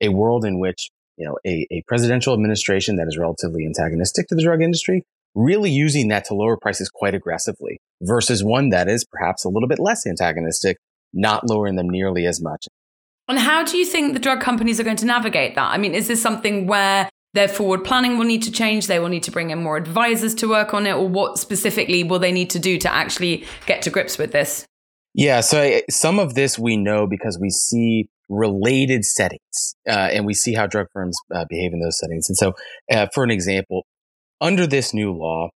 a 0.00 0.08
world 0.08 0.44
in 0.44 0.58
which, 0.58 0.90
you 1.16 1.24
know, 1.24 1.38
a, 1.46 1.66
a 1.70 1.82
presidential 1.86 2.34
administration 2.34 2.96
that 2.96 3.06
is 3.06 3.16
relatively 3.16 3.64
antagonistic 3.64 4.28
to 4.28 4.34
the 4.34 4.42
drug 4.42 4.60
industry 4.60 5.04
really 5.36 5.70
using 5.70 6.08
that 6.08 6.24
to 6.24 6.34
lower 6.34 6.56
prices 6.56 6.90
quite 6.92 7.14
aggressively 7.14 7.78
versus 8.02 8.42
one 8.42 8.70
that 8.70 8.88
is 8.88 9.04
perhaps 9.04 9.44
a 9.44 9.48
little 9.48 9.68
bit 9.68 9.78
less 9.78 10.06
antagonistic, 10.06 10.78
not 11.12 11.48
lowering 11.48 11.76
them 11.76 11.88
nearly 11.88 12.26
as 12.26 12.42
much. 12.42 12.66
And 13.28 13.38
how 13.38 13.64
do 13.64 13.76
you 13.76 13.84
think 13.84 14.14
the 14.14 14.18
drug 14.18 14.40
companies 14.40 14.80
are 14.80 14.84
going 14.84 14.96
to 14.96 15.06
navigate 15.06 15.54
that? 15.56 15.70
I 15.70 15.78
mean, 15.78 15.94
is 15.94 16.08
this 16.08 16.22
something 16.22 16.66
where 16.66 17.08
their 17.36 17.48
forward 17.48 17.84
planning 17.84 18.16
will 18.16 18.24
need 18.24 18.42
to 18.42 18.50
change. 18.50 18.86
They 18.86 18.98
will 18.98 19.10
need 19.10 19.22
to 19.24 19.30
bring 19.30 19.50
in 19.50 19.62
more 19.62 19.76
advisors 19.76 20.34
to 20.36 20.48
work 20.48 20.72
on 20.72 20.86
it, 20.86 20.94
or 20.94 21.06
what 21.06 21.38
specifically 21.38 22.02
will 22.02 22.18
they 22.18 22.32
need 22.32 22.48
to 22.50 22.58
do 22.58 22.78
to 22.78 22.92
actually 22.92 23.44
get 23.66 23.82
to 23.82 23.90
grips 23.90 24.16
with 24.16 24.32
this? 24.32 24.66
Yeah, 25.14 25.42
so 25.42 25.60
I, 25.60 25.82
some 25.90 26.18
of 26.18 26.34
this 26.34 26.58
we 26.58 26.76
know 26.76 27.06
because 27.06 27.38
we 27.38 27.50
see 27.50 28.08
related 28.28 29.04
settings, 29.04 29.76
uh, 29.88 29.92
and 29.92 30.26
we 30.26 30.34
see 30.34 30.54
how 30.54 30.66
drug 30.66 30.86
firms 30.92 31.16
uh, 31.34 31.44
behave 31.48 31.72
in 31.72 31.80
those 31.80 31.98
settings. 31.98 32.28
And 32.28 32.36
so, 32.36 32.54
uh, 32.90 33.06
for 33.14 33.22
an 33.22 33.30
example, 33.30 33.86
under 34.40 34.66
this 34.66 34.92
new 34.92 35.12
law, 35.12 35.50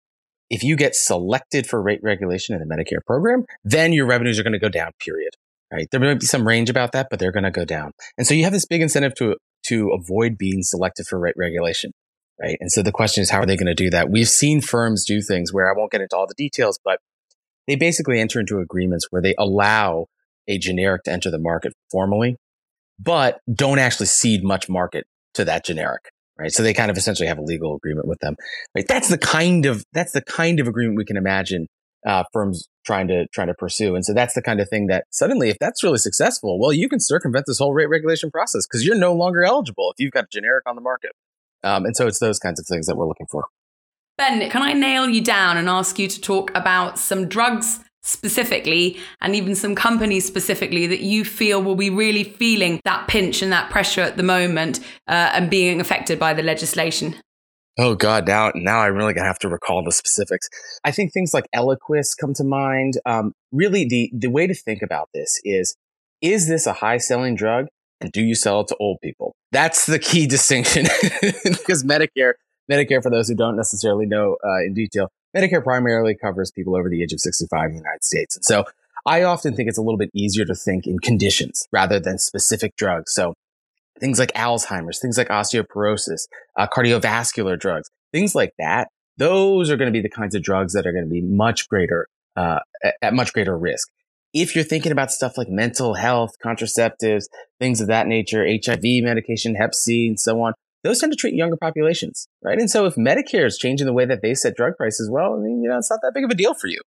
if 0.48 0.62
you 0.64 0.76
get 0.76 0.94
selected 0.94 1.66
for 1.66 1.80
rate 1.80 2.00
regulation 2.02 2.60
in 2.60 2.66
the 2.66 2.74
Medicare 2.74 3.04
program, 3.06 3.44
then 3.64 3.92
your 3.92 4.06
revenues 4.06 4.38
are 4.38 4.42
going 4.42 4.52
to 4.52 4.58
go 4.58 4.68
down. 4.68 4.90
Period. 4.98 5.34
Right? 5.72 5.86
There 5.90 6.00
might 6.00 6.18
be 6.18 6.26
some 6.26 6.46
range 6.46 6.68
about 6.68 6.92
that, 6.92 7.06
but 7.10 7.20
they're 7.20 7.30
going 7.30 7.44
to 7.44 7.50
go 7.52 7.64
down. 7.64 7.92
And 8.18 8.26
so 8.26 8.34
you 8.34 8.42
have 8.44 8.52
this 8.52 8.66
big 8.66 8.82
incentive 8.82 9.14
to 9.16 9.36
to 9.66 9.90
avoid 9.90 10.38
being 10.38 10.62
selected 10.62 11.06
for 11.06 11.18
rate 11.18 11.34
regulation. 11.36 11.92
Right. 12.40 12.56
And 12.60 12.72
so 12.72 12.82
the 12.82 12.92
question 12.92 13.22
is, 13.22 13.30
how 13.30 13.40
are 13.40 13.46
they 13.46 13.56
going 13.56 13.66
to 13.66 13.74
do 13.74 13.90
that? 13.90 14.10
We've 14.10 14.28
seen 14.28 14.62
firms 14.62 15.04
do 15.04 15.20
things 15.20 15.52
where 15.52 15.70
I 15.70 15.76
won't 15.76 15.92
get 15.92 16.00
into 16.00 16.16
all 16.16 16.26
the 16.26 16.34
details, 16.34 16.78
but 16.82 16.98
they 17.66 17.76
basically 17.76 18.18
enter 18.18 18.40
into 18.40 18.60
agreements 18.60 19.08
where 19.10 19.20
they 19.20 19.34
allow 19.38 20.06
a 20.48 20.56
generic 20.56 21.02
to 21.04 21.12
enter 21.12 21.30
the 21.30 21.38
market 21.38 21.74
formally, 21.90 22.36
but 22.98 23.40
don't 23.52 23.78
actually 23.78 24.06
cede 24.06 24.42
much 24.42 24.70
market 24.70 25.04
to 25.34 25.44
that 25.44 25.66
generic. 25.66 26.10
Right. 26.40 26.50
So 26.50 26.62
they 26.62 26.72
kind 26.72 26.90
of 26.90 26.96
essentially 26.96 27.26
have 27.28 27.36
a 27.36 27.42
legal 27.42 27.76
agreement 27.76 28.08
with 28.08 28.18
them. 28.20 28.34
Right. 28.74 28.88
That's 28.88 29.08
the 29.08 29.18
kind 29.18 29.66
of, 29.66 29.84
that's 29.92 30.12
the 30.12 30.22
kind 30.22 30.58
of 30.58 30.66
agreement 30.66 30.96
we 30.96 31.04
can 31.04 31.18
imagine 31.18 31.66
uh, 32.06 32.24
firms 32.32 32.66
trying 32.86 33.08
to 33.08 33.26
trying 33.28 33.48
to 33.48 33.54
pursue. 33.54 33.94
And 33.94 34.04
so 34.06 34.14
that's 34.14 34.32
the 34.32 34.40
kind 34.40 34.58
of 34.58 34.68
thing 34.70 34.86
that 34.86 35.04
suddenly, 35.10 35.50
if 35.50 35.58
that's 35.60 35.82
really 35.82 35.98
successful, 35.98 36.58
well, 36.58 36.72
you 36.72 36.88
can 36.88 36.98
circumvent 36.98 37.44
this 37.46 37.58
whole 37.58 37.74
rate 37.74 37.90
regulation 37.90 38.30
process 38.30 38.66
because 38.66 38.86
you're 38.86 38.96
no 38.96 39.12
longer 39.12 39.44
eligible 39.44 39.90
if 39.90 40.02
you've 40.02 40.12
got 40.12 40.24
a 40.24 40.28
generic 40.32 40.64
on 40.66 40.76
the 40.76 40.80
market. 40.80 41.12
Um, 41.62 41.84
and 41.84 41.94
so 41.94 42.06
it's 42.06 42.20
those 42.20 42.38
kinds 42.38 42.58
of 42.58 42.66
things 42.66 42.86
that 42.86 42.96
we're 42.96 43.06
looking 43.06 43.26
for. 43.30 43.44
Ben, 44.16 44.48
can 44.48 44.62
I 44.62 44.72
nail 44.72 45.10
you 45.10 45.22
down 45.22 45.58
and 45.58 45.68
ask 45.68 45.98
you 45.98 46.08
to 46.08 46.20
talk 46.20 46.50
about 46.54 46.98
some 46.98 47.28
drugs 47.28 47.80
specifically 48.02 48.98
and 49.20 49.34
even 49.34 49.54
some 49.54 49.74
companies 49.74 50.26
specifically 50.26 50.86
that 50.86 51.00
you 51.00 51.24
feel 51.24 51.62
will 51.62 51.76
be 51.76 51.90
really 51.90 52.24
feeling 52.24 52.80
that 52.84 53.06
pinch 53.08 53.42
and 53.42 53.52
that 53.52 53.70
pressure 53.70 54.00
at 54.00 54.16
the 54.16 54.22
moment 54.22 54.80
uh, 55.06 55.30
and 55.34 55.50
being 55.50 55.80
affected 55.80 56.18
by 56.18 56.32
the 56.32 56.42
legislation? 56.42 57.14
Oh 57.78 57.94
God, 57.94 58.26
now 58.26 58.52
now 58.54 58.80
I'm 58.80 58.94
really 58.94 59.14
gonna 59.14 59.26
have 59.26 59.38
to 59.40 59.48
recall 59.48 59.82
the 59.82 59.92
specifics. 59.92 60.48
I 60.84 60.90
think 60.90 61.12
things 61.12 61.32
like 61.32 61.46
Eliquis 61.54 62.16
come 62.20 62.34
to 62.34 62.44
mind. 62.44 62.98
Um, 63.06 63.32
really, 63.52 63.86
the 63.86 64.10
the 64.12 64.28
way 64.28 64.46
to 64.46 64.54
think 64.54 64.82
about 64.82 65.08
this 65.14 65.40
is: 65.44 65.76
is 66.20 66.48
this 66.48 66.66
a 66.66 66.74
high 66.74 66.98
selling 66.98 67.36
drug, 67.36 67.68
and 68.00 68.10
do 68.12 68.22
you 68.22 68.34
sell 68.34 68.60
it 68.62 68.68
to 68.68 68.76
old 68.80 68.98
people? 69.02 69.34
That's 69.52 69.86
the 69.86 69.98
key 69.98 70.26
distinction, 70.36 70.88
because 71.44 71.84
Medicare, 71.84 72.34
Medicare, 72.70 73.02
for 73.02 73.10
those 73.10 73.28
who 73.28 73.34
don't 73.34 73.56
necessarily 73.56 74.04
know 74.04 74.36
uh, 74.44 74.62
in 74.64 74.74
detail, 74.74 75.10
Medicare 75.36 75.62
primarily 75.62 76.14
covers 76.14 76.50
people 76.50 76.76
over 76.76 76.88
the 76.88 77.02
age 77.02 77.12
of 77.12 77.20
65 77.20 77.66
in 77.66 77.70
the 77.70 77.76
United 77.78 78.04
States, 78.04 78.36
and 78.36 78.44
so 78.44 78.64
I 79.06 79.22
often 79.22 79.54
think 79.54 79.68
it's 79.68 79.78
a 79.78 79.82
little 79.82 79.98
bit 79.98 80.10
easier 80.12 80.44
to 80.44 80.54
think 80.54 80.86
in 80.86 80.98
conditions 80.98 81.66
rather 81.72 81.98
than 81.98 82.18
specific 82.18 82.76
drugs. 82.76 83.12
So 83.12 83.34
things 83.98 84.18
like 84.18 84.32
Alzheimer's, 84.32 85.00
things 85.00 85.16
like 85.16 85.28
osteoporosis, 85.28 86.26
uh, 86.56 86.66
cardiovascular 86.66 87.58
drugs, 87.58 87.88
things 88.12 88.34
like 88.34 88.52
that. 88.58 88.88
Those 89.16 89.70
are 89.70 89.76
going 89.76 89.92
to 89.92 89.92
be 89.92 90.02
the 90.02 90.10
kinds 90.10 90.34
of 90.34 90.42
drugs 90.42 90.72
that 90.72 90.86
are 90.86 90.92
going 90.92 91.04
to 91.04 91.10
be 91.10 91.20
much 91.20 91.68
greater, 91.68 92.06
uh, 92.36 92.60
at 93.02 93.14
much 93.14 93.32
greater 93.32 93.56
risk. 93.56 93.88
If 94.32 94.54
you're 94.54 94.64
thinking 94.64 94.92
about 94.92 95.10
stuff 95.10 95.36
like 95.36 95.48
mental 95.48 95.94
health, 95.94 96.36
contraceptives, 96.44 97.24
things 97.58 97.80
of 97.80 97.88
that 97.88 98.06
nature, 98.06 98.46
HIV 98.46 99.02
medication, 99.02 99.56
Hep 99.56 99.74
C, 99.74 100.06
and 100.06 100.18
so 100.18 100.40
on, 100.40 100.54
those 100.82 100.98
tend 101.00 101.12
to 101.12 101.16
treat 101.16 101.34
younger 101.34 101.56
populations, 101.56 102.28
right? 102.42 102.58
And 102.58 102.70
so 102.70 102.86
if 102.86 102.94
Medicare 102.94 103.46
is 103.46 103.58
changing 103.58 103.86
the 103.86 103.92
way 103.92 104.06
that 104.06 104.22
they 104.22 104.34
set 104.34 104.56
drug 104.56 104.76
prices, 104.76 105.10
well, 105.10 105.34
I 105.34 105.38
mean, 105.38 105.62
you 105.62 105.68
know, 105.68 105.78
it's 105.78 105.90
not 105.90 106.00
that 106.02 106.12
big 106.14 106.24
of 106.24 106.30
a 106.30 106.34
deal 106.34 106.54
for 106.54 106.68
you. 106.68 106.80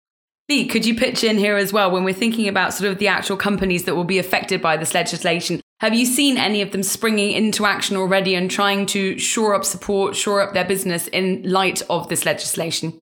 Lee, 0.49 0.67
could 0.67 0.85
you 0.85 0.97
pitch 0.97 1.23
in 1.23 1.39
here 1.39 1.57
as 1.57 1.73
well 1.73 1.91
when 1.91 2.03
we're 2.03 2.13
thinking 2.13 2.49
about 2.49 2.75
sort 2.75 2.91
of 2.91 2.99
the 2.99 3.07
actual 3.07 3.37
companies 3.37 3.85
that 3.85 3.95
will 3.95 4.05
be 4.05 4.19
affected 4.19 4.61
by 4.61 4.77
this 4.77 4.95
legislation? 4.95 5.61
Have 5.79 5.95
you 5.95 6.05
seen 6.05 6.37
any 6.37 6.61
of 6.61 6.73
them 6.73 6.83
springing 6.83 7.31
into 7.31 7.65
action 7.65 7.97
already 7.97 8.35
and 8.35 8.51
trying 8.51 8.87
to 8.87 9.17
shore 9.19 9.55
up 9.55 9.65
support, 9.65 10.17
shore 10.17 10.41
up 10.41 10.53
their 10.53 10.65
business 10.65 11.07
in 11.09 11.43
light 11.45 11.83
of 11.89 12.09
this 12.09 12.27
legislation? 12.27 12.99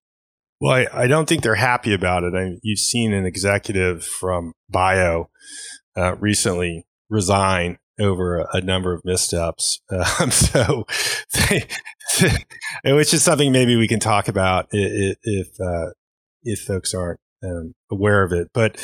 Well, 0.61 0.73
I, 0.73 1.05
I 1.05 1.07
don't 1.07 1.29
think 1.29 1.43
they're 1.43 1.55
happy 1.55 1.95
about 1.95 2.23
it. 2.25 2.35
I, 2.35 2.59
you've 2.63 2.79
seen 2.79 3.13
an 3.13 3.25
executive 3.25 4.05
from 4.05 4.53
Bio 4.69 5.31
uh, 5.97 6.17
recently 6.17 6.87
resign 7.09 7.79
over 8.01 8.47
a, 8.53 8.61
number 8.61 8.93
of 8.93 9.05
missteps. 9.05 9.81
Um, 10.21 10.31
so, 10.31 10.85
which 12.85 13.13
is 13.13 13.23
something 13.23 13.53
maybe 13.53 13.77
we 13.77 13.89
can 13.89 14.01
talk 14.01 14.29
about 14.29 14.67
if 14.73 15.17
if, 15.23 15.49
uh, 15.61 15.91
if 16.43 16.61
folks 16.61 16.95
aren't 16.95 17.21
um, 17.45 17.75
aware 17.91 18.23
of 18.23 18.33
it. 18.33 18.49
But 18.53 18.81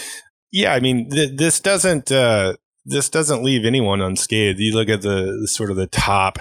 yeah, 0.53 0.74
I 0.74 0.81
mean, 0.81 1.11
th- 1.11 1.37
this 1.37 1.61
doesn't 1.61 2.12
uh, 2.12 2.55
this 2.85 3.09
doesn't 3.09 3.42
leave 3.42 3.64
anyone 3.64 4.00
unscathed. 4.00 4.61
You 4.61 4.74
look 4.74 4.88
at 4.88 5.03
the, 5.03 5.38
the 5.40 5.48
sort 5.48 5.70
of 5.70 5.77
the 5.77 5.87
top 5.87 6.38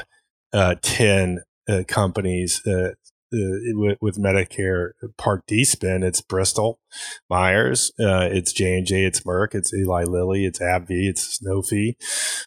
uh, 0.51 0.75
ten 0.81 1.39
uh, 1.67 1.83
companies 1.87 2.61
uh, 2.67 2.89
with, 3.33 3.97
with, 4.01 4.17
Medicare 4.17 4.91
Part 5.17 5.45
D 5.47 5.63
spin. 5.63 6.03
It's 6.03 6.21
Bristol 6.21 6.79
Myers, 7.29 7.91
uh, 7.99 8.29
it's 8.31 8.53
J 8.53 8.77
and 8.77 8.85
J, 8.85 9.05
it's 9.05 9.21
Merck, 9.21 9.55
it's 9.55 9.73
Eli 9.73 10.03
Lilly, 10.03 10.45
it's 10.45 10.59
AbbVie, 10.59 11.09
it's 11.09 11.39
Sanofi, 11.39 11.95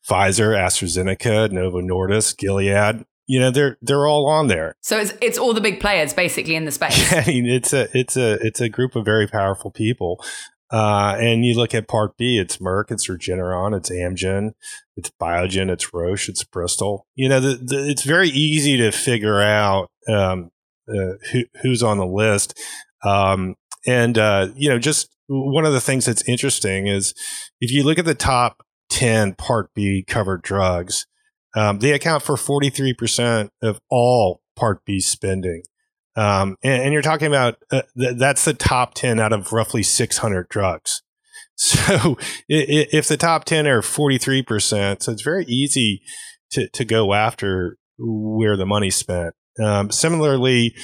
Pfizer, 0.09 0.57
AstraZeneca, 0.57 1.51
Novo 1.51 1.81
Nordisk, 1.81 2.37
Gilead 2.39 3.05
you 3.27 3.41
know 3.41 3.51
they're 3.51 3.77
they're 3.83 4.07
all 4.07 4.29
on 4.29 4.47
there. 4.47 4.77
So 4.81 4.99
it's 4.99 5.13
it's 5.21 5.39
all 5.39 5.53
the 5.53 5.61
big 5.61 5.81
players 5.81 6.15
basically 6.15 6.55
in 6.55 6.65
the 6.65 6.71
space. 6.71 7.13
I 7.13 7.25
mean, 7.27 7.47
it's 7.47 7.73
a 7.73 7.89
it's 7.97 8.17
a 8.17 8.35
it's 8.35 8.61
a 8.61 8.69
group 8.69 8.97
of 8.97 9.05
very 9.05 9.27
powerful 9.27 9.71
people. 9.71 10.25
Uh, 10.69 11.17
and 11.21 11.45
you 11.45 11.55
look 11.55 11.75
at 11.77 11.87
Part 11.87 12.17
B, 12.17 12.39
it's 12.39 12.57
Merck, 12.57 12.91
it's 12.91 13.09
Regeneron, 13.09 13.77
it's 13.77 13.89
Amgen, 13.89 14.51
it's 14.97 15.13
Biogen, 15.21 15.71
it's 15.71 15.95
Roche, 15.95 16.29
it's 16.29 16.43
Bristol. 16.43 17.07
You 17.15 17.29
know, 17.29 17.39
the, 17.39 17.55
the, 17.55 17.89
it's 17.89 18.03
very 18.03 18.31
easy 18.31 18.77
to 18.79 18.91
figure 18.91 19.41
out 19.41 19.91
um, 20.09 20.15
uh, 20.17 20.56
who, 20.87 21.45
who's 21.63 21.83
on 21.83 21.99
the 21.99 22.07
list. 22.07 22.59
Um, 23.05 23.55
and 23.87 24.19
uh, 24.19 24.49
you 24.57 24.69
know, 24.69 24.79
just 24.79 25.09
one 25.29 25.65
of 25.65 25.73
the 25.73 25.81
things 25.81 26.07
that's 26.07 26.27
interesting 26.29 26.87
is 26.87 27.15
if 27.61 27.73
you 27.73 27.85
look 27.85 27.99
at 27.99 28.05
the 28.05 28.15
top 28.15 28.63
ten 28.89 29.35
Part 29.35 29.73
B 29.75 30.05
covered 30.07 30.43
drugs, 30.43 31.07
um, 31.57 31.79
they 31.79 31.93
account 31.93 32.23
for 32.23 32.37
43% 32.37 33.49
of 33.63 33.81
all 33.91 34.43
Part 34.55 34.85
B 34.85 35.01
spending. 35.01 35.63
Um, 36.15 36.57
and, 36.63 36.85
and, 36.85 36.93
you're 36.93 37.03
talking 37.03 37.27
about 37.27 37.57
uh, 37.71 37.83
th- 37.99 38.17
that's 38.17 38.47
the 38.47 38.55
top 38.55 38.95
10 38.95 39.21
out 39.21 39.35
of 39.35 39.53
roughly 39.53 39.83
600 39.83 40.49
drugs. 40.49 41.03
So 41.59 42.19
if 42.51 43.09
the 43.09 43.17
top 43.17 43.45
10 43.47 43.67
are 43.67 43.81
43%, 43.81 45.03
so 45.03 45.11
it's 45.11 45.23
very 45.23 45.47
easy 45.47 46.03
to, 46.51 46.69
to 46.69 46.85
go 46.85 47.15
after 47.15 47.79
where 47.99 48.59
the 48.59 48.67
money's 48.67 48.97
spent. 48.97 49.35
Um, 49.63 49.91
similarly, 49.91 50.75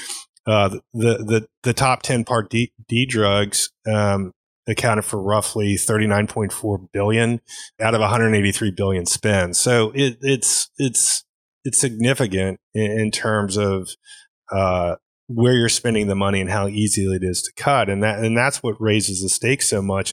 uh, 0.46 0.68
the, 0.92 1.18
the, 1.18 1.46
the 1.62 1.72
top 1.72 2.02
10 2.02 2.24
Part 2.24 2.50
D, 2.50 2.72
D 2.88 3.06
drugs 3.06 3.70
um, 3.86 4.32
accounted 4.66 5.04
for 5.04 5.22
roughly 5.22 5.74
39.4 5.74 6.88
billion 6.92 7.40
out 7.80 7.94
of 7.94 8.00
183 8.00 8.70
billion 8.72 9.06
spent. 9.06 9.56
So 9.56 9.92
it, 9.94 10.18
it's, 10.20 10.70
it's, 10.78 11.24
it's 11.64 11.80
significant 11.80 12.58
in, 12.74 12.90
in 12.90 13.10
terms 13.10 13.56
of 13.56 13.90
uh, 14.50 14.96
where 15.28 15.54
you're 15.54 15.68
spending 15.68 16.08
the 16.08 16.14
money 16.14 16.40
and 16.40 16.50
how 16.50 16.68
easy 16.68 17.04
it 17.04 17.22
is 17.22 17.42
to 17.42 17.52
cut. 17.62 17.88
And 17.88 18.02
that, 18.02 18.18
and 18.18 18.36
that's 18.36 18.62
what 18.62 18.80
raises 18.80 19.22
the 19.22 19.28
stakes 19.28 19.68
so 19.68 19.80
much. 19.80 20.12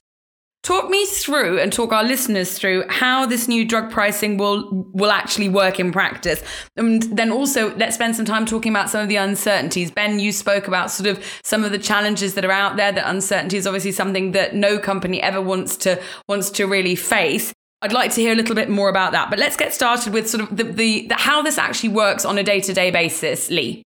Talk 0.62 0.90
me 0.90 1.06
through 1.06 1.58
and 1.58 1.72
talk 1.72 1.90
our 1.90 2.04
listeners 2.04 2.58
through 2.58 2.84
how 2.90 3.24
this 3.24 3.48
new 3.48 3.64
drug 3.64 3.90
pricing 3.90 4.36
will 4.36 4.68
will 4.92 5.10
actually 5.10 5.48
work 5.48 5.80
in 5.80 5.90
practice. 5.90 6.42
And 6.76 7.02
then 7.04 7.32
also 7.32 7.74
let's 7.76 7.94
spend 7.94 8.14
some 8.14 8.26
time 8.26 8.44
talking 8.44 8.70
about 8.70 8.90
some 8.90 9.00
of 9.00 9.08
the 9.08 9.16
uncertainties. 9.16 9.90
Ben, 9.90 10.20
you 10.20 10.32
spoke 10.32 10.68
about 10.68 10.90
sort 10.90 11.08
of 11.08 11.24
some 11.42 11.64
of 11.64 11.72
the 11.72 11.78
challenges 11.78 12.34
that 12.34 12.44
are 12.44 12.50
out 12.52 12.76
there. 12.76 12.92
That 12.92 13.08
uncertainty 13.08 13.56
is 13.56 13.66
obviously 13.66 13.92
something 13.92 14.32
that 14.32 14.54
no 14.54 14.78
company 14.78 15.22
ever 15.22 15.40
wants 15.40 15.78
to 15.78 16.00
wants 16.28 16.50
to 16.50 16.66
really 16.66 16.94
face. 16.94 17.54
I'd 17.80 17.94
like 17.94 18.12
to 18.12 18.20
hear 18.20 18.34
a 18.34 18.36
little 18.36 18.54
bit 18.54 18.68
more 18.68 18.90
about 18.90 19.12
that. 19.12 19.30
But 19.30 19.38
let's 19.38 19.56
get 19.56 19.72
started 19.72 20.12
with 20.12 20.28
sort 20.28 20.42
of 20.42 20.54
the, 20.54 20.64
the, 20.64 21.06
the 21.08 21.14
how 21.14 21.40
this 21.40 21.56
actually 21.56 21.88
works 21.88 22.26
on 22.26 22.36
a 22.36 22.42
day 22.42 22.60
to 22.60 22.74
day 22.74 22.90
basis, 22.90 23.50
Lee. 23.50 23.82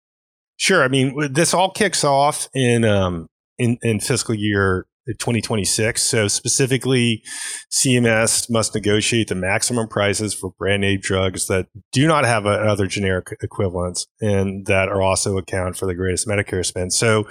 Sure. 0.56 0.82
I 0.82 0.88
mean, 0.88 1.32
this 1.32 1.54
all 1.54 1.70
kicks 1.70 2.02
off 2.02 2.48
in 2.52 2.84
um, 2.84 3.28
in, 3.58 3.78
in 3.82 4.00
fiscal 4.00 4.34
year 4.34 4.86
2026. 5.06 6.02
So 6.02 6.28
specifically, 6.28 7.22
CMS 7.70 8.50
must 8.50 8.74
negotiate 8.74 9.28
the 9.28 9.34
maximum 9.34 9.88
prices 9.88 10.34
for 10.34 10.52
brand 10.58 10.82
name 10.82 11.00
drugs 11.00 11.46
that 11.48 11.66
do 11.92 12.06
not 12.06 12.24
have 12.24 12.46
other 12.46 12.86
generic 12.86 13.36
equivalents 13.42 14.06
and 14.20 14.66
that 14.66 14.88
are 14.88 15.02
also 15.02 15.36
account 15.36 15.76
for 15.76 15.86
the 15.86 15.94
greatest 15.94 16.26
Medicare 16.26 16.64
spend. 16.64 16.92
So 16.92 17.24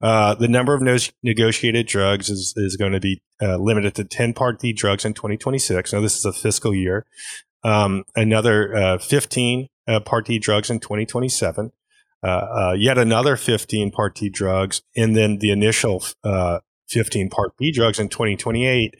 uh, 0.00 0.34
the 0.34 0.48
number 0.48 0.74
of 0.74 0.82
no- 0.82 0.96
negotiated 1.22 1.86
drugs 1.86 2.30
is, 2.30 2.54
is 2.56 2.76
going 2.76 2.92
to 2.92 3.00
be 3.00 3.20
uh, 3.42 3.56
limited 3.56 3.94
to 3.96 4.04
10 4.04 4.32
Part 4.32 4.60
D 4.60 4.72
drugs 4.72 5.04
in 5.04 5.14
2026. 5.14 5.92
Now, 5.92 6.00
this 6.00 6.16
is 6.16 6.24
a 6.24 6.32
fiscal 6.32 6.74
year. 6.74 7.04
Um, 7.64 8.04
another 8.14 8.74
uh, 8.74 8.98
15 8.98 9.68
uh, 9.88 10.00
Part 10.00 10.26
D 10.26 10.38
drugs 10.38 10.70
in 10.70 10.80
2027. 10.80 11.72
Uh, 12.22 12.26
uh, 12.26 12.74
yet 12.76 12.98
another 12.98 13.36
15 13.36 13.90
Part 13.90 14.16
D 14.16 14.28
drugs, 14.30 14.82
and 14.96 15.14
then 15.14 15.38
the 15.38 15.50
initial 15.50 16.02
uh, 16.24 16.60
15 16.88 17.30
Part 17.30 17.56
B 17.56 17.72
drugs 17.72 17.98
in 17.98 18.08
2028, 18.08 18.94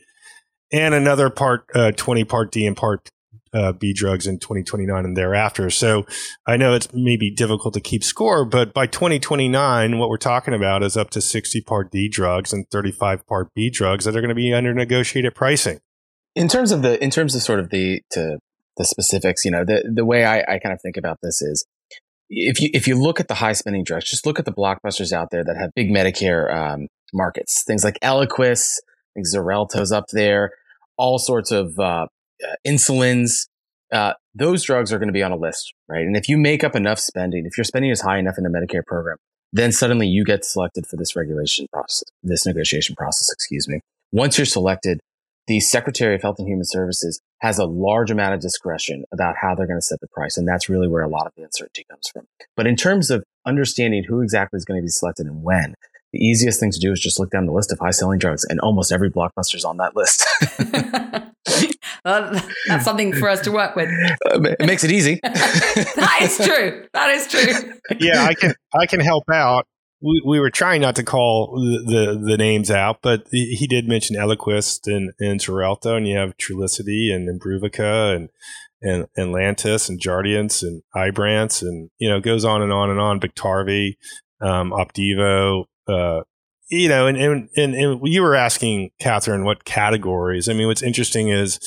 and 0.73 0.95
another 0.95 1.31
Part 1.31 1.67
uh, 1.75 1.93
20 1.93 2.25
Part 2.25 2.53
D 2.53 2.67
and 2.67 2.77
Part 2.77 3.11
uh, 3.53 3.73
B 3.73 3.93
drugs 3.93 4.27
in 4.27 4.39
2029 4.39 5.05
and 5.05 5.17
thereafter. 5.17 5.71
So 5.71 6.07
I 6.47 6.57
know 6.57 6.75
it's 6.75 6.89
maybe 6.93 7.31
difficult 7.31 7.75
to 7.75 7.81
keep 7.81 8.05
score, 8.05 8.45
but 8.45 8.75
by 8.75 8.87
2029, 8.87 9.99
what 9.99 10.09
we're 10.09 10.17
talking 10.19 10.55
about 10.55 10.83
is 10.83 10.97
up 10.97 11.11
to 11.11 11.21
60 11.21 11.63
Part 11.63 11.91
D 11.91 12.09
drugs 12.09 12.53
and 12.53 12.69
35 12.71 13.27
Part 13.27 13.55
B 13.55 13.71
drugs 13.71 14.05
that 14.05 14.17
are 14.17 14.21
going 14.21 14.29
to 14.29 14.35
be 14.35 14.53
under 14.53 14.75
negotiated 14.75 15.35
pricing. 15.35 15.81
In 16.35 16.49
terms 16.49 16.71
of 16.71 16.83
the, 16.83 17.03
in 17.03 17.11
terms 17.11 17.35
of 17.35 17.43
sort 17.43 17.61
of 17.61 17.71
the, 17.71 18.03
to 18.11 18.39
the 18.77 18.85
specifics, 18.85 19.45
you 19.45 19.51
know, 19.51 19.65
the, 19.65 19.91
the 19.91 20.05
way 20.05 20.27
I, 20.27 20.41
I 20.41 20.59
kind 20.59 20.75
of 20.75 20.83
think 20.83 20.99
about 20.99 21.19
this 21.23 21.41
is 21.41 21.65
if 22.29 22.61
you, 22.61 22.69
if 22.75 22.87
you 22.87 23.01
look 23.01 23.21
at 23.21 23.29
the 23.29 23.35
high 23.35 23.53
spending 23.53 23.85
drugs, 23.85 24.11
just 24.11 24.27
look 24.27 24.39
at 24.39 24.45
the 24.45 24.53
blockbusters 24.53 25.13
out 25.13 25.31
there 25.31 25.45
that 25.45 25.57
have 25.57 25.71
big 25.75 25.89
Medicare, 25.89 26.55
um, 26.55 26.89
markets. 27.13 27.65
Things 27.67 27.85
like 27.85 27.99
Eliquis, 28.01 28.79
I 28.79 29.11
think 29.15 29.27
Xarelto's 29.27 29.93
up 29.93 30.07
there, 30.13 30.53
all 30.97 31.19
sorts 31.19 31.51
of 31.51 31.79
uh, 31.79 32.07
uh, 32.45 32.55
insulins. 32.67 33.47
Uh, 33.93 34.13
those 34.35 34.65
drugs 34.65 34.93
are 34.93 34.99
going 34.99 35.09
to 35.09 35.13
be 35.13 35.23
on 35.23 35.33
a 35.33 35.37
list, 35.37 35.73
right? 35.89 36.03
And 36.03 36.17
if 36.17 36.29
you 36.29 36.37
make 36.37 36.65
up 36.65 36.75
enough 36.75 36.99
spending, 36.99 37.47
if 37.47 37.57
your 37.57 37.65
spending 37.65 37.91
is 37.91 38.01
high 38.01 38.19
enough 38.19 38.37
in 38.37 38.45
the 38.45 38.51
Medicare 38.51 38.85
program, 38.85 39.17
then 39.53 39.73
suddenly 39.73 40.07
you 40.07 40.25
get 40.25 40.45
selected 40.45 40.87
for 40.87 40.97
this 40.97 41.15
regulation 41.15 41.67
process, 41.73 42.05
this 42.23 42.47
negotiation 42.47 42.97
process, 42.97 43.33
excuse 43.33 43.69
me. 43.69 43.81
Once 44.13 44.39
you're 44.39 44.45
selected, 44.45 45.01
the 45.47 45.61
Secretary 45.61 46.15
of 46.15 46.23
Health 46.23 46.39
and 46.39 46.49
Human 46.49 46.65
Services 46.65 47.21
has 47.41 47.59
a 47.59 47.65
large 47.65 48.11
amount 48.11 48.35
of 48.35 48.41
discretion 48.41 49.05
about 49.13 49.37
how 49.41 49.55
they're 49.55 49.67
going 49.67 49.79
to 49.79 49.87
set 49.87 50.01
the 50.01 50.09
price. 50.09 50.37
And 50.37 50.47
that's 50.47 50.69
really 50.69 50.89
where 50.89 51.03
a 51.03 51.09
lot 51.09 51.27
of 51.27 51.33
the 51.37 51.45
uncertainty 51.45 51.85
comes 51.89 52.09
from. 52.13 52.27
But 52.57 52.67
in 52.67 52.77
terms 52.77 53.11
of 53.11 53.23
understanding 53.47 54.05
who 54.05 54.23
exactly 54.23 54.57
is 54.57 54.65
going 54.65 54.81
to 54.81 54.85
be 54.85 54.89
selected 54.89 55.27
and 55.27 55.43
when, 55.43 55.75
the 56.17 56.25
easiest 56.25 56.61
thing 56.61 56.71
to 56.71 56.79
do 56.79 56.93
is 56.93 57.01
just 57.01 57.19
look 57.19 57.31
down 57.31 57.47
the 57.47 57.53
list 57.53 57.73
of 57.73 57.79
high 57.79 57.91
selling 57.91 58.19
drugs, 58.19 58.45
and 58.45 58.61
almost 58.61 58.93
every 58.93 59.11
blockbuster 59.11 59.55
is 59.55 59.65
on 59.65 59.77
that 59.79 59.95
list. 59.95 60.27
well, 62.05 62.43
that's 62.69 62.85
something 62.85 63.13
for 63.13 63.29
us 63.29 63.41
to 63.43 63.53
work 63.53 63.77
with. 63.77 63.89
Uh, 64.27 64.41
it 64.59 64.67
makes 64.67 64.85
it 64.85 64.91
easy. 64.91 65.21
that 65.23 66.19
is 66.23 66.37
true. 66.39 66.87
That 66.93 67.11
is 67.11 67.27
true. 67.27 67.73
Yeah, 67.99 68.25
I 68.25 68.35
can 68.35 68.55
I 68.75 68.87
can 68.87 69.01
help 69.01 69.25
out. 69.31 69.67
We, 70.03 70.23
we 70.27 70.41
were 70.41 70.51
trying 70.51 70.83
not 70.83 70.95
to 70.97 71.03
call 71.03 71.55
the, 71.57 71.83
the, 71.87 72.31
the 72.33 72.37
names 72.37 72.71
out, 72.71 72.99
but 73.01 73.27
he 73.31 73.67
did 73.67 73.89
mention 73.89 74.15
Eliquis 74.15 74.81
and, 74.85 75.13
and 75.19 75.41
Xarelto, 75.41 75.97
and 75.97 76.07
you 76.07 76.19
have 76.19 76.37
Trulicity 76.37 77.15
and 77.15 77.29
Imbruvica 77.29 78.15
and 78.15 78.29
and, 78.83 79.07
and 79.17 79.35
Lantus 79.35 79.89
and 79.89 79.99
Jardiance 79.99 80.63
and 80.63 80.83
Ibrance 80.95 81.63
and 81.63 81.91
you 81.99 82.09
know 82.09 82.21
goes 82.21 82.45
on 82.45 82.63
and 82.63 82.73
on 82.73 82.91
and 82.91 83.01
on. 83.01 83.21
Biktarvy, 83.21 83.97
um, 84.41 84.71
Opdivo, 84.71 85.65
uh, 85.89 86.23
you 86.69 86.89
know, 86.89 87.07
and, 87.07 87.17
and, 87.17 87.49
and, 87.57 87.75
and, 87.75 88.01
you 88.03 88.23
were 88.23 88.35
asking 88.35 88.91
Catherine 88.99 89.45
what 89.45 89.65
categories. 89.65 90.49
I 90.49 90.53
mean, 90.53 90.67
what's 90.67 90.83
interesting 90.83 91.29
is 91.29 91.61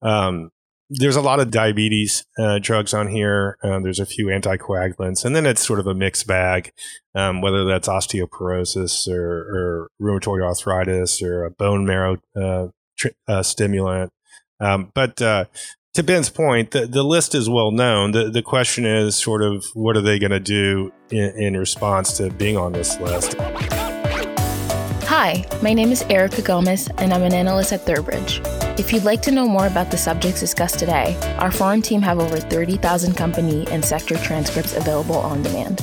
um, 0.00 0.50
there's 0.90 1.16
a 1.16 1.22
lot 1.22 1.40
of 1.40 1.50
diabetes 1.50 2.24
uh, 2.38 2.58
drugs 2.60 2.94
on 2.94 3.08
here. 3.08 3.58
Uh, 3.64 3.80
there's 3.80 3.98
a 3.98 4.06
few 4.06 4.26
anticoagulants, 4.26 5.24
and 5.24 5.34
then 5.34 5.46
it's 5.46 5.66
sort 5.66 5.80
of 5.80 5.86
a 5.86 5.94
mixed 5.94 6.26
bag, 6.26 6.72
um, 7.14 7.40
whether 7.40 7.64
that's 7.64 7.88
osteoporosis 7.88 9.08
or, 9.08 9.38
or, 9.38 9.90
rheumatoid 10.00 10.42
arthritis 10.42 11.22
or 11.22 11.44
a 11.44 11.50
bone 11.50 11.84
marrow 11.84 12.18
uh, 12.36 12.68
tr- 12.96 13.08
uh, 13.26 13.42
stimulant. 13.42 14.12
Um, 14.60 14.92
but 14.94 15.20
uh, 15.20 15.46
to 15.94 16.02
Ben's 16.02 16.28
point, 16.28 16.72
the, 16.72 16.86
the 16.86 17.04
list 17.04 17.36
is 17.36 17.48
well 17.48 17.70
known. 17.70 18.10
The, 18.10 18.28
the 18.28 18.42
question 18.42 18.84
is 18.84 19.16
sort 19.16 19.42
of 19.42 19.64
what 19.74 19.96
are 19.96 20.00
they 20.00 20.18
going 20.18 20.32
to 20.32 20.40
do 20.40 20.92
in, 21.10 21.30
in 21.38 21.56
response 21.56 22.16
to 22.18 22.30
being 22.30 22.56
on 22.56 22.72
this 22.72 22.98
list? 22.98 23.36
Hi, 25.06 25.46
my 25.62 25.72
name 25.72 25.92
is 25.92 26.02
Erica 26.10 26.42
Gomez, 26.42 26.88
and 26.98 27.12
I'm 27.12 27.22
an 27.22 27.32
analyst 27.32 27.72
at 27.72 27.86
ThirdBridge. 27.86 28.78
If 28.78 28.92
you'd 28.92 29.04
like 29.04 29.22
to 29.22 29.30
know 29.30 29.46
more 29.46 29.68
about 29.68 29.92
the 29.92 29.96
subjects 29.96 30.40
discussed 30.40 30.80
today, 30.80 31.16
our 31.38 31.52
foreign 31.52 31.80
team 31.80 32.02
have 32.02 32.18
over 32.18 32.38
30,000 32.38 33.14
company 33.14 33.64
and 33.68 33.84
sector 33.84 34.16
transcripts 34.16 34.74
available 34.74 35.16
on 35.16 35.42
demand. 35.42 35.78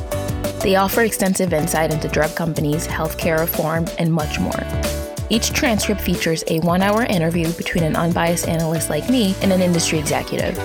They 0.62 0.76
offer 0.76 1.04
extensive 1.04 1.54
insight 1.54 1.94
into 1.94 2.10
drug 2.10 2.36
companies, 2.36 2.86
healthcare 2.86 3.40
reform, 3.40 3.88
and 3.98 4.14
much 4.14 4.40
more. 4.40 5.11
Each 5.32 5.50
transcript 5.54 6.02
features 6.02 6.44
a 6.48 6.60
one 6.60 6.82
hour 6.82 7.04
interview 7.04 7.50
between 7.54 7.86
an 7.86 7.96
unbiased 7.96 8.50
analyst 8.50 8.90
like 8.90 9.10
me 9.10 9.34
and 9.42 9.54
an 9.54 9.62
industry 9.62 9.98
executive. 9.98 10.58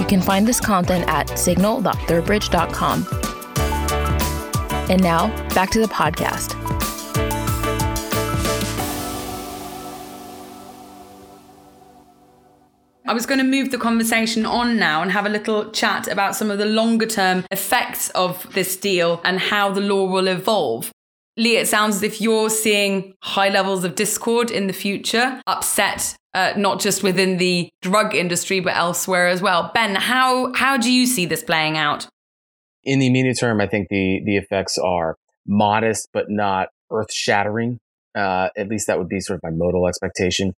You 0.00 0.06
can 0.06 0.22
find 0.22 0.48
this 0.48 0.58
content 0.58 1.04
at 1.08 1.38
signal.thirdbridge.com. 1.38 3.06
And 4.88 5.02
now, 5.02 5.26
back 5.50 5.68
to 5.72 5.80
the 5.80 5.88
podcast. 5.88 6.54
I 13.06 13.12
was 13.12 13.26
going 13.26 13.40
to 13.40 13.44
move 13.44 13.70
the 13.70 13.76
conversation 13.76 14.46
on 14.46 14.78
now 14.78 15.02
and 15.02 15.12
have 15.12 15.26
a 15.26 15.28
little 15.28 15.70
chat 15.70 16.08
about 16.08 16.34
some 16.34 16.50
of 16.50 16.56
the 16.56 16.64
longer 16.64 17.04
term 17.04 17.44
effects 17.50 18.08
of 18.10 18.50
this 18.54 18.74
deal 18.78 19.20
and 19.22 19.38
how 19.38 19.70
the 19.70 19.82
law 19.82 20.06
will 20.06 20.28
evolve. 20.28 20.90
Lee, 21.36 21.56
it 21.56 21.66
sounds 21.66 21.96
as 21.96 22.02
if 22.02 22.20
you're 22.20 22.50
seeing 22.50 23.14
high 23.22 23.48
levels 23.48 23.84
of 23.84 23.94
discord 23.94 24.50
in 24.50 24.66
the 24.68 24.72
future, 24.72 25.40
upset 25.46 26.16
uh, 26.34 26.52
not 26.56 26.80
just 26.80 27.02
within 27.02 27.38
the 27.38 27.70
drug 27.80 28.14
industry 28.14 28.60
but 28.60 28.74
elsewhere 28.76 29.28
as 29.28 29.40
well. 29.40 29.70
Ben, 29.72 29.94
how 29.94 30.52
how 30.54 30.76
do 30.76 30.92
you 30.92 31.06
see 31.06 31.26
this 31.26 31.42
playing 31.42 31.76
out? 31.76 32.08
In 32.82 32.98
the 32.98 33.06
immediate 33.06 33.38
term, 33.38 33.60
I 33.60 33.66
think 33.66 33.88
the 33.88 34.20
the 34.24 34.36
effects 34.36 34.76
are 34.76 35.16
modest 35.46 36.08
but 36.12 36.26
not 36.28 36.68
earth 36.90 37.12
shattering. 37.12 37.78
Uh, 38.14 38.48
at 38.56 38.68
least 38.68 38.86
that 38.86 38.98
would 38.98 39.08
be 39.08 39.20
sort 39.20 39.38
of 39.38 39.42
my 39.42 39.50
modal 39.50 39.88
expectation. 39.88 40.54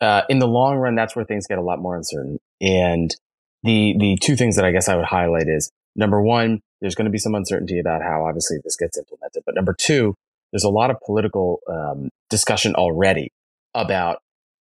Uh, 0.00 0.22
in 0.28 0.38
the 0.38 0.46
long 0.46 0.76
run, 0.76 0.94
that's 0.94 1.16
where 1.16 1.24
things 1.24 1.46
get 1.46 1.58
a 1.58 1.62
lot 1.62 1.80
more 1.80 1.96
uncertain. 1.96 2.38
And 2.60 3.14
the 3.62 3.94
the 3.98 4.18
two 4.20 4.36
things 4.36 4.56
that 4.56 4.64
I 4.64 4.72
guess 4.72 4.88
I 4.88 4.96
would 4.96 5.06
highlight 5.06 5.48
is 5.48 5.70
number 5.96 6.20
one, 6.20 6.60
there's 6.84 6.94
going 6.94 7.06
to 7.06 7.10
be 7.10 7.18
some 7.18 7.34
uncertainty 7.34 7.78
about 7.78 8.02
how 8.02 8.26
obviously 8.26 8.58
this 8.62 8.76
gets 8.76 8.98
implemented. 8.98 9.42
But 9.46 9.54
number 9.54 9.72
two, 9.72 10.14
there's 10.52 10.64
a 10.64 10.68
lot 10.68 10.90
of 10.90 10.98
political 11.00 11.60
um, 11.66 12.10
discussion 12.28 12.74
already 12.74 13.32
about 13.74 14.18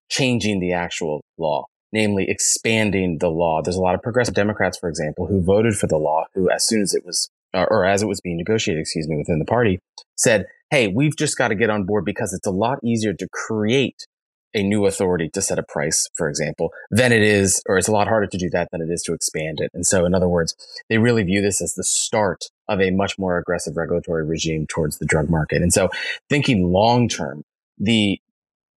changing 0.09 0.62
the 0.62 0.71
actual 0.71 1.19
law, 1.38 1.65
namely 1.91 2.29
expanding 2.29 3.17
the 3.19 3.27
law. 3.27 3.62
There's 3.62 3.75
a 3.75 3.81
lot 3.81 3.93
of 3.93 4.01
progressive 4.01 4.36
Democrats, 4.36 4.77
for 4.77 4.88
example, 4.88 5.27
who 5.27 5.43
voted 5.43 5.75
for 5.75 5.88
the 5.88 5.97
law, 5.97 6.23
who 6.33 6.49
as 6.49 6.65
soon 6.65 6.81
as 6.81 6.93
it 6.93 7.05
was, 7.05 7.29
or, 7.53 7.67
or 7.69 7.86
as 7.86 8.01
it 8.01 8.07
was 8.07 8.21
being 8.21 8.38
negotiated, 8.38 8.79
excuse 8.79 9.05
me, 9.09 9.17
within 9.17 9.39
the 9.39 9.45
party, 9.45 9.79
said, 10.15 10.45
"Hey, 10.71 10.88
we've 10.88 11.17
just 11.17 11.38
got 11.38 11.49
to 11.49 11.55
get 11.55 11.69
on 11.69 11.83
board 11.83 12.05
because 12.05 12.31
it's 12.31 12.47
a 12.47 12.51
lot 12.51 12.79
easier 12.86 13.12
to 13.12 13.27
create 13.33 14.07
a 14.53 14.63
new 14.63 14.85
authority 14.85 15.29
to 15.29 15.41
set 15.41 15.59
a 15.59 15.63
price, 15.63 16.09
for 16.15 16.29
example, 16.29 16.71
than 16.91 17.11
it 17.11 17.21
is, 17.21 17.61
or 17.67 17.77
it's 17.77 17.87
a 17.87 17.91
lot 17.91 18.07
harder 18.07 18.27
to 18.27 18.37
do 18.37 18.49
that 18.51 18.69
than 18.71 18.81
it 18.81 18.89
is 18.89 19.01
to 19.03 19.13
expand 19.13 19.59
it. 19.59 19.71
And 19.73 19.85
so, 19.85 20.05
in 20.05 20.13
other 20.13 20.27
words, 20.27 20.55
they 20.89 20.97
really 20.97 21.23
view 21.23 21.41
this 21.41 21.61
as 21.61 21.73
the 21.73 21.83
start 21.83 22.45
of 22.67 22.79
a 22.79 22.91
much 22.91 23.17
more 23.17 23.37
aggressive 23.37 23.75
regulatory 23.75 24.25
regime 24.25 24.65
towards 24.67 24.97
the 24.97 25.05
drug 25.05 25.29
market. 25.29 25.61
And 25.61 25.73
so, 25.73 25.89
thinking 26.29 26.71
long 26.71 27.07
term, 27.07 27.43
the 27.77 28.19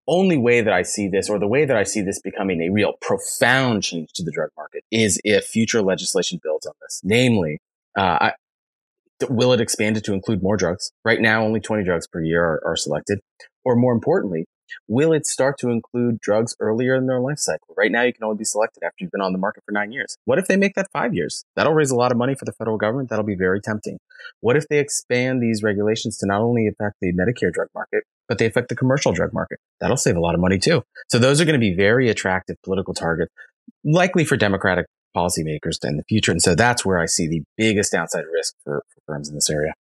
only 0.08 0.36
way 0.36 0.60
that 0.60 0.72
I 0.72 0.82
see 0.82 1.08
this, 1.08 1.28
or 1.28 1.38
the 1.38 1.48
way 1.48 1.64
that 1.64 1.76
I 1.76 1.82
see 1.82 2.00
this 2.00 2.20
becoming 2.20 2.62
a 2.62 2.70
real 2.70 2.94
profound 3.00 3.82
change 3.82 4.12
to 4.14 4.22
the 4.22 4.30
drug 4.30 4.50
market, 4.56 4.84
is 4.90 5.20
if 5.24 5.44
future 5.44 5.82
legislation 5.82 6.40
builds 6.42 6.66
on 6.66 6.74
this. 6.80 7.00
Namely, 7.04 7.58
uh, 7.98 8.18
I, 8.20 8.32
will 9.28 9.52
it 9.52 9.60
expand 9.60 9.96
it 9.96 10.04
to 10.04 10.12
include 10.12 10.42
more 10.42 10.56
drugs? 10.56 10.92
Right 11.04 11.20
now, 11.20 11.42
only 11.42 11.60
20 11.60 11.84
drugs 11.84 12.06
per 12.06 12.20
year 12.20 12.44
are, 12.44 12.62
are 12.64 12.76
selected. 12.76 13.20
Or 13.64 13.74
more 13.74 13.92
importantly, 13.92 14.46
Will 14.88 15.12
it 15.12 15.26
start 15.26 15.58
to 15.58 15.70
include 15.70 16.20
drugs 16.20 16.56
earlier 16.60 16.94
in 16.94 17.06
their 17.06 17.20
life 17.20 17.38
cycle? 17.38 17.74
Right 17.76 17.90
now, 17.90 18.02
you 18.02 18.12
can 18.12 18.24
only 18.24 18.36
be 18.36 18.44
selected 18.44 18.82
after 18.82 18.96
you've 19.00 19.10
been 19.10 19.20
on 19.20 19.32
the 19.32 19.38
market 19.38 19.64
for 19.64 19.72
nine 19.72 19.92
years. 19.92 20.16
What 20.24 20.38
if 20.38 20.46
they 20.46 20.56
make 20.56 20.74
that 20.74 20.90
five 20.92 21.14
years? 21.14 21.44
That'll 21.54 21.74
raise 21.74 21.90
a 21.90 21.96
lot 21.96 22.12
of 22.12 22.18
money 22.18 22.34
for 22.34 22.44
the 22.44 22.52
federal 22.52 22.76
government. 22.76 23.10
That'll 23.10 23.24
be 23.24 23.36
very 23.36 23.60
tempting. 23.60 23.98
What 24.40 24.56
if 24.56 24.68
they 24.68 24.78
expand 24.78 25.42
these 25.42 25.62
regulations 25.62 26.18
to 26.18 26.26
not 26.26 26.40
only 26.40 26.66
affect 26.66 26.96
the 27.00 27.12
Medicare 27.12 27.52
drug 27.52 27.68
market, 27.74 28.04
but 28.28 28.38
they 28.38 28.46
affect 28.46 28.68
the 28.68 28.76
commercial 28.76 29.12
drug 29.12 29.32
market? 29.32 29.58
That'll 29.80 29.96
save 29.96 30.16
a 30.16 30.20
lot 30.20 30.34
of 30.34 30.40
money 30.40 30.58
too. 30.58 30.82
So 31.08 31.18
those 31.18 31.40
are 31.40 31.44
going 31.44 31.58
to 31.58 31.60
be 31.60 31.74
very 31.74 32.08
attractive 32.08 32.56
political 32.62 32.94
targets, 32.94 33.32
likely 33.84 34.24
for 34.24 34.36
Democratic 34.36 34.86
policymakers 35.16 35.82
in 35.82 35.96
the 35.96 36.04
future. 36.08 36.32
And 36.32 36.42
so 36.42 36.54
that's 36.54 36.84
where 36.84 36.98
I 36.98 37.06
see 37.06 37.26
the 37.26 37.42
biggest 37.56 37.92
downside 37.92 38.24
risk 38.32 38.54
for, 38.64 38.82
for 38.88 39.00
firms 39.06 39.28
in 39.28 39.34
this 39.34 39.48
area. 39.48 39.72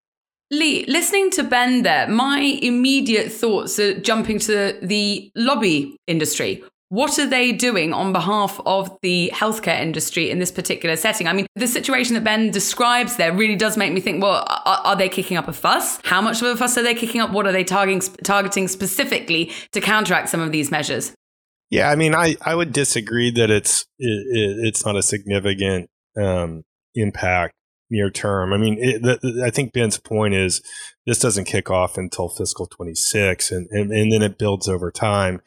Lee, 0.50 0.84
listening 0.86 1.30
to 1.32 1.42
Ben 1.42 1.82
there, 1.82 2.06
my 2.06 2.38
immediate 2.62 3.32
thoughts 3.32 3.80
are 3.80 3.98
jumping 3.98 4.38
to 4.40 4.78
the 4.80 5.30
lobby 5.34 5.96
industry. 6.06 6.62
What 6.88 7.18
are 7.18 7.26
they 7.26 7.50
doing 7.50 7.92
on 7.92 8.12
behalf 8.12 8.60
of 8.64 8.96
the 9.02 9.32
healthcare 9.34 9.80
industry 9.80 10.30
in 10.30 10.38
this 10.38 10.52
particular 10.52 10.94
setting? 10.94 11.26
I 11.26 11.32
mean, 11.32 11.48
the 11.56 11.66
situation 11.66 12.14
that 12.14 12.22
Ben 12.22 12.52
describes 12.52 13.16
there 13.16 13.32
really 13.32 13.56
does 13.56 13.76
make 13.76 13.92
me 13.92 14.00
think 14.00 14.22
well, 14.22 14.44
are, 14.46 14.80
are 14.84 14.96
they 14.96 15.08
kicking 15.08 15.36
up 15.36 15.48
a 15.48 15.52
fuss? 15.52 15.98
How 16.04 16.20
much 16.20 16.40
of 16.40 16.46
a 16.46 16.56
fuss 16.56 16.78
are 16.78 16.82
they 16.84 16.94
kicking 16.94 17.20
up? 17.20 17.32
What 17.32 17.48
are 17.48 17.52
they 17.52 17.64
targeting, 17.64 18.00
targeting 18.22 18.68
specifically 18.68 19.50
to 19.72 19.80
counteract 19.80 20.28
some 20.28 20.40
of 20.40 20.52
these 20.52 20.70
measures? 20.70 21.12
Yeah, 21.70 21.90
I 21.90 21.96
mean, 21.96 22.14
I, 22.14 22.36
I 22.40 22.54
would 22.54 22.72
disagree 22.72 23.32
that 23.32 23.50
it's 23.50 23.82
it, 23.98 24.64
it's 24.64 24.86
not 24.86 24.94
a 24.94 25.02
significant 25.02 25.90
um, 26.16 26.62
impact 26.94 27.54
near 27.90 28.10
term. 28.10 28.52
I 28.52 28.56
mean, 28.56 28.78
it, 28.80 29.02
the, 29.02 29.42
I 29.44 29.50
think 29.50 29.72
Ben's 29.72 29.98
point 29.98 30.34
is 30.34 30.62
this 31.06 31.18
doesn't 31.18 31.44
kick 31.44 31.70
off 31.70 31.96
until 31.96 32.28
fiscal 32.28 32.66
26 32.66 33.50
and, 33.50 33.68
and, 33.70 33.92
and 33.92 34.12
then 34.12 34.22
it 34.22 34.38
builds 34.38 34.68
over 34.68 34.90
time. 34.90 35.40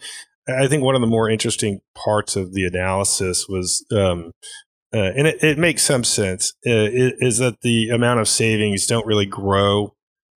I 0.47 0.67
think 0.67 0.83
one 0.83 0.95
of 0.95 1.01
the 1.01 1.07
more 1.07 1.29
interesting 1.29 1.81
parts 1.95 2.35
of 2.35 2.53
the 2.53 2.65
analysis 2.65 3.47
was, 3.47 3.85
um, 3.91 4.31
uh, 4.93 5.11
and 5.15 5.27
it, 5.27 5.43
it, 5.43 5.57
makes 5.59 5.83
some 5.83 6.03
sense, 6.03 6.53
uh, 6.65 6.89
is 6.91 7.37
that 7.37 7.61
the 7.61 7.89
amount 7.89 8.19
of 8.19 8.27
savings 8.27 8.87
don't 8.87 9.05
really 9.05 9.27
grow 9.27 9.93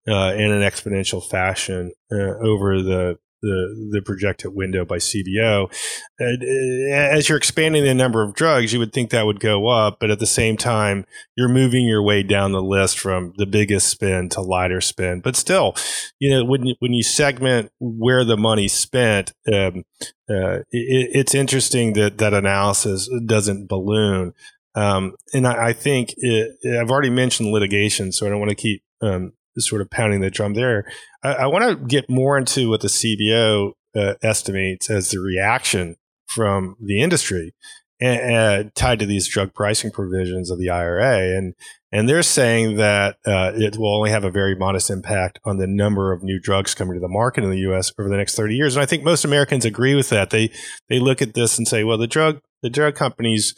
uh, 0.08 0.34
in 0.36 0.52
an 0.52 0.62
exponential 0.62 1.24
fashion 1.24 1.94
uh, 2.12 2.36
over 2.42 2.82
the 2.82 3.18
the 3.42 3.90
the 3.92 4.02
projected 4.02 4.54
window 4.54 4.86
by 4.86 4.98
CBO. 4.98 5.72
Uh, 6.20 6.46
as 6.94 7.28
you're 7.28 7.38
expanding 7.38 7.84
the 7.84 7.94
number 7.94 8.24
of 8.24 8.34
drugs, 8.34 8.74
you 8.74 8.80
would 8.80 8.94
think 8.94 9.10
that 9.10 9.26
would 9.26 9.40
go 9.40 9.68
up, 9.68 9.98
but 10.00 10.12
at 10.12 10.20
the 10.20 10.26
same 10.26 10.58
time, 10.58 11.06
you're 11.36 11.50
moving 11.50 11.86
your 11.86 12.04
way 12.04 12.24
down 12.24 12.52
the 12.52 12.62
list 12.62 13.00
from 13.00 13.34
the 13.38 13.46
biggest 13.46 13.90
spend 13.90 14.32
to 14.32 14.42
lighter 14.42 14.82
spend. 14.82 15.24
But 15.24 15.36
still, 15.36 15.76
you 16.20 16.30
know, 16.30 16.46
when 16.46 16.66
you, 16.66 16.76
when 16.80 16.94
you 16.94 17.04
segment 17.04 17.72
where 17.80 18.24
the 18.24 18.38
money's 18.38 18.74
spent, 18.74 19.34
um, 19.52 19.84
uh, 20.30 20.60
it, 20.72 21.10
it's 21.14 21.36
interesting 21.36 21.94
that 21.94 22.18
that 22.20 22.34
analysis 22.34 23.10
doesn't 23.26 23.68
balloon. 23.68 24.34
Um, 24.76 25.16
and 25.34 25.46
I, 25.46 25.70
I 25.70 25.74
think 25.74 26.14
it, 26.18 26.52
I've 26.80 26.92
already 26.92 27.10
mentioned 27.10 27.52
litigation, 27.52 28.12
so 28.12 28.26
I 28.26 28.30
don't 28.30 28.40
want 28.40 28.50
to 28.50 28.56
keep 28.56 28.84
um, 29.02 29.34
sort 29.58 29.82
of 29.82 29.90
pounding 29.90 30.22
the 30.22 30.30
drum 30.30 30.54
there. 30.54 30.86
I, 31.24 31.34
I 31.34 31.48
want 31.48 31.68
to 31.68 31.86
get 31.86 32.10
more 32.10 32.38
into 32.38 32.70
what 32.70 32.82
the 32.82 32.88
CBO 32.88 33.74
uh, 33.96 34.14
estimates 34.24 34.90
as 34.90 35.10
the 35.10 35.20
reaction 35.20 35.96
from 36.28 36.76
the 36.80 37.02
industry 37.02 37.54
and, 38.00 38.36
uh, 38.36 38.70
tied 38.74 39.00
to 39.00 39.06
these 39.06 39.28
drug 39.28 39.54
pricing 39.54 39.92
provisions 39.92 40.50
of 40.50 40.60
the 40.60 40.70
IRA. 40.70 41.38
And 41.38 41.54
and 41.94 42.08
they're 42.08 42.24
saying 42.24 42.78
that 42.78 43.18
uh, 43.26 43.52
it 43.54 43.78
will 43.78 43.96
only 43.96 44.12
have 44.12 44.24
a 44.24 44.32
very 44.32 44.56
modest 44.56 44.90
impact 44.90 45.40
on 45.44 45.58
the 45.58 45.68
number 45.68 46.14
of 46.14 46.24
new 46.24 46.40
drugs 46.40 46.74
coming 46.74 46.94
to 46.94 47.02
the 47.02 47.10
market 47.10 47.44
in 47.44 47.50
the 47.50 47.60
U.S. 47.60 47.92
over 48.00 48.08
the 48.08 48.16
next 48.16 48.36
30 48.36 48.56
years. 48.56 48.76
And 48.76 48.82
I 48.82 48.86
think 48.86 49.04
most 49.04 49.26
Americans 49.26 49.66
agree 49.66 49.94
with 49.94 50.10
that. 50.10 50.30
They 50.30 50.52
they 50.90 51.00
look 51.00 51.22
at 51.22 51.34
this 51.34 51.58
and 51.58 51.68
say, 51.68 51.84
well, 51.84 51.98
the 51.98 52.08
drug 52.08 52.40
the 52.64 52.70
drug 52.70 52.96
companies 52.96 53.54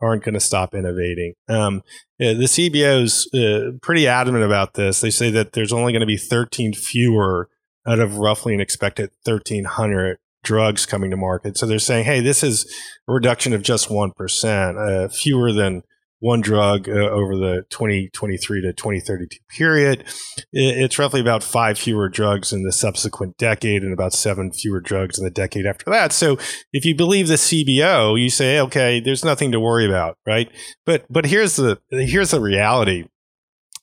aren't 0.00 0.24
going 0.24 0.34
to 0.34 0.40
stop 0.40 0.74
innovating. 0.74 1.34
Um, 1.48 1.82
the 2.18 2.34
CBO 2.34 3.02
is 3.02 3.28
uh, 3.34 3.78
pretty 3.82 4.06
adamant 4.06 4.44
about 4.44 4.74
this. 4.74 5.00
They 5.00 5.10
say 5.10 5.30
that 5.30 5.52
there's 5.52 5.72
only 5.72 5.92
going 5.92 6.00
to 6.00 6.06
be 6.06 6.16
13 6.16 6.74
fewer 6.74 7.48
out 7.86 7.98
of 7.98 8.18
roughly 8.18 8.54
an 8.54 8.60
expected 8.60 9.10
1,300 9.24 10.18
drugs 10.42 10.86
coming 10.86 11.10
to 11.10 11.16
market. 11.16 11.56
So 11.56 11.66
they're 11.66 11.78
saying, 11.78 12.04
hey, 12.04 12.20
this 12.20 12.42
is 12.42 12.64
a 13.08 13.12
reduction 13.12 13.52
of 13.52 13.62
just 13.62 13.88
1%, 13.88 15.04
uh, 15.04 15.08
fewer 15.08 15.52
than 15.52 15.82
one 16.20 16.40
drug 16.40 16.88
uh, 16.88 16.92
over 16.92 17.36
the 17.36 17.64
2023 17.70 18.62
to 18.62 18.72
2032 18.72 19.38
period. 19.48 20.04
It's 20.52 20.98
roughly 20.98 21.20
about 21.20 21.42
five 21.42 21.78
fewer 21.78 22.08
drugs 22.08 22.52
in 22.52 22.62
the 22.62 22.72
subsequent 22.72 23.36
decade 23.38 23.82
and 23.82 23.92
about 23.92 24.12
seven 24.12 24.52
fewer 24.52 24.80
drugs 24.80 25.18
in 25.18 25.24
the 25.24 25.30
decade 25.30 25.66
after 25.66 25.90
that. 25.90 26.12
So 26.12 26.38
if 26.72 26.84
you 26.84 26.94
believe 26.94 27.28
the 27.28 27.34
CBO, 27.34 28.20
you 28.20 28.30
say, 28.30 28.60
okay, 28.60 29.00
there's 29.00 29.24
nothing 29.24 29.50
to 29.52 29.60
worry 29.60 29.86
about, 29.86 30.18
right? 30.26 30.50
But 30.86 31.06
but 31.10 31.26
here's 31.26 31.56
the 31.56 31.80
here's 31.90 32.30
the 32.30 32.40
reality 32.40 33.06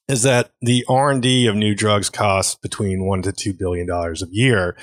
is 0.08 0.24
that 0.24 0.52
the 0.62 0.86
R&D 0.88 1.48
of 1.48 1.56
new 1.56 1.76
drugs 1.76 2.10
costs 2.10 2.56
between 2.56 3.06
1 3.06 3.24
to 3.24 3.34
2 3.34 3.54
billion 3.54 3.86
dollars 3.86 4.24
a 4.24 4.28
year 4.32 4.78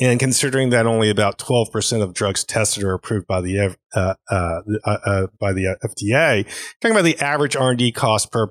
and 0.00 0.20
considering 0.20 0.70
that 0.70 0.86
only 0.86 1.10
about 1.10 1.38
12% 1.38 2.02
of 2.02 2.14
drugs 2.14 2.44
tested 2.44 2.84
are 2.84 2.94
approved 2.94 3.26
by 3.26 3.40
the 3.40 3.58
uh, 3.58 3.74
uh, 3.94 4.14
uh, 4.30 4.60
uh 4.84 5.26
by 5.38 5.52
the 5.52 5.76
FDA, 5.84 6.44
talking 6.80 6.96
about 6.96 7.04
the 7.04 7.18
average 7.18 7.56
R&D 7.56 7.92
cost 7.92 8.30
per 8.30 8.48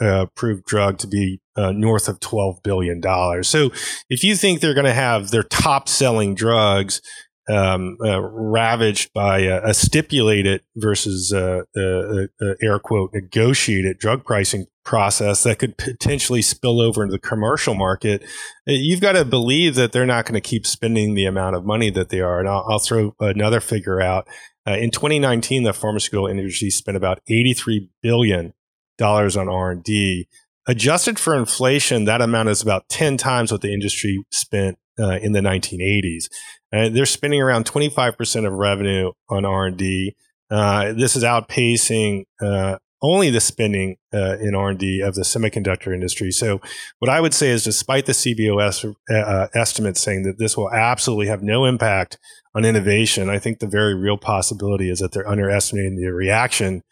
uh, 0.00 0.22
approved 0.22 0.64
drug 0.64 0.98
to 0.98 1.06
be 1.06 1.40
uh, 1.56 1.72
north 1.72 2.08
of 2.08 2.20
12 2.20 2.62
billion 2.62 3.00
dollars. 3.00 3.48
So 3.48 3.70
if 4.08 4.22
you 4.22 4.36
think 4.36 4.60
they're 4.60 4.74
going 4.74 4.84
to 4.84 4.92
have 4.92 5.30
their 5.30 5.42
top 5.42 5.88
selling 5.88 6.34
drugs 6.34 7.00
um, 7.48 7.96
uh, 8.04 8.20
ravaged 8.20 9.12
by 9.12 9.40
a, 9.40 9.62
a 9.64 9.74
stipulated 9.74 10.62
versus 10.76 11.32
uh, 11.32 11.62
uh, 11.76 12.54
air 12.62 12.78
quote 12.78 13.12
negotiated 13.14 13.98
drug 13.98 14.24
pricing 14.24 14.66
process 14.84 15.42
that 15.42 15.58
could 15.58 15.76
potentially 15.76 16.40
spill 16.40 16.80
over 16.80 17.02
into 17.02 17.12
the 17.12 17.18
commercial 17.18 17.74
market, 17.74 18.24
you've 18.66 19.02
got 19.02 19.12
to 19.12 19.24
believe 19.24 19.74
that 19.74 19.92
they're 19.92 20.06
not 20.06 20.24
going 20.24 20.34
to 20.34 20.40
keep 20.40 20.66
spending 20.66 21.14
the 21.14 21.26
amount 21.26 21.54
of 21.54 21.64
money 21.64 21.90
that 21.90 22.08
they 22.08 22.20
are. 22.20 22.40
And 22.40 22.48
I'll, 22.48 22.64
I'll 22.68 22.78
throw 22.78 23.14
another 23.20 23.60
figure 23.60 24.00
out. 24.00 24.26
Uh, 24.66 24.76
in 24.76 24.90
2019, 24.90 25.62
the 25.62 25.72
pharmaceutical 25.72 26.26
industry 26.26 26.70
spent 26.70 26.96
about 26.96 27.20
83 27.28 27.88
billion 28.02 28.54
dollars 28.98 29.36
on 29.36 29.48
R&D. 29.48 30.28
Adjusted 30.66 31.18
for 31.18 31.34
inflation, 31.34 32.04
that 32.04 32.20
amount 32.20 32.50
is 32.50 32.60
about 32.60 32.88
10 32.88 33.16
times 33.16 33.50
what 33.50 33.62
the 33.62 33.72
industry 33.72 34.22
spent 34.30 34.78
uh, 34.98 35.18
in 35.22 35.32
the 35.32 35.40
1980s. 35.40 36.28
Uh, 36.72 36.88
they're 36.88 37.06
spending 37.06 37.40
around 37.40 37.64
25% 37.64 38.46
of 38.46 38.52
revenue 38.52 39.12
on 39.28 39.44
R&D. 39.44 40.14
Uh, 40.50 40.92
this 40.92 41.16
is 41.16 41.24
outpacing 41.24 42.24
uh, 42.42 42.78
only 43.00 43.30
the 43.30 43.40
spending 43.40 43.96
uh, 44.12 44.36
in 44.40 44.54
R&D 44.54 45.00
of 45.00 45.14
the 45.14 45.22
semiconductor 45.22 45.94
industry. 45.94 46.30
So 46.30 46.60
what 46.98 47.08
I 47.08 47.20
would 47.20 47.34
say 47.34 47.48
is 47.50 47.64
despite 47.64 48.06
the 48.06 48.12
CBO's 48.12 48.84
uh, 49.10 49.46
estimates 49.54 50.00
saying 50.00 50.24
that 50.24 50.38
this 50.38 50.56
will 50.56 50.72
absolutely 50.72 51.28
have 51.28 51.42
no 51.42 51.64
impact 51.64 52.18
on 52.54 52.64
innovation, 52.64 53.30
I 53.30 53.38
think 53.38 53.60
the 53.60 53.66
very 53.66 53.94
real 53.94 54.18
possibility 54.18 54.90
is 54.90 54.98
that 54.98 55.12
they're 55.12 55.28
underestimating 55.28 55.96
the 55.96 56.12
reaction 56.12 56.82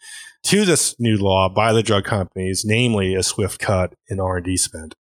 to 0.43 0.63
this 0.63 0.95
new 0.97 1.17
law 1.17 1.49
by 1.49 1.73
the 1.73 1.83
drug 1.83 2.05
companies, 2.05 2.63
namely 2.65 3.15
a 3.15 3.23
swift 3.23 3.59
cut 3.59 3.93
in 4.07 4.19
R&D 4.19 4.55
spend. 4.57 4.95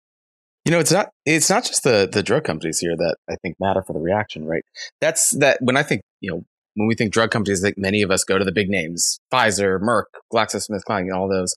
You 0.66 0.72
know, 0.72 0.80
it's 0.80 0.90
not 0.90 1.10
it's 1.24 1.48
not 1.48 1.64
just 1.64 1.84
the 1.84 2.08
the 2.12 2.24
drug 2.24 2.42
companies 2.42 2.80
here 2.80 2.96
that 2.96 3.16
I 3.30 3.36
think 3.36 3.54
matter 3.60 3.84
for 3.86 3.92
the 3.92 4.00
reaction, 4.00 4.44
right? 4.44 4.64
That's 5.00 5.30
that 5.38 5.58
when 5.60 5.76
I 5.76 5.84
think, 5.84 6.02
you 6.20 6.28
know, 6.28 6.42
when 6.74 6.88
we 6.88 6.96
think 6.96 7.12
drug 7.12 7.30
companies, 7.30 7.62
like 7.62 7.78
many 7.78 8.02
of 8.02 8.10
us 8.10 8.24
go 8.24 8.36
to 8.36 8.44
the 8.44 8.50
big 8.50 8.68
names, 8.68 9.20
Pfizer, 9.32 9.78
Merck, 9.80 10.06
GlaxoSmithKline, 10.34 11.14
all 11.14 11.28
those. 11.28 11.54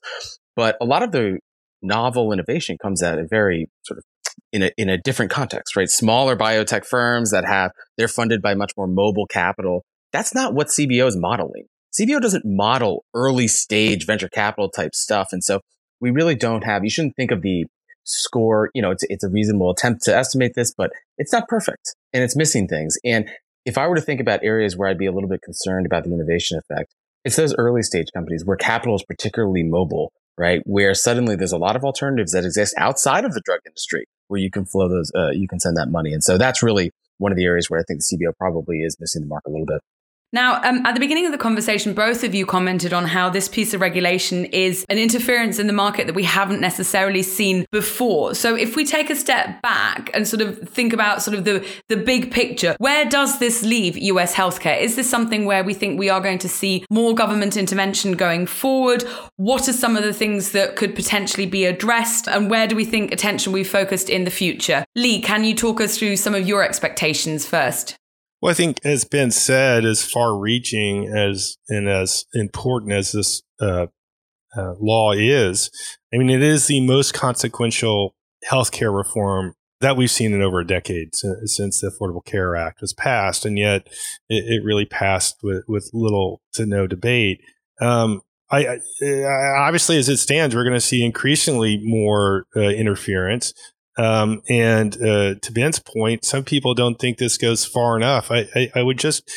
But 0.54 0.76
a 0.80 0.84
lot 0.84 1.02
of 1.02 1.10
the 1.10 1.40
novel 1.82 2.32
innovation 2.32 2.76
comes 2.80 3.02
at 3.02 3.18
a 3.18 3.26
very 3.26 3.68
sort 3.82 3.98
of 3.98 4.04
in 4.52 4.62
a 4.62 4.70
in 4.76 4.88
a 4.88 4.96
different 4.96 5.32
context, 5.32 5.74
right? 5.74 5.90
Smaller 5.90 6.36
biotech 6.36 6.86
firms 6.86 7.32
that 7.32 7.44
have 7.44 7.72
they're 7.98 8.06
funded 8.06 8.40
by 8.40 8.54
much 8.54 8.74
more 8.76 8.86
mobile 8.86 9.26
capital. 9.26 9.84
That's 10.12 10.36
not 10.36 10.54
what 10.54 10.68
CBO 10.68 11.08
is 11.08 11.16
modeling. 11.16 11.64
CBO 11.98 12.20
doesn't 12.20 12.44
model 12.44 13.04
early 13.12 13.48
stage 13.48 14.06
venture 14.06 14.28
capital 14.28 14.70
type 14.70 14.94
stuff, 14.94 15.30
and 15.32 15.42
so 15.42 15.62
we 16.00 16.12
really 16.12 16.36
don't 16.36 16.62
have. 16.62 16.84
You 16.84 16.90
shouldn't 16.90 17.16
think 17.16 17.32
of 17.32 17.42
the 17.42 17.66
score, 18.10 18.70
you 18.74 18.82
know, 18.82 18.90
it's, 18.90 19.04
it's 19.08 19.24
a 19.24 19.28
reasonable 19.28 19.70
attempt 19.70 20.02
to 20.04 20.16
estimate 20.16 20.52
this, 20.54 20.72
but 20.76 20.90
it's 21.18 21.32
not 21.32 21.48
perfect 21.48 21.94
and 22.12 22.22
it's 22.22 22.36
missing 22.36 22.68
things. 22.68 22.96
And 23.04 23.28
if 23.64 23.78
I 23.78 23.86
were 23.86 23.96
to 23.96 24.00
think 24.00 24.20
about 24.20 24.40
areas 24.42 24.76
where 24.76 24.88
I'd 24.88 24.98
be 24.98 25.06
a 25.06 25.12
little 25.12 25.28
bit 25.28 25.42
concerned 25.42 25.86
about 25.86 26.04
the 26.04 26.12
innovation 26.12 26.58
effect, 26.58 26.94
it's 27.24 27.36
those 27.36 27.54
early 27.56 27.82
stage 27.82 28.08
companies 28.14 28.44
where 28.44 28.56
capital 28.56 28.94
is 28.94 29.02
particularly 29.02 29.62
mobile, 29.62 30.12
right? 30.38 30.62
Where 30.64 30.94
suddenly 30.94 31.36
there's 31.36 31.52
a 31.52 31.58
lot 31.58 31.76
of 31.76 31.84
alternatives 31.84 32.32
that 32.32 32.44
exist 32.44 32.74
outside 32.78 33.24
of 33.24 33.34
the 33.34 33.42
drug 33.44 33.60
industry 33.66 34.06
where 34.28 34.40
you 34.40 34.50
can 34.50 34.64
flow 34.64 34.88
those, 34.88 35.12
uh, 35.14 35.30
you 35.30 35.48
can 35.48 35.60
send 35.60 35.76
that 35.76 35.90
money. 35.90 36.12
And 36.12 36.24
so 36.24 36.38
that's 36.38 36.62
really 36.62 36.92
one 37.18 37.32
of 37.32 37.36
the 37.36 37.44
areas 37.44 37.68
where 37.68 37.78
I 37.78 37.82
think 37.86 38.00
the 38.00 38.16
CBO 38.16 38.32
probably 38.38 38.80
is 38.80 38.96
missing 38.98 39.22
the 39.22 39.28
mark 39.28 39.44
a 39.46 39.50
little 39.50 39.66
bit. 39.66 39.80
Now, 40.32 40.62
um, 40.62 40.86
at 40.86 40.94
the 40.94 41.00
beginning 41.00 41.26
of 41.26 41.32
the 41.32 41.38
conversation, 41.38 41.92
both 41.92 42.22
of 42.22 42.36
you 42.36 42.46
commented 42.46 42.92
on 42.92 43.04
how 43.04 43.30
this 43.30 43.48
piece 43.48 43.74
of 43.74 43.80
regulation 43.80 44.44
is 44.46 44.86
an 44.88 44.96
interference 44.96 45.58
in 45.58 45.66
the 45.66 45.72
market 45.72 46.06
that 46.06 46.14
we 46.14 46.22
haven't 46.22 46.60
necessarily 46.60 47.24
seen 47.24 47.66
before. 47.72 48.36
So, 48.36 48.54
if 48.54 48.76
we 48.76 48.84
take 48.84 49.10
a 49.10 49.16
step 49.16 49.60
back 49.60 50.08
and 50.14 50.28
sort 50.28 50.40
of 50.40 50.68
think 50.68 50.92
about 50.92 51.22
sort 51.22 51.36
of 51.36 51.44
the, 51.44 51.66
the 51.88 51.96
big 51.96 52.30
picture, 52.30 52.76
where 52.78 53.04
does 53.04 53.40
this 53.40 53.64
leave 53.64 53.98
US 53.98 54.32
healthcare? 54.32 54.80
Is 54.80 54.94
this 54.94 55.10
something 55.10 55.46
where 55.46 55.64
we 55.64 55.74
think 55.74 55.98
we 55.98 56.08
are 56.08 56.20
going 56.20 56.38
to 56.38 56.48
see 56.48 56.84
more 56.90 57.12
government 57.12 57.56
intervention 57.56 58.12
going 58.12 58.46
forward? 58.46 59.02
What 59.36 59.68
are 59.68 59.72
some 59.72 59.96
of 59.96 60.04
the 60.04 60.14
things 60.14 60.52
that 60.52 60.76
could 60.76 60.94
potentially 60.94 61.46
be 61.46 61.64
addressed? 61.64 62.28
And 62.28 62.48
where 62.48 62.68
do 62.68 62.76
we 62.76 62.84
think 62.84 63.10
attention 63.10 63.52
will 63.52 63.60
be 63.60 63.64
focused 63.64 64.08
in 64.08 64.22
the 64.22 64.30
future? 64.30 64.84
Lee, 64.94 65.20
can 65.20 65.42
you 65.42 65.56
talk 65.56 65.80
us 65.80 65.98
through 65.98 66.16
some 66.16 66.36
of 66.36 66.46
your 66.46 66.62
expectations 66.62 67.44
first? 67.44 67.96
Well, 68.40 68.50
I 68.50 68.54
think, 68.54 68.80
as 68.84 69.04
Ben 69.04 69.30
said, 69.30 69.84
as 69.84 70.04
far 70.04 70.36
reaching 70.36 71.06
as 71.06 71.58
and 71.68 71.88
as 71.88 72.24
important 72.32 72.92
as 72.92 73.12
this 73.12 73.42
uh, 73.60 73.86
uh, 74.56 74.74
law 74.80 75.12
is, 75.12 75.70
I 76.12 76.16
mean, 76.16 76.30
it 76.30 76.42
is 76.42 76.66
the 76.66 76.84
most 76.86 77.12
consequential 77.12 78.14
healthcare 78.50 78.96
reform 78.96 79.54
that 79.80 79.96
we've 79.96 80.10
seen 80.10 80.32
in 80.32 80.42
over 80.42 80.60
a 80.60 80.66
decade 80.66 81.14
since, 81.14 81.80
the 81.80 81.90
Affordable 81.90 82.24
Care 82.24 82.54
Act 82.54 82.80
was 82.80 82.92
passed. 82.92 83.46
And 83.46 83.58
yet 83.58 83.86
it, 84.28 84.44
it 84.46 84.64
really 84.64 84.84
passed 84.84 85.38
with, 85.42 85.64
with 85.68 85.90
little 85.92 86.42
to 86.54 86.66
no 86.66 86.86
debate. 86.86 87.40
Um, 87.80 88.22
I, 88.50 88.66
I, 88.66 88.78
obviously, 89.58 89.96
as 89.96 90.08
it 90.08 90.18
stands, 90.18 90.54
we're 90.54 90.64
going 90.64 90.74
to 90.74 90.80
see 90.80 91.04
increasingly 91.04 91.80
more 91.82 92.46
uh, 92.56 92.60
interference. 92.60 93.54
Um, 93.98 94.42
and 94.48 94.94
uh, 94.96 95.34
to 95.34 95.52
Ben's 95.52 95.78
point, 95.78 96.24
some 96.24 96.44
people 96.44 96.74
don't 96.74 96.98
think 96.98 97.18
this 97.18 97.36
goes 97.36 97.64
far 97.64 97.96
enough. 97.96 98.30
I, 98.30 98.48
I, 98.54 98.70
I, 98.76 98.82
would 98.82 98.98
just 98.98 99.28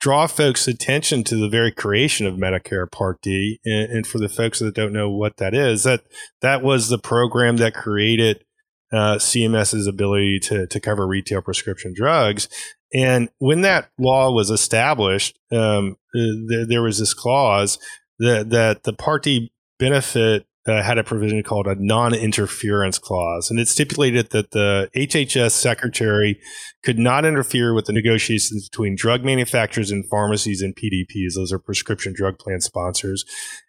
draw 0.00 0.26
folks' 0.26 0.66
attention 0.66 1.22
to 1.24 1.36
the 1.36 1.48
very 1.48 1.70
creation 1.70 2.26
of 2.26 2.34
Medicare 2.34 2.90
Part 2.90 3.22
D. 3.22 3.60
And, 3.64 3.92
and, 3.92 4.06
for 4.06 4.18
the 4.18 4.28
folks 4.28 4.58
that 4.58 4.74
don't 4.74 4.92
know 4.92 5.08
what 5.08 5.36
that 5.36 5.54
is, 5.54 5.84
that 5.84 6.02
that 6.40 6.62
was 6.62 6.88
the 6.88 6.98
program 6.98 7.58
that 7.58 7.72
created 7.72 8.44
uh, 8.92 9.16
CMS's 9.16 9.86
ability 9.86 10.40
to, 10.40 10.66
to 10.66 10.80
cover 10.80 11.06
retail 11.06 11.40
prescription 11.40 11.94
drugs. 11.94 12.48
And 12.92 13.28
when 13.38 13.60
that 13.60 13.90
law 13.98 14.32
was 14.32 14.50
established, 14.50 15.38
um, 15.52 15.96
uh, 16.14 16.18
th- 16.48 16.68
there 16.68 16.82
was 16.82 16.98
this 16.98 17.14
clause 17.14 17.78
that, 18.18 18.50
that 18.50 18.82
the 18.82 18.92
Part 18.92 19.22
D 19.22 19.52
benefit 19.78 20.46
uh, 20.66 20.82
had 20.82 20.98
a 20.98 21.04
provision 21.04 21.42
called 21.42 21.66
a 21.66 21.74
non-interference 21.74 22.98
clause, 22.98 23.50
and 23.50 23.58
it 23.58 23.68
stipulated 23.68 24.30
that 24.30 24.50
the 24.50 24.90
HHS 24.94 25.52
secretary 25.52 26.38
could 26.82 26.98
not 26.98 27.24
interfere 27.24 27.72
with 27.72 27.86
the 27.86 27.92
negotiations 27.92 28.68
between 28.68 28.94
drug 28.94 29.24
manufacturers 29.24 29.90
and 29.90 30.08
pharmacies 30.08 30.60
and 30.60 30.76
PDPs; 30.76 31.34
those 31.34 31.52
are 31.52 31.58
prescription 31.58 32.12
drug 32.14 32.38
plan 32.38 32.60
sponsors, 32.60 33.24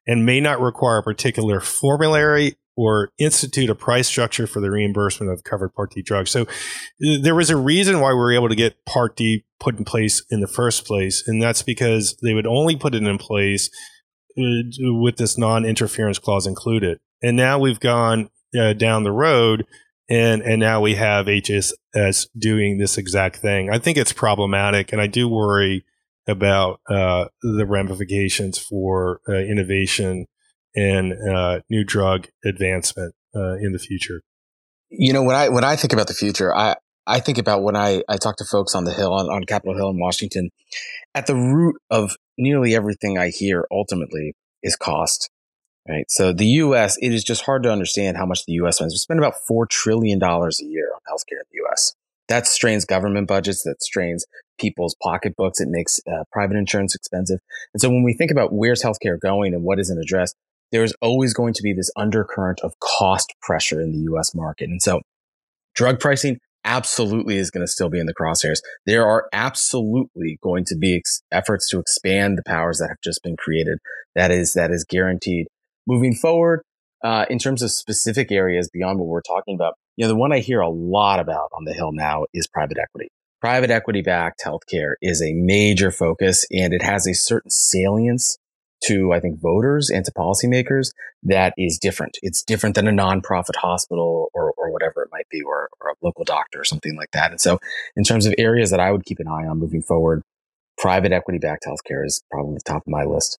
and 0.05 0.25
may 0.25 0.41
not 0.41 0.59
require 0.59 0.97
a 0.97 1.03
particular 1.03 1.59
formulary 1.59 2.55
or 2.77 3.09
institute 3.19 3.69
a 3.69 3.75
price 3.75 4.07
structure 4.07 4.47
for 4.47 4.59
the 4.59 4.71
reimbursement 4.71 5.31
of 5.31 5.43
covered 5.43 5.73
Part 5.73 5.91
D 5.91 6.01
drugs. 6.01 6.31
So 6.31 6.45
there 6.99 7.35
was 7.35 7.49
a 7.49 7.57
reason 7.57 7.99
why 7.99 8.09
we 8.09 8.15
were 8.15 8.33
able 8.33 8.49
to 8.49 8.55
get 8.55 8.85
Part 8.85 9.15
D 9.15 9.45
put 9.59 9.77
in 9.77 9.85
place 9.85 10.23
in 10.29 10.41
the 10.41 10.47
first 10.47 10.85
place, 10.85 11.25
and 11.25 11.41
that's 11.41 11.63
because 11.63 12.17
they 12.21 12.33
would 12.33 12.47
only 12.47 12.75
put 12.75 12.95
it 12.95 13.03
in 13.03 13.17
place 13.17 13.69
uh, 13.69 13.77
with 14.37 15.17
this 15.17 15.37
non-interference 15.37 16.19
clause 16.19 16.47
included. 16.47 16.99
And 17.21 17.37
now 17.37 17.59
we've 17.59 17.79
gone 17.79 18.29
uh, 18.59 18.73
down 18.73 19.03
the 19.03 19.11
road, 19.11 19.65
and 20.09 20.41
and 20.41 20.59
now 20.59 20.81
we 20.81 20.95
have 20.95 21.27
HHS 21.27 22.27
doing 22.37 22.77
this 22.77 22.97
exact 22.97 23.37
thing. 23.37 23.69
I 23.69 23.79
think 23.79 23.97
it's 23.97 24.13
problematic, 24.13 24.91
and 24.91 25.01
I 25.01 25.07
do 25.07 25.29
worry 25.29 25.85
about 26.27 26.79
uh, 26.89 27.25
the 27.41 27.65
ramifications 27.65 28.57
for 28.57 29.21
uh, 29.27 29.33
innovation 29.33 30.27
and 30.75 31.13
uh, 31.29 31.59
new 31.69 31.83
drug 31.83 32.27
advancement 32.45 33.13
uh, 33.35 33.55
in 33.55 33.71
the 33.71 33.79
future. 33.79 34.21
You 34.89 35.13
know, 35.13 35.23
when 35.23 35.35
I 35.35 35.49
when 35.49 35.63
I 35.63 35.75
think 35.75 35.93
about 35.93 36.07
the 36.07 36.13
future, 36.13 36.53
I 36.55 36.75
I 37.07 37.19
think 37.19 37.37
about 37.37 37.63
when 37.63 37.75
I, 37.75 38.03
I 38.07 38.17
talk 38.17 38.37
to 38.37 38.45
folks 38.45 38.75
on 38.75 38.83
the 38.83 38.93
Hill, 38.93 39.11
on, 39.13 39.27
on 39.27 39.43
Capitol 39.43 39.75
Hill 39.75 39.89
in 39.89 39.99
Washington, 39.99 40.51
at 41.15 41.27
the 41.27 41.35
root 41.35 41.75
of 41.89 42.15
nearly 42.41 42.75
everything 42.75 43.17
I 43.17 43.29
hear 43.29 43.65
ultimately 43.71 44.33
is 44.63 44.75
cost. 44.75 45.29
Right. 45.87 46.05
So 46.09 46.31
the 46.31 46.45
U.S., 46.45 46.97
it 47.01 47.11
is 47.11 47.23
just 47.23 47.43
hard 47.43 47.63
to 47.63 47.71
understand 47.71 48.15
how 48.15 48.25
much 48.25 48.45
the 48.45 48.53
U.S. 48.53 48.75
spends. 48.75 48.93
We 48.93 48.97
spend 48.97 49.19
about 49.19 49.33
$4 49.49 49.67
trillion 49.67 50.21
a 50.21 50.49
year 50.59 50.91
on 50.93 50.99
healthcare 51.09 51.39
in 51.39 51.47
the 51.51 51.57
U.S. 51.65 51.95
That 52.27 52.45
strains 52.45 52.85
government 52.85 53.27
budgets. 53.27 53.63
That 53.63 53.81
strains 53.81 54.25
people's 54.59 54.95
pocketbooks. 55.01 55.59
It 55.59 55.69
makes 55.69 55.99
uh, 56.07 56.23
private 56.31 56.55
insurance 56.55 56.93
expensive. 56.93 57.39
And 57.73 57.81
so 57.81 57.89
when 57.89 58.03
we 58.03 58.13
think 58.13 58.29
about 58.29 58.53
where's 58.53 58.83
healthcare 58.83 59.19
going 59.19 59.55
and 59.55 59.63
what 59.63 59.79
isn't 59.79 59.97
addressed, 59.97 60.35
there's 60.71 60.93
always 61.01 61.33
going 61.33 61.53
to 61.55 61.63
be 61.63 61.73
this 61.73 61.91
undercurrent 61.95 62.61
of 62.61 62.79
cost 62.79 63.33
pressure 63.41 63.81
in 63.81 63.91
the 63.91 63.99
U.S. 64.11 64.35
market. 64.35 64.69
And 64.69 64.81
so 64.81 65.01
drug 65.73 65.99
pricing 65.99 66.39
absolutely 66.63 67.37
is 67.37 67.51
going 67.51 67.65
to 67.65 67.71
still 67.71 67.89
be 67.89 67.99
in 67.99 68.05
the 68.05 68.13
crosshairs. 68.13 68.59
There 68.85 69.05
are 69.05 69.27
absolutely 69.33 70.37
going 70.41 70.65
to 70.65 70.75
be 70.75 70.97
ex- 70.97 71.21
efforts 71.31 71.69
to 71.69 71.79
expand 71.79 72.37
the 72.37 72.43
powers 72.45 72.79
that 72.79 72.89
have 72.89 73.01
just 73.03 73.23
been 73.23 73.37
created. 73.37 73.79
That 74.15 74.31
is, 74.31 74.53
that 74.53 74.71
is 74.71 74.85
guaranteed. 74.87 75.47
Moving 75.87 76.13
forward, 76.13 76.61
uh, 77.03 77.25
in 77.29 77.39
terms 77.39 77.61
of 77.61 77.71
specific 77.71 78.31
areas 78.31 78.69
beyond 78.71 78.99
what 78.99 79.07
we're 79.07 79.21
talking 79.21 79.55
about, 79.55 79.73
you 79.95 80.05
know, 80.05 80.09
the 80.09 80.15
one 80.15 80.31
I 80.31 80.39
hear 80.39 80.59
a 80.59 80.69
lot 80.69 81.19
about 81.19 81.49
on 81.53 81.65
the 81.65 81.73
Hill 81.73 81.91
now 81.91 82.25
is 82.33 82.47
private 82.47 82.77
equity. 82.77 83.09
Private 83.39 83.71
equity 83.71 84.01
backed 84.01 84.41
healthcare 84.45 84.93
is 85.01 85.21
a 85.21 85.33
major 85.33 85.91
focus 85.91 86.45
and 86.51 86.73
it 86.73 86.83
has 86.83 87.07
a 87.07 87.13
certain 87.13 87.49
salience 87.49 88.37
to, 88.85 89.13
I 89.13 89.19
think, 89.19 89.39
voters 89.39 89.89
and 89.89 90.03
to 90.05 90.11
policymakers 90.11 90.91
that 91.23 91.53
is 91.57 91.77
different. 91.77 92.17
It's 92.21 92.43
different 92.43 92.75
than 92.75 92.87
a 92.87 92.91
nonprofit 92.91 93.55
hospital 93.57 94.29
or, 94.33 94.53
or 94.57 94.71
whatever 94.71 95.03
it 95.03 95.09
might 95.11 95.29
be, 95.29 95.41
or, 95.41 95.69
or 95.79 95.91
a 95.91 95.95
local 96.01 96.23
doctor 96.23 96.61
or 96.61 96.63
something 96.63 96.95
like 96.95 97.11
that. 97.11 97.31
And 97.31 97.39
so, 97.41 97.59
in 97.95 98.03
terms 98.03 98.25
of 98.25 98.33
areas 98.37 98.71
that 98.71 98.79
I 98.79 98.91
would 98.91 99.05
keep 99.05 99.19
an 99.19 99.27
eye 99.27 99.45
on 99.45 99.59
moving 99.59 99.81
forward, 99.81 100.23
private 100.77 101.11
equity 101.11 101.39
backed 101.39 101.65
healthcare 101.65 102.05
is 102.05 102.23
probably 102.31 102.55
the 102.55 102.61
top 102.65 102.81
of 102.81 102.87
my 102.87 103.03
list. 103.03 103.37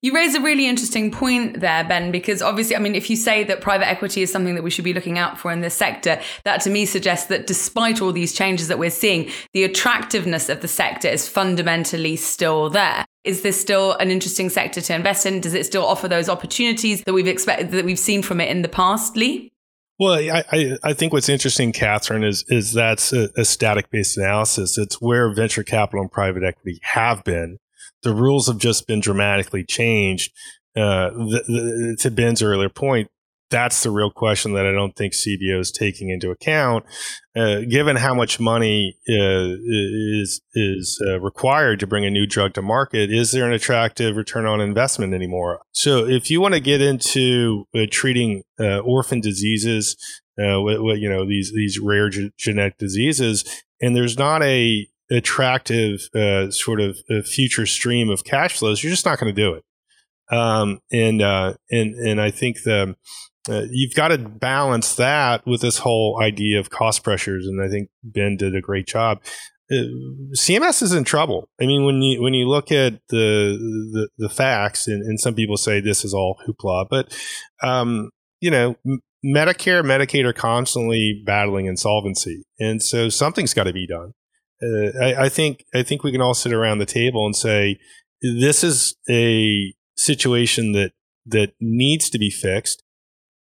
You 0.00 0.14
raise 0.14 0.36
a 0.36 0.40
really 0.40 0.68
interesting 0.68 1.10
point 1.10 1.58
there, 1.58 1.82
Ben, 1.82 2.12
because 2.12 2.40
obviously, 2.40 2.76
I 2.76 2.78
mean, 2.78 2.94
if 2.94 3.10
you 3.10 3.16
say 3.16 3.42
that 3.42 3.60
private 3.60 3.88
equity 3.88 4.22
is 4.22 4.30
something 4.30 4.54
that 4.54 4.62
we 4.62 4.70
should 4.70 4.84
be 4.84 4.94
looking 4.94 5.18
out 5.18 5.36
for 5.36 5.50
in 5.50 5.60
this 5.60 5.74
sector, 5.74 6.20
that 6.44 6.60
to 6.60 6.70
me 6.70 6.86
suggests 6.86 7.26
that 7.26 7.48
despite 7.48 8.00
all 8.00 8.12
these 8.12 8.32
changes 8.32 8.68
that 8.68 8.78
we're 8.78 8.90
seeing, 8.90 9.28
the 9.54 9.64
attractiveness 9.64 10.48
of 10.48 10.60
the 10.60 10.68
sector 10.68 11.08
is 11.08 11.28
fundamentally 11.28 12.14
still 12.14 12.70
there. 12.70 13.04
Is 13.24 13.42
this 13.42 13.60
still 13.60 13.94
an 13.94 14.12
interesting 14.12 14.50
sector 14.50 14.80
to 14.80 14.94
invest 14.94 15.26
in? 15.26 15.40
Does 15.40 15.54
it 15.54 15.66
still 15.66 15.84
offer 15.84 16.06
those 16.06 16.28
opportunities 16.28 17.02
that 17.02 17.12
we've 17.12 17.26
expected 17.26 17.72
that 17.72 17.84
we've 17.84 17.98
seen 17.98 18.22
from 18.22 18.40
it 18.40 18.50
in 18.50 18.62
the 18.62 18.68
past, 18.68 19.16
Lee? 19.16 19.50
Well, 19.98 20.12
I, 20.12 20.44
I, 20.52 20.78
I 20.84 20.92
think 20.92 21.12
what's 21.12 21.28
interesting, 21.28 21.72
Catherine, 21.72 22.22
is 22.22 22.44
is 22.46 22.72
that's 22.72 23.12
a, 23.12 23.30
a 23.36 23.44
static 23.44 23.90
based 23.90 24.16
analysis. 24.16 24.78
It's 24.78 25.00
where 25.00 25.34
venture 25.34 25.64
capital 25.64 26.02
and 26.02 26.12
private 26.12 26.44
equity 26.44 26.78
have 26.82 27.24
been 27.24 27.58
the 28.02 28.14
rules 28.14 28.46
have 28.46 28.58
just 28.58 28.86
been 28.86 29.00
dramatically 29.00 29.64
changed. 29.64 30.32
Uh, 30.76 31.10
the, 31.10 31.42
the, 31.46 31.96
to 32.00 32.10
Ben's 32.10 32.42
earlier 32.42 32.68
point, 32.68 33.08
that's 33.50 33.82
the 33.82 33.90
real 33.90 34.10
question 34.10 34.52
that 34.52 34.66
I 34.66 34.72
don't 34.72 34.94
think 34.94 35.14
CBO 35.14 35.58
is 35.60 35.72
taking 35.72 36.10
into 36.10 36.30
account. 36.30 36.84
Uh, 37.36 37.60
given 37.60 37.96
how 37.96 38.14
much 38.14 38.38
money 38.38 38.96
uh, 39.08 39.56
is 39.64 40.40
is 40.54 41.02
uh, 41.06 41.20
required 41.20 41.80
to 41.80 41.86
bring 41.86 42.04
a 42.04 42.10
new 42.10 42.26
drug 42.26 42.54
to 42.54 42.62
market, 42.62 43.10
is 43.10 43.32
there 43.32 43.46
an 43.46 43.52
attractive 43.52 44.16
return 44.16 44.44
on 44.46 44.60
investment 44.60 45.14
anymore? 45.14 45.60
So, 45.72 46.06
if 46.06 46.30
you 46.30 46.40
want 46.40 46.54
to 46.54 46.60
get 46.60 46.80
into 46.80 47.66
uh, 47.74 47.86
treating 47.90 48.42
uh, 48.60 48.78
orphan 48.80 49.20
diseases, 49.20 49.96
what, 50.36 50.98
you 50.98 51.08
know 51.08 51.26
these 51.26 51.52
these 51.54 51.78
rare 51.78 52.10
ge- 52.10 52.32
genetic 52.36 52.76
diseases, 52.78 53.64
and 53.80 53.96
there's 53.96 54.18
not 54.18 54.42
a 54.42 54.86
attractive 55.10 56.08
uh, 56.14 56.50
sort 56.50 56.80
of 56.80 56.98
uh, 57.10 57.22
future 57.22 57.66
stream 57.66 58.10
of 58.10 58.24
cash 58.24 58.58
flows, 58.58 58.82
you're 58.82 58.90
just 58.90 59.06
not 59.06 59.18
going 59.18 59.34
to 59.34 59.40
do 59.40 59.54
it. 59.54 59.64
Um, 60.30 60.80
and 60.92 61.22
uh, 61.22 61.54
and 61.70 61.94
and 61.94 62.20
I 62.20 62.30
think 62.30 62.62
the 62.64 62.94
uh, 63.48 63.62
you've 63.70 63.94
got 63.94 64.08
to 64.08 64.18
balance 64.18 64.94
that 64.96 65.46
with 65.46 65.62
this 65.62 65.78
whole 65.78 66.20
idea 66.22 66.60
of 66.60 66.70
cost 66.70 67.02
pressures, 67.02 67.46
and 67.46 67.62
I 67.62 67.68
think 67.68 67.88
Ben 68.02 68.36
did 68.36 68.54
a 68.54 68.60
great 68.60 68.86
job. 68.86 69.22
Uh, 69.70 69.84
CMS 70.34 70.82
is 70.82 70.92
in 70.92 71.04
trouble. 71.04 71.48
I 71.60 71.66
mean, 71.66 71.84
when 71.84 72.02
you 72.02 72.22
when 72.22 72.34
you 72.34 72.46
look 72.46 72.70
at 72.70 73.00
the 73.08 73.56
the, 73.92 74.08
the 74.18 74.28
facts, 74.28 74.86
and, 74.86 75.02
and, 75.02 75.18
some 75.18 75.34
people 75.34 75.56
say 75.56 75.80
this 75.80 76.04
is 76.04 76.12
all 76.12 76.38
hoopla, 76.46 76.86
but 76.90 77.14
um, 77.62 78.10
you 78.40 78.50
know, 78.50 78.76
Medicare, 79.24 79.82
Medicaid 79.82 80.24
are 80.24 80.32
constantly 80.32 81.22
battling 81.24 81.66
insolvency, 81.66 82.44
and 82.58 82.82
so 82.82 83.08
something's 83.08 83.54
got 83.54 83.64
to 83.64 83.72
be 83.72 83.86
done. 83.86 84.12
Uh, 84.62 84.98
I, 85.00 85.24
I 85.24 85.28
think 85.28 85.64
I 85.74 85.82
think 85.82 86.02
we 86.02 86.12
can 86.12 86.20
all 86.20 86.34
sit 86.34 86.52
around 86.52 86.78
the 86.78 86.86
table 86.86 87.24
and 87.24 87.36
say 87.36 87.78
this 88.20 88.64
is 88.64 88.96
a 89.08 89.74
situation 89.96 90.72
that 90.72 90.92
that 91.26 91.52
needs 91.60 92.10
to 92.10 92.18
be 92.18 92.30
fixed. 92.30 92.82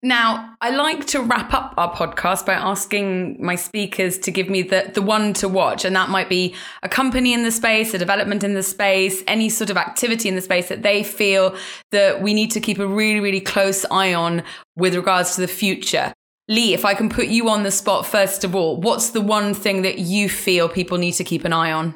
Now, 0.06 0.56
I 0.62 0.70
like 0.70 1.08
to 1.08 1.22
wrap 1.22 1.52
up 1.52 1.74
our 1.78 1.92
podcast 1.92 2.46
by 2.46 2.54
asking 2.54 3.44
my 3.44 3.56
speakers 3.56 4.20
to 4.20 4.30
give 4.30 4.52
me 4.52 4.62
the, 4.62 4.92
the 4.94 5.02
one 5.02 5.34
to 5.36 5.48
watch. 5.50 5.84
And 5.84 5.96
that 5.96 6.10
might 6.10 6.30
be 6.30 6.54
a 6.84 6.90
company 6.90 7.34
in 7.34 7.42
the 7.42 7.50
space, 7.50 7.92
a 7.92 7.98
development 7.98 8.44
in 8.44 8.54
the 8.54 8.62
space, 8.62 9.24
any 9.26 9.50
sort 9.50 9.72
of 9.72 9.78
activity 9.78 10.30
in 10.30 10.36
the 10.36 10.42
space 10.42 10.70
that 10.70 10.84
they 10.84 11.02
feel 11.02 11.56
that 11.92 12.22
we 12.22 12.36
need 12.36 12.52
to 12.52 12.60
keep 12.60 12.78
a 12.78 12.86
really, 12.86 13.20
really 13.20 13.42
close 13.42 13.84
eye 13.90 14.14
on 14.14 14.44
with 14.76 14.94
regards 14.94 15.34
to 15.36 15.42
the 15.42 15.48
future. 15.48 16.14
Lee, 16.48 16.74
if 16.74 16.86
I 16.86 16.94
can 16.94 17.10
put 17.10 17.28
you 17.28 17.50
on 17.50 17.64
the 17.64 17.72
spot 17.72 18.06
first 18.06 18.44
of 18.44 18.56
all, 18.56 18.80
what's 18.80 19.10
the 19.10 19.22
one 19.22 19.54
thing 19.54 19.82
that 19.82 20.00
you 20.00 20.30
feel 20.30 20.70
people 20.70 20.98
need 20.98 21.14
to 21.14 21.24
keep 21.24 21.44
an 21.44 21.54
eye 21.54 21.72
on? 21.72 21.96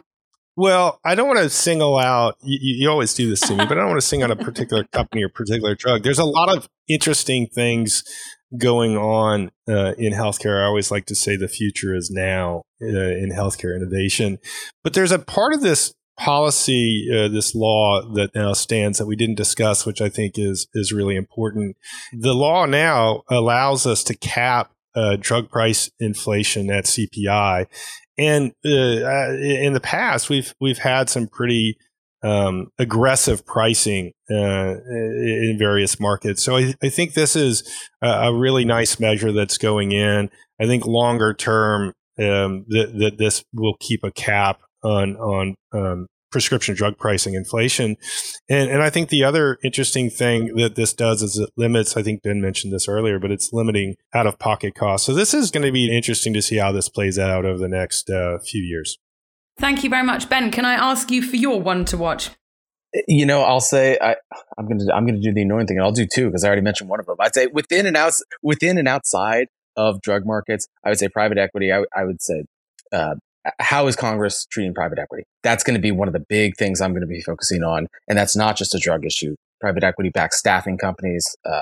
Well, 0.56 1.00
I 1.06 1.16
don't 1.16 1.28
want 1.28 1.40
to 1.40 1.50
single 1.50 1.98
out. 1.98 2.36
You, 2.42 2.58
you, 2.60 2.90
always 2.90 3.14
do 3.14 3.30
this 3.30 3.40
to 3.42 3.56
me, 3.56 3.66
but 3.66 3.78
I 3.78 3.82
don't 3.82 3.92
want 3.92 4.02
to 4.02 4.06
sing 4.06 4.24
out 4.24 4.32
a 4.32 4.36
particular 4.36 4.84
company 4.92 5.24
or 5.24 5.30
particular 5.30 5.74
drug. 5.74 6.04
There's 6.04 6.20
a 6.20 6.26
lot 6.26 6.50
of 6.50 6.68
interesting 6.90 7.48
things 7.48 8.04
going 8.58 8.98
on 8.98 9.52
uh, 9.70 9.94
in 9.98 10.12
healthcare. 10.12 10.62
I 10.62 10.66
always 10.66 10.92
like 10.92 11.06
to 11.06 11.16
say 11.16 11.38
the 11.38 11.48
future 11.48 11.96
is 11.96 12.10
now 12.12 12.64
uh, 12.82 12.88
in 12.88 13.32
healthcare 13.32 13.74
innovation, 13.74 14.40
but 14.84 14.94
there's 14.94 15.14
a 15.14 15.20
part 15.20 15.54
of 15.54 15.62
this 15.62 15.94
policy, 16.20 17.08
uh, 17.12 17.30
this 17.30 17.56
law 17.56 18.02
that 18.14 18.36
now 18.36 18.54
stands 18.54 18.98
that 18.98 19.08
we 19.08 19.16
didn't 19.16 19.38
discuss, 19.38 19.86
which 19.86 20.02
I 20.02 20.10
think 20.10 20.38
is 20.38 20.68
is 20.74 20.92
really 20.92 21.16
important. 21.16 21.78
The 22.14 22.34
law 22.34 22.66
now 22.66 23.24
allows 23.30 23.88
us 23.88 24.04
to 24.06 24.16
cap 24.16 24.72
uh, 24.96 25.16
drug 25.20 25.50
price 25.50 25.90
inflation 26.00 26.70
at 26.70 26.86
CPI, 26.86 27.68
and 28.18 28.52
uh, 28.66 28.70
uh, 28.70 29.34
in 29.40 29.74
the 29.74 29.82
past, 29.82 30.30
we've 30.30 30.54
we've 30.60 30.80
had 30.80 31.10
some 31.10 31.28
pretty 31.28 31.78
um, 32.22 32.72
aggressive 32.78 33.46
pricing 33.46 34.12
uh, 34.30 34.76
in 34.76 35.56
various 35.58 36.02
markets. 36.02 36.44
So 36.44 36.58
I, 36.58 36.74
I, 36.84 36.90
think 36.90 37.14
this 37.14 37.34
is 37.38 37.64
a 38.02 38.34
really 38.34 38.66
nice 38.66 39.00
measure 39.00 39.32
that's 39.32 39.58
going 39.58 39.94
in. 39.94 40.30
I 40.60 40.66
think 40.66 40.86
longer 40.86 41.34
term 41.34 41.94
um, 42.20 42.66
that, 42.68 42.92
that 43.00 43.18
this 43.18 43.46
will 43.54 43.78
keep 43.80 44.04
a 44.04 44.12
cap 44.12 44.60
on 44.84 45.16
on 45.18 45.56
um, 45.74 46.08
prescription 46.32 46.76
drug 46.76 46.98
pricing 46.98 47.34
inflation. 47.34 47.98
And, 48.50 48.70
and 48.70 48.82
I 48.82 48.90
think 48.90 49.10
the 49.10 49.24
other 49.24 49.58
interesting 49.64 50.10
thing 50.10 50.56
that 50.56 50.76
this 50.76 50.94
does 50.94 51.22
is 51.22 51.38
it 51.38 51.50
limits, 51.58 51.98
I 51.98 52.04
think 52.04 52.22
Ben 52.22 52.42
mentioned 52.42 52.74
this 52.74 52.88
earlier, 52.88 53.20
but 53.20 53.32
it's 53.32 53.52
limiting 53.52 53.96
out 54.14 54.28
of 54.28 54.38
pocket 54.40 54.76
costs. 54.76 55.08
So 55.08 55.14
this 55.14 55.34
is 55.34 55.52
going 55.52 55.66
to 55.66 55.72
be 55.72 55.96
interesting 55.96 56.34
to 56.34 56.42
see 56.42 56.58
how 56.58 56.72
this 56.72 56.90
plays 56.90 57.18
out 57.18 57.46
over 57.46 57.58
the 57.58 57.70
next 57.70 58.10
uh, 58.10 58.40
few 58.40 58.62
years. 58.62 58.98
Thank 59.58 59.84
you 59.84 59.90
very 59.90 60.04
much, 60.04 60.30
Ben. 60.30 60.52
Can 60.52 60.66
I 60.66 60.74
ask 60.74 61.12
you 61.12 61.22
for 61.22 61.36
your 61.36 61.60
one 61.60 61.84
to 61.86 61.98
watch? 61.98 62.30
You 63.08 63.26
know, 63.26 63.42
I'll 63.42 63.60
say 63.60 63.98
I, 64.02 64.16
am 64.58 64.68
going 64.68 64.80
to 64.80 64.96
I'm 64.96 65.06
going 65.06 65.16
to 65.16 65.22
do 65.22 65.32
the 65.32 65.44
annoying 65.44 65.68
thing, 65.68 65.78
and 65.78 65.86
I'll 65.86 65.92
do 65.92 66.08
two 66.12 66.26
because 66.26 66.44
I 66.44 66.48
already 66.48 66.64
mentioned 66.64 66.90
one 66.90 67.00
of 67.00 67.06
them. 67.06 67.18
I'd 67.20 67.36
say 67.36 67.46
within 67.46 67.86
and 67.86 67.96
out 67.96 68.14
within 68.42 68.80
and 68.80 68.88
outside 68.88 69.48
of 69.76 70.02
drug 70.02 70.26
markets, 70.26 70.68
I 70.84 70.90
would 70.90 70.98
say 70.98 71.08
private 71.08 71.38
equity. 71.38 71.72
I, 71.72 71.84
I 71.96 72.06
would 72.06 72.20
say 72.20 72.46
uh, 72.92 73.16
how 73.60 73.88
is 73.88 73.96
Congress 73.96 74.46
treating 74.46 74.74
private 74.74 75.00
equity? 75.00 75.24
That's 75.44 75.64
going 75.64 75.76
to 75.76 75.82
be 75.82 75.92
one 75.92 76.08
of 76.08 76.14
the 76.14 76.20
big 76.20 76.58
things 76.58 76.82
I'm 76.82 76.92
going 76.92 77.02
to 77.02 77.08
be 77.08 77.22
focusing 77.22 77.64
on. 77.64 77.88
And 78.08 78.18
that's 78.18 78.36
not 78.36 78.58
just 78.58 78.76
a 78.76 78.80
drug 78.80 79.06
issue. 79.06 79.36
Private 79.62 79.84
equity 79.84 80.10
backed 80.10 80.34
staffing 80.34 80.78
companies, 80.78 81.36
uh, 81.46 81.62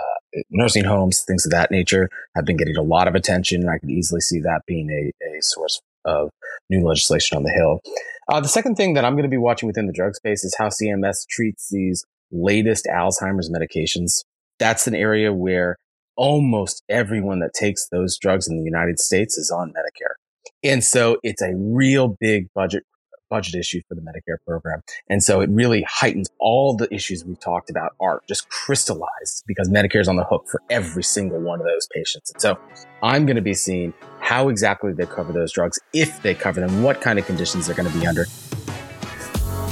nursing 0.49 0.84
homes, 0.84 1.23
things 1.23 1.45
of 1.45 1.51
that 1.51 1.71
nature 1.71 2.09
have 2.36 2.45
been 2.45 2.57
getting 2.57 2.78
a 2.78 2.82
lot 2.82 3.07
of 3.07 3.15
attention. 3.15 3.61
And 3.61 3.69
I 3.69 3.80
could 3.80 3.89
easily 3.89 4.21
see 4.21 4.39
that 4.41 4.61
being 4.67 4.89
a, 4.89 5.25
a 5.25 5.41
source 5.41 5.82
of 6.05 6.30
new 6.69 6.86
legislation 6.86 7.38
on 7.38 7.43
the 7.43 7.51
Hill. 7.51 7.82
Uh, 8.30 8.41
the 8.41 8.47
second 8.47 8.75
thing 8.75 8.93
that 8.93 9.05
I'm 9.05 9.13
going 9.13 9.23
to 9.23 9.30
be 9.30 9.38
watching 9.38 9.67
within 9.67 9.88
the 9.88 9.93
drug 9.93 10.15
space 10.15 10.43
is 10.43 10.55
how 10.57 10.67
CMS 10.67 11.25
treats 11.28 11.69
these 11.69 12.05
latest 12.32 12.86
Alzheimer's 12.86 13.49
medications. 13.49 14.23
That's 14.59 14.88
an 14.88 14.95
area 14.95 15.32
where 15.34 15.78
almost 16.15 16.84
everyone 16.89 17.39
that 17.39 17.53
takes 17.53 17.88
those 17.88 18.17
drugs 18.17 18.47
in 18.47 18.57
the 18.57 18.63
United 18.63 18.99
States 18.99 19.38
is 19.38 19.51
on 19.51 19.69
Medicare. 19.69 20.15
And 20.63 20.83
so 20.83 21.17
it's 21.23 21.41
a 21.41 21.53
real 21.55 22.17
big 22.19 22.47
budget 22.53 22.83
budget 23.29 23.55
issue 23.55 23.81
for 23.87 23.95
the 23.95 24.01
Medicare 24.01 24.37
program. 24.45 24.81
And 25.09 25.21
so 25.21 25.41
it 25.41 25.49
really 25.49 25.85
heightens 25.87 26.29
all 26.39 26.75
the 26.75 26.93
issues 26.93 27.25
we've 27.25 27.39
talked 27.39 27.69
about 27.69 27.93
are 27.99 28.21
just 28.27 28.49
crystallized 28.49 29.43
because 29.45 29.69
Medicare 29.69 30.01
is 30.01 30.07
on 30.07 30.15
the 30.15 30.23
hook 30.23 30.45
for 30.49 30.61
every 30.69 31.03
single 31.03 31.39
one 31.39 31.59
of 31.59 31.65
those 31.65 31.87
patients. 31.93 32.31
And 32.31 32.41
so 32.41 32.57
I'm 33.03 33.25
going 33.25 33.35
to 33.35 33.41
be 33.41 33.53
seeing 33.53 33.93
how 34.21 34.49
exactly 34.49 34.93
they 34.93 35.05
cover 35.05 35.33
those 35.33 35.51
drugs, 35.51 35.79
if 35.93 36.21
they 36.21 36.33
cover 36.33 36.59
them, 36.59 36.83
what 36.83 37.01
kind 37.01 37.19
of 37.19 37.25
conditions 37.25 37.67
they're 37.67 37.75
going 37.75 37.91
to 37.91 37.99
be 37.99 38.07
under. 38.07 38.25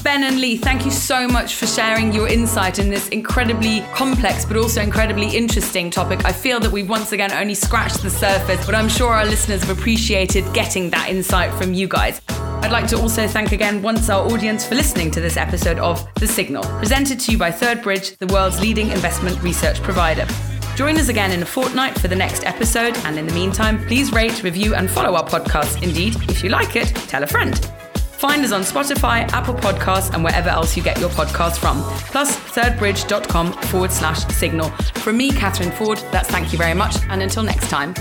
Ben 0.05 0.23
and 0.23 0.39
Lee, 0.39 0.55
thank 0.55 0.85
you 0.85 0.91
so 0.91 1.27
much 1.27 1.55
for 1.55 1.65
sharing 1.65 2.13
your 2.13 2.27
insight 2.27 2.77
in 2.77 2.91
this 2.91 3.09
incredibly 3.09 3.81
complex 3.95 4.45
but 4.45 4.55
also 4.55 4.79
incredibly 4.79 5.35
interesting 5.35 5.89
topic. 5.89 6.23
I 6.23 6.31
feel 6.31 6.59
that 6.59 6.71
we've 6.71 6.87
once 6.87 7.11
again 7.11 7.31
only 7.31 7.55
scratched 7.55 8.03
the 8.03 8.11
surface, 8.11 8.63
but 8.67 8.75
I'm 8.75 8.87
sure 8.87 9.11
our 9.11 9.25
listeners 9.25 9.63
have 9.63 9.75
appreciated 9.75 10.45
getting 10.53 10.91
that 10.91 11.09
insight 11.09 11.51
from 11.55 11.73
you 11.73 11.87
guys. 11.87 12.21
I'd 12.29 12.71
like 12.71 12.85
to 12.89 12.99
also 12.99 13.27
thank 13.27 13.51
again 13.51 13.81
once 13.81 14.07
our 14.11 14.23
audience 14.31 14.63
for 14.63 14.75
listening 14.75 15.09
to 15.09 15.21
this 15.21 15.37
episode 15.37 15.79
of 15.79 16.07
The 16.13 16.27
Signal, 16.27 16.63
presented 16.77 17.19
to 17.21 17.31
you 17.31 17.39
by 17.39 17.49
Third 17.49 17.81
Bridge, 17.81 18.15
the 18.17 18.27
world's 18.27 18.61
leading 18.61 18.91
investment 18.91 19.41
research 19.41 19.81
provider. 19.81 20.27
Join 20.75 20.99
us 20.99 21.09
again 21.09 21.31
in 21.31 21.41
a 21.41 21.47
fortnight 21.47 21.97
for 21.97 22.09
the 22.09 22.15
next 22.15 22.45
episode, 22.45 22.95
and 23.05 23.17
in 23.17 23.25
the 23.25 23.33
meantime, 23.33 23.83
please 23.87 24.11
rate, 24.11 24.43
review, 24.43 24.75
and 24.75 24.87
follow 24.87 25.15
our 25.15 25.27
podcast. 25.27 25.81
Indeed, 25.81 26.15
if 26.29 26.43
you 26.43 26.51
like 26.51 26.75
it, 26.75 26.89
tell 27.07 27.23
a 27.23 27.27
friend. 27.27 27.59
Find 28.17 28.43
us 28.43 28.51
on 28.51 28.61
Spotify, 28.61 29.29
Apple 29.31 29.53
Podcasts, 29.53 30.13
and 30.13 30.23
wherever 30.23 30.49
else 30.49 30.75
you 30.75 30.83
get 30.83 30.99
your 30.99 31.09
podcasts 31.09 31.57
from. 31.57 31.81
Plus, 32.11 32.35
thirdbridge.com 32.35 33.53
forward 33.53 33.91
slash 33.91 34.25
signal. 34.27 34.69
From 35.03 35.17
me, 35.17 35.31
Catherine 35.31 35.71
Ford, 35.71 35.97
that's 36.11 36.29
thank 36.29 36.51
you 36.51 36.57
very 36.57 36.73
much. 36.73 36.95
And 37.09 37.21
until 37.21 37.43
next 37.43 37.69
time. 37.69 37.93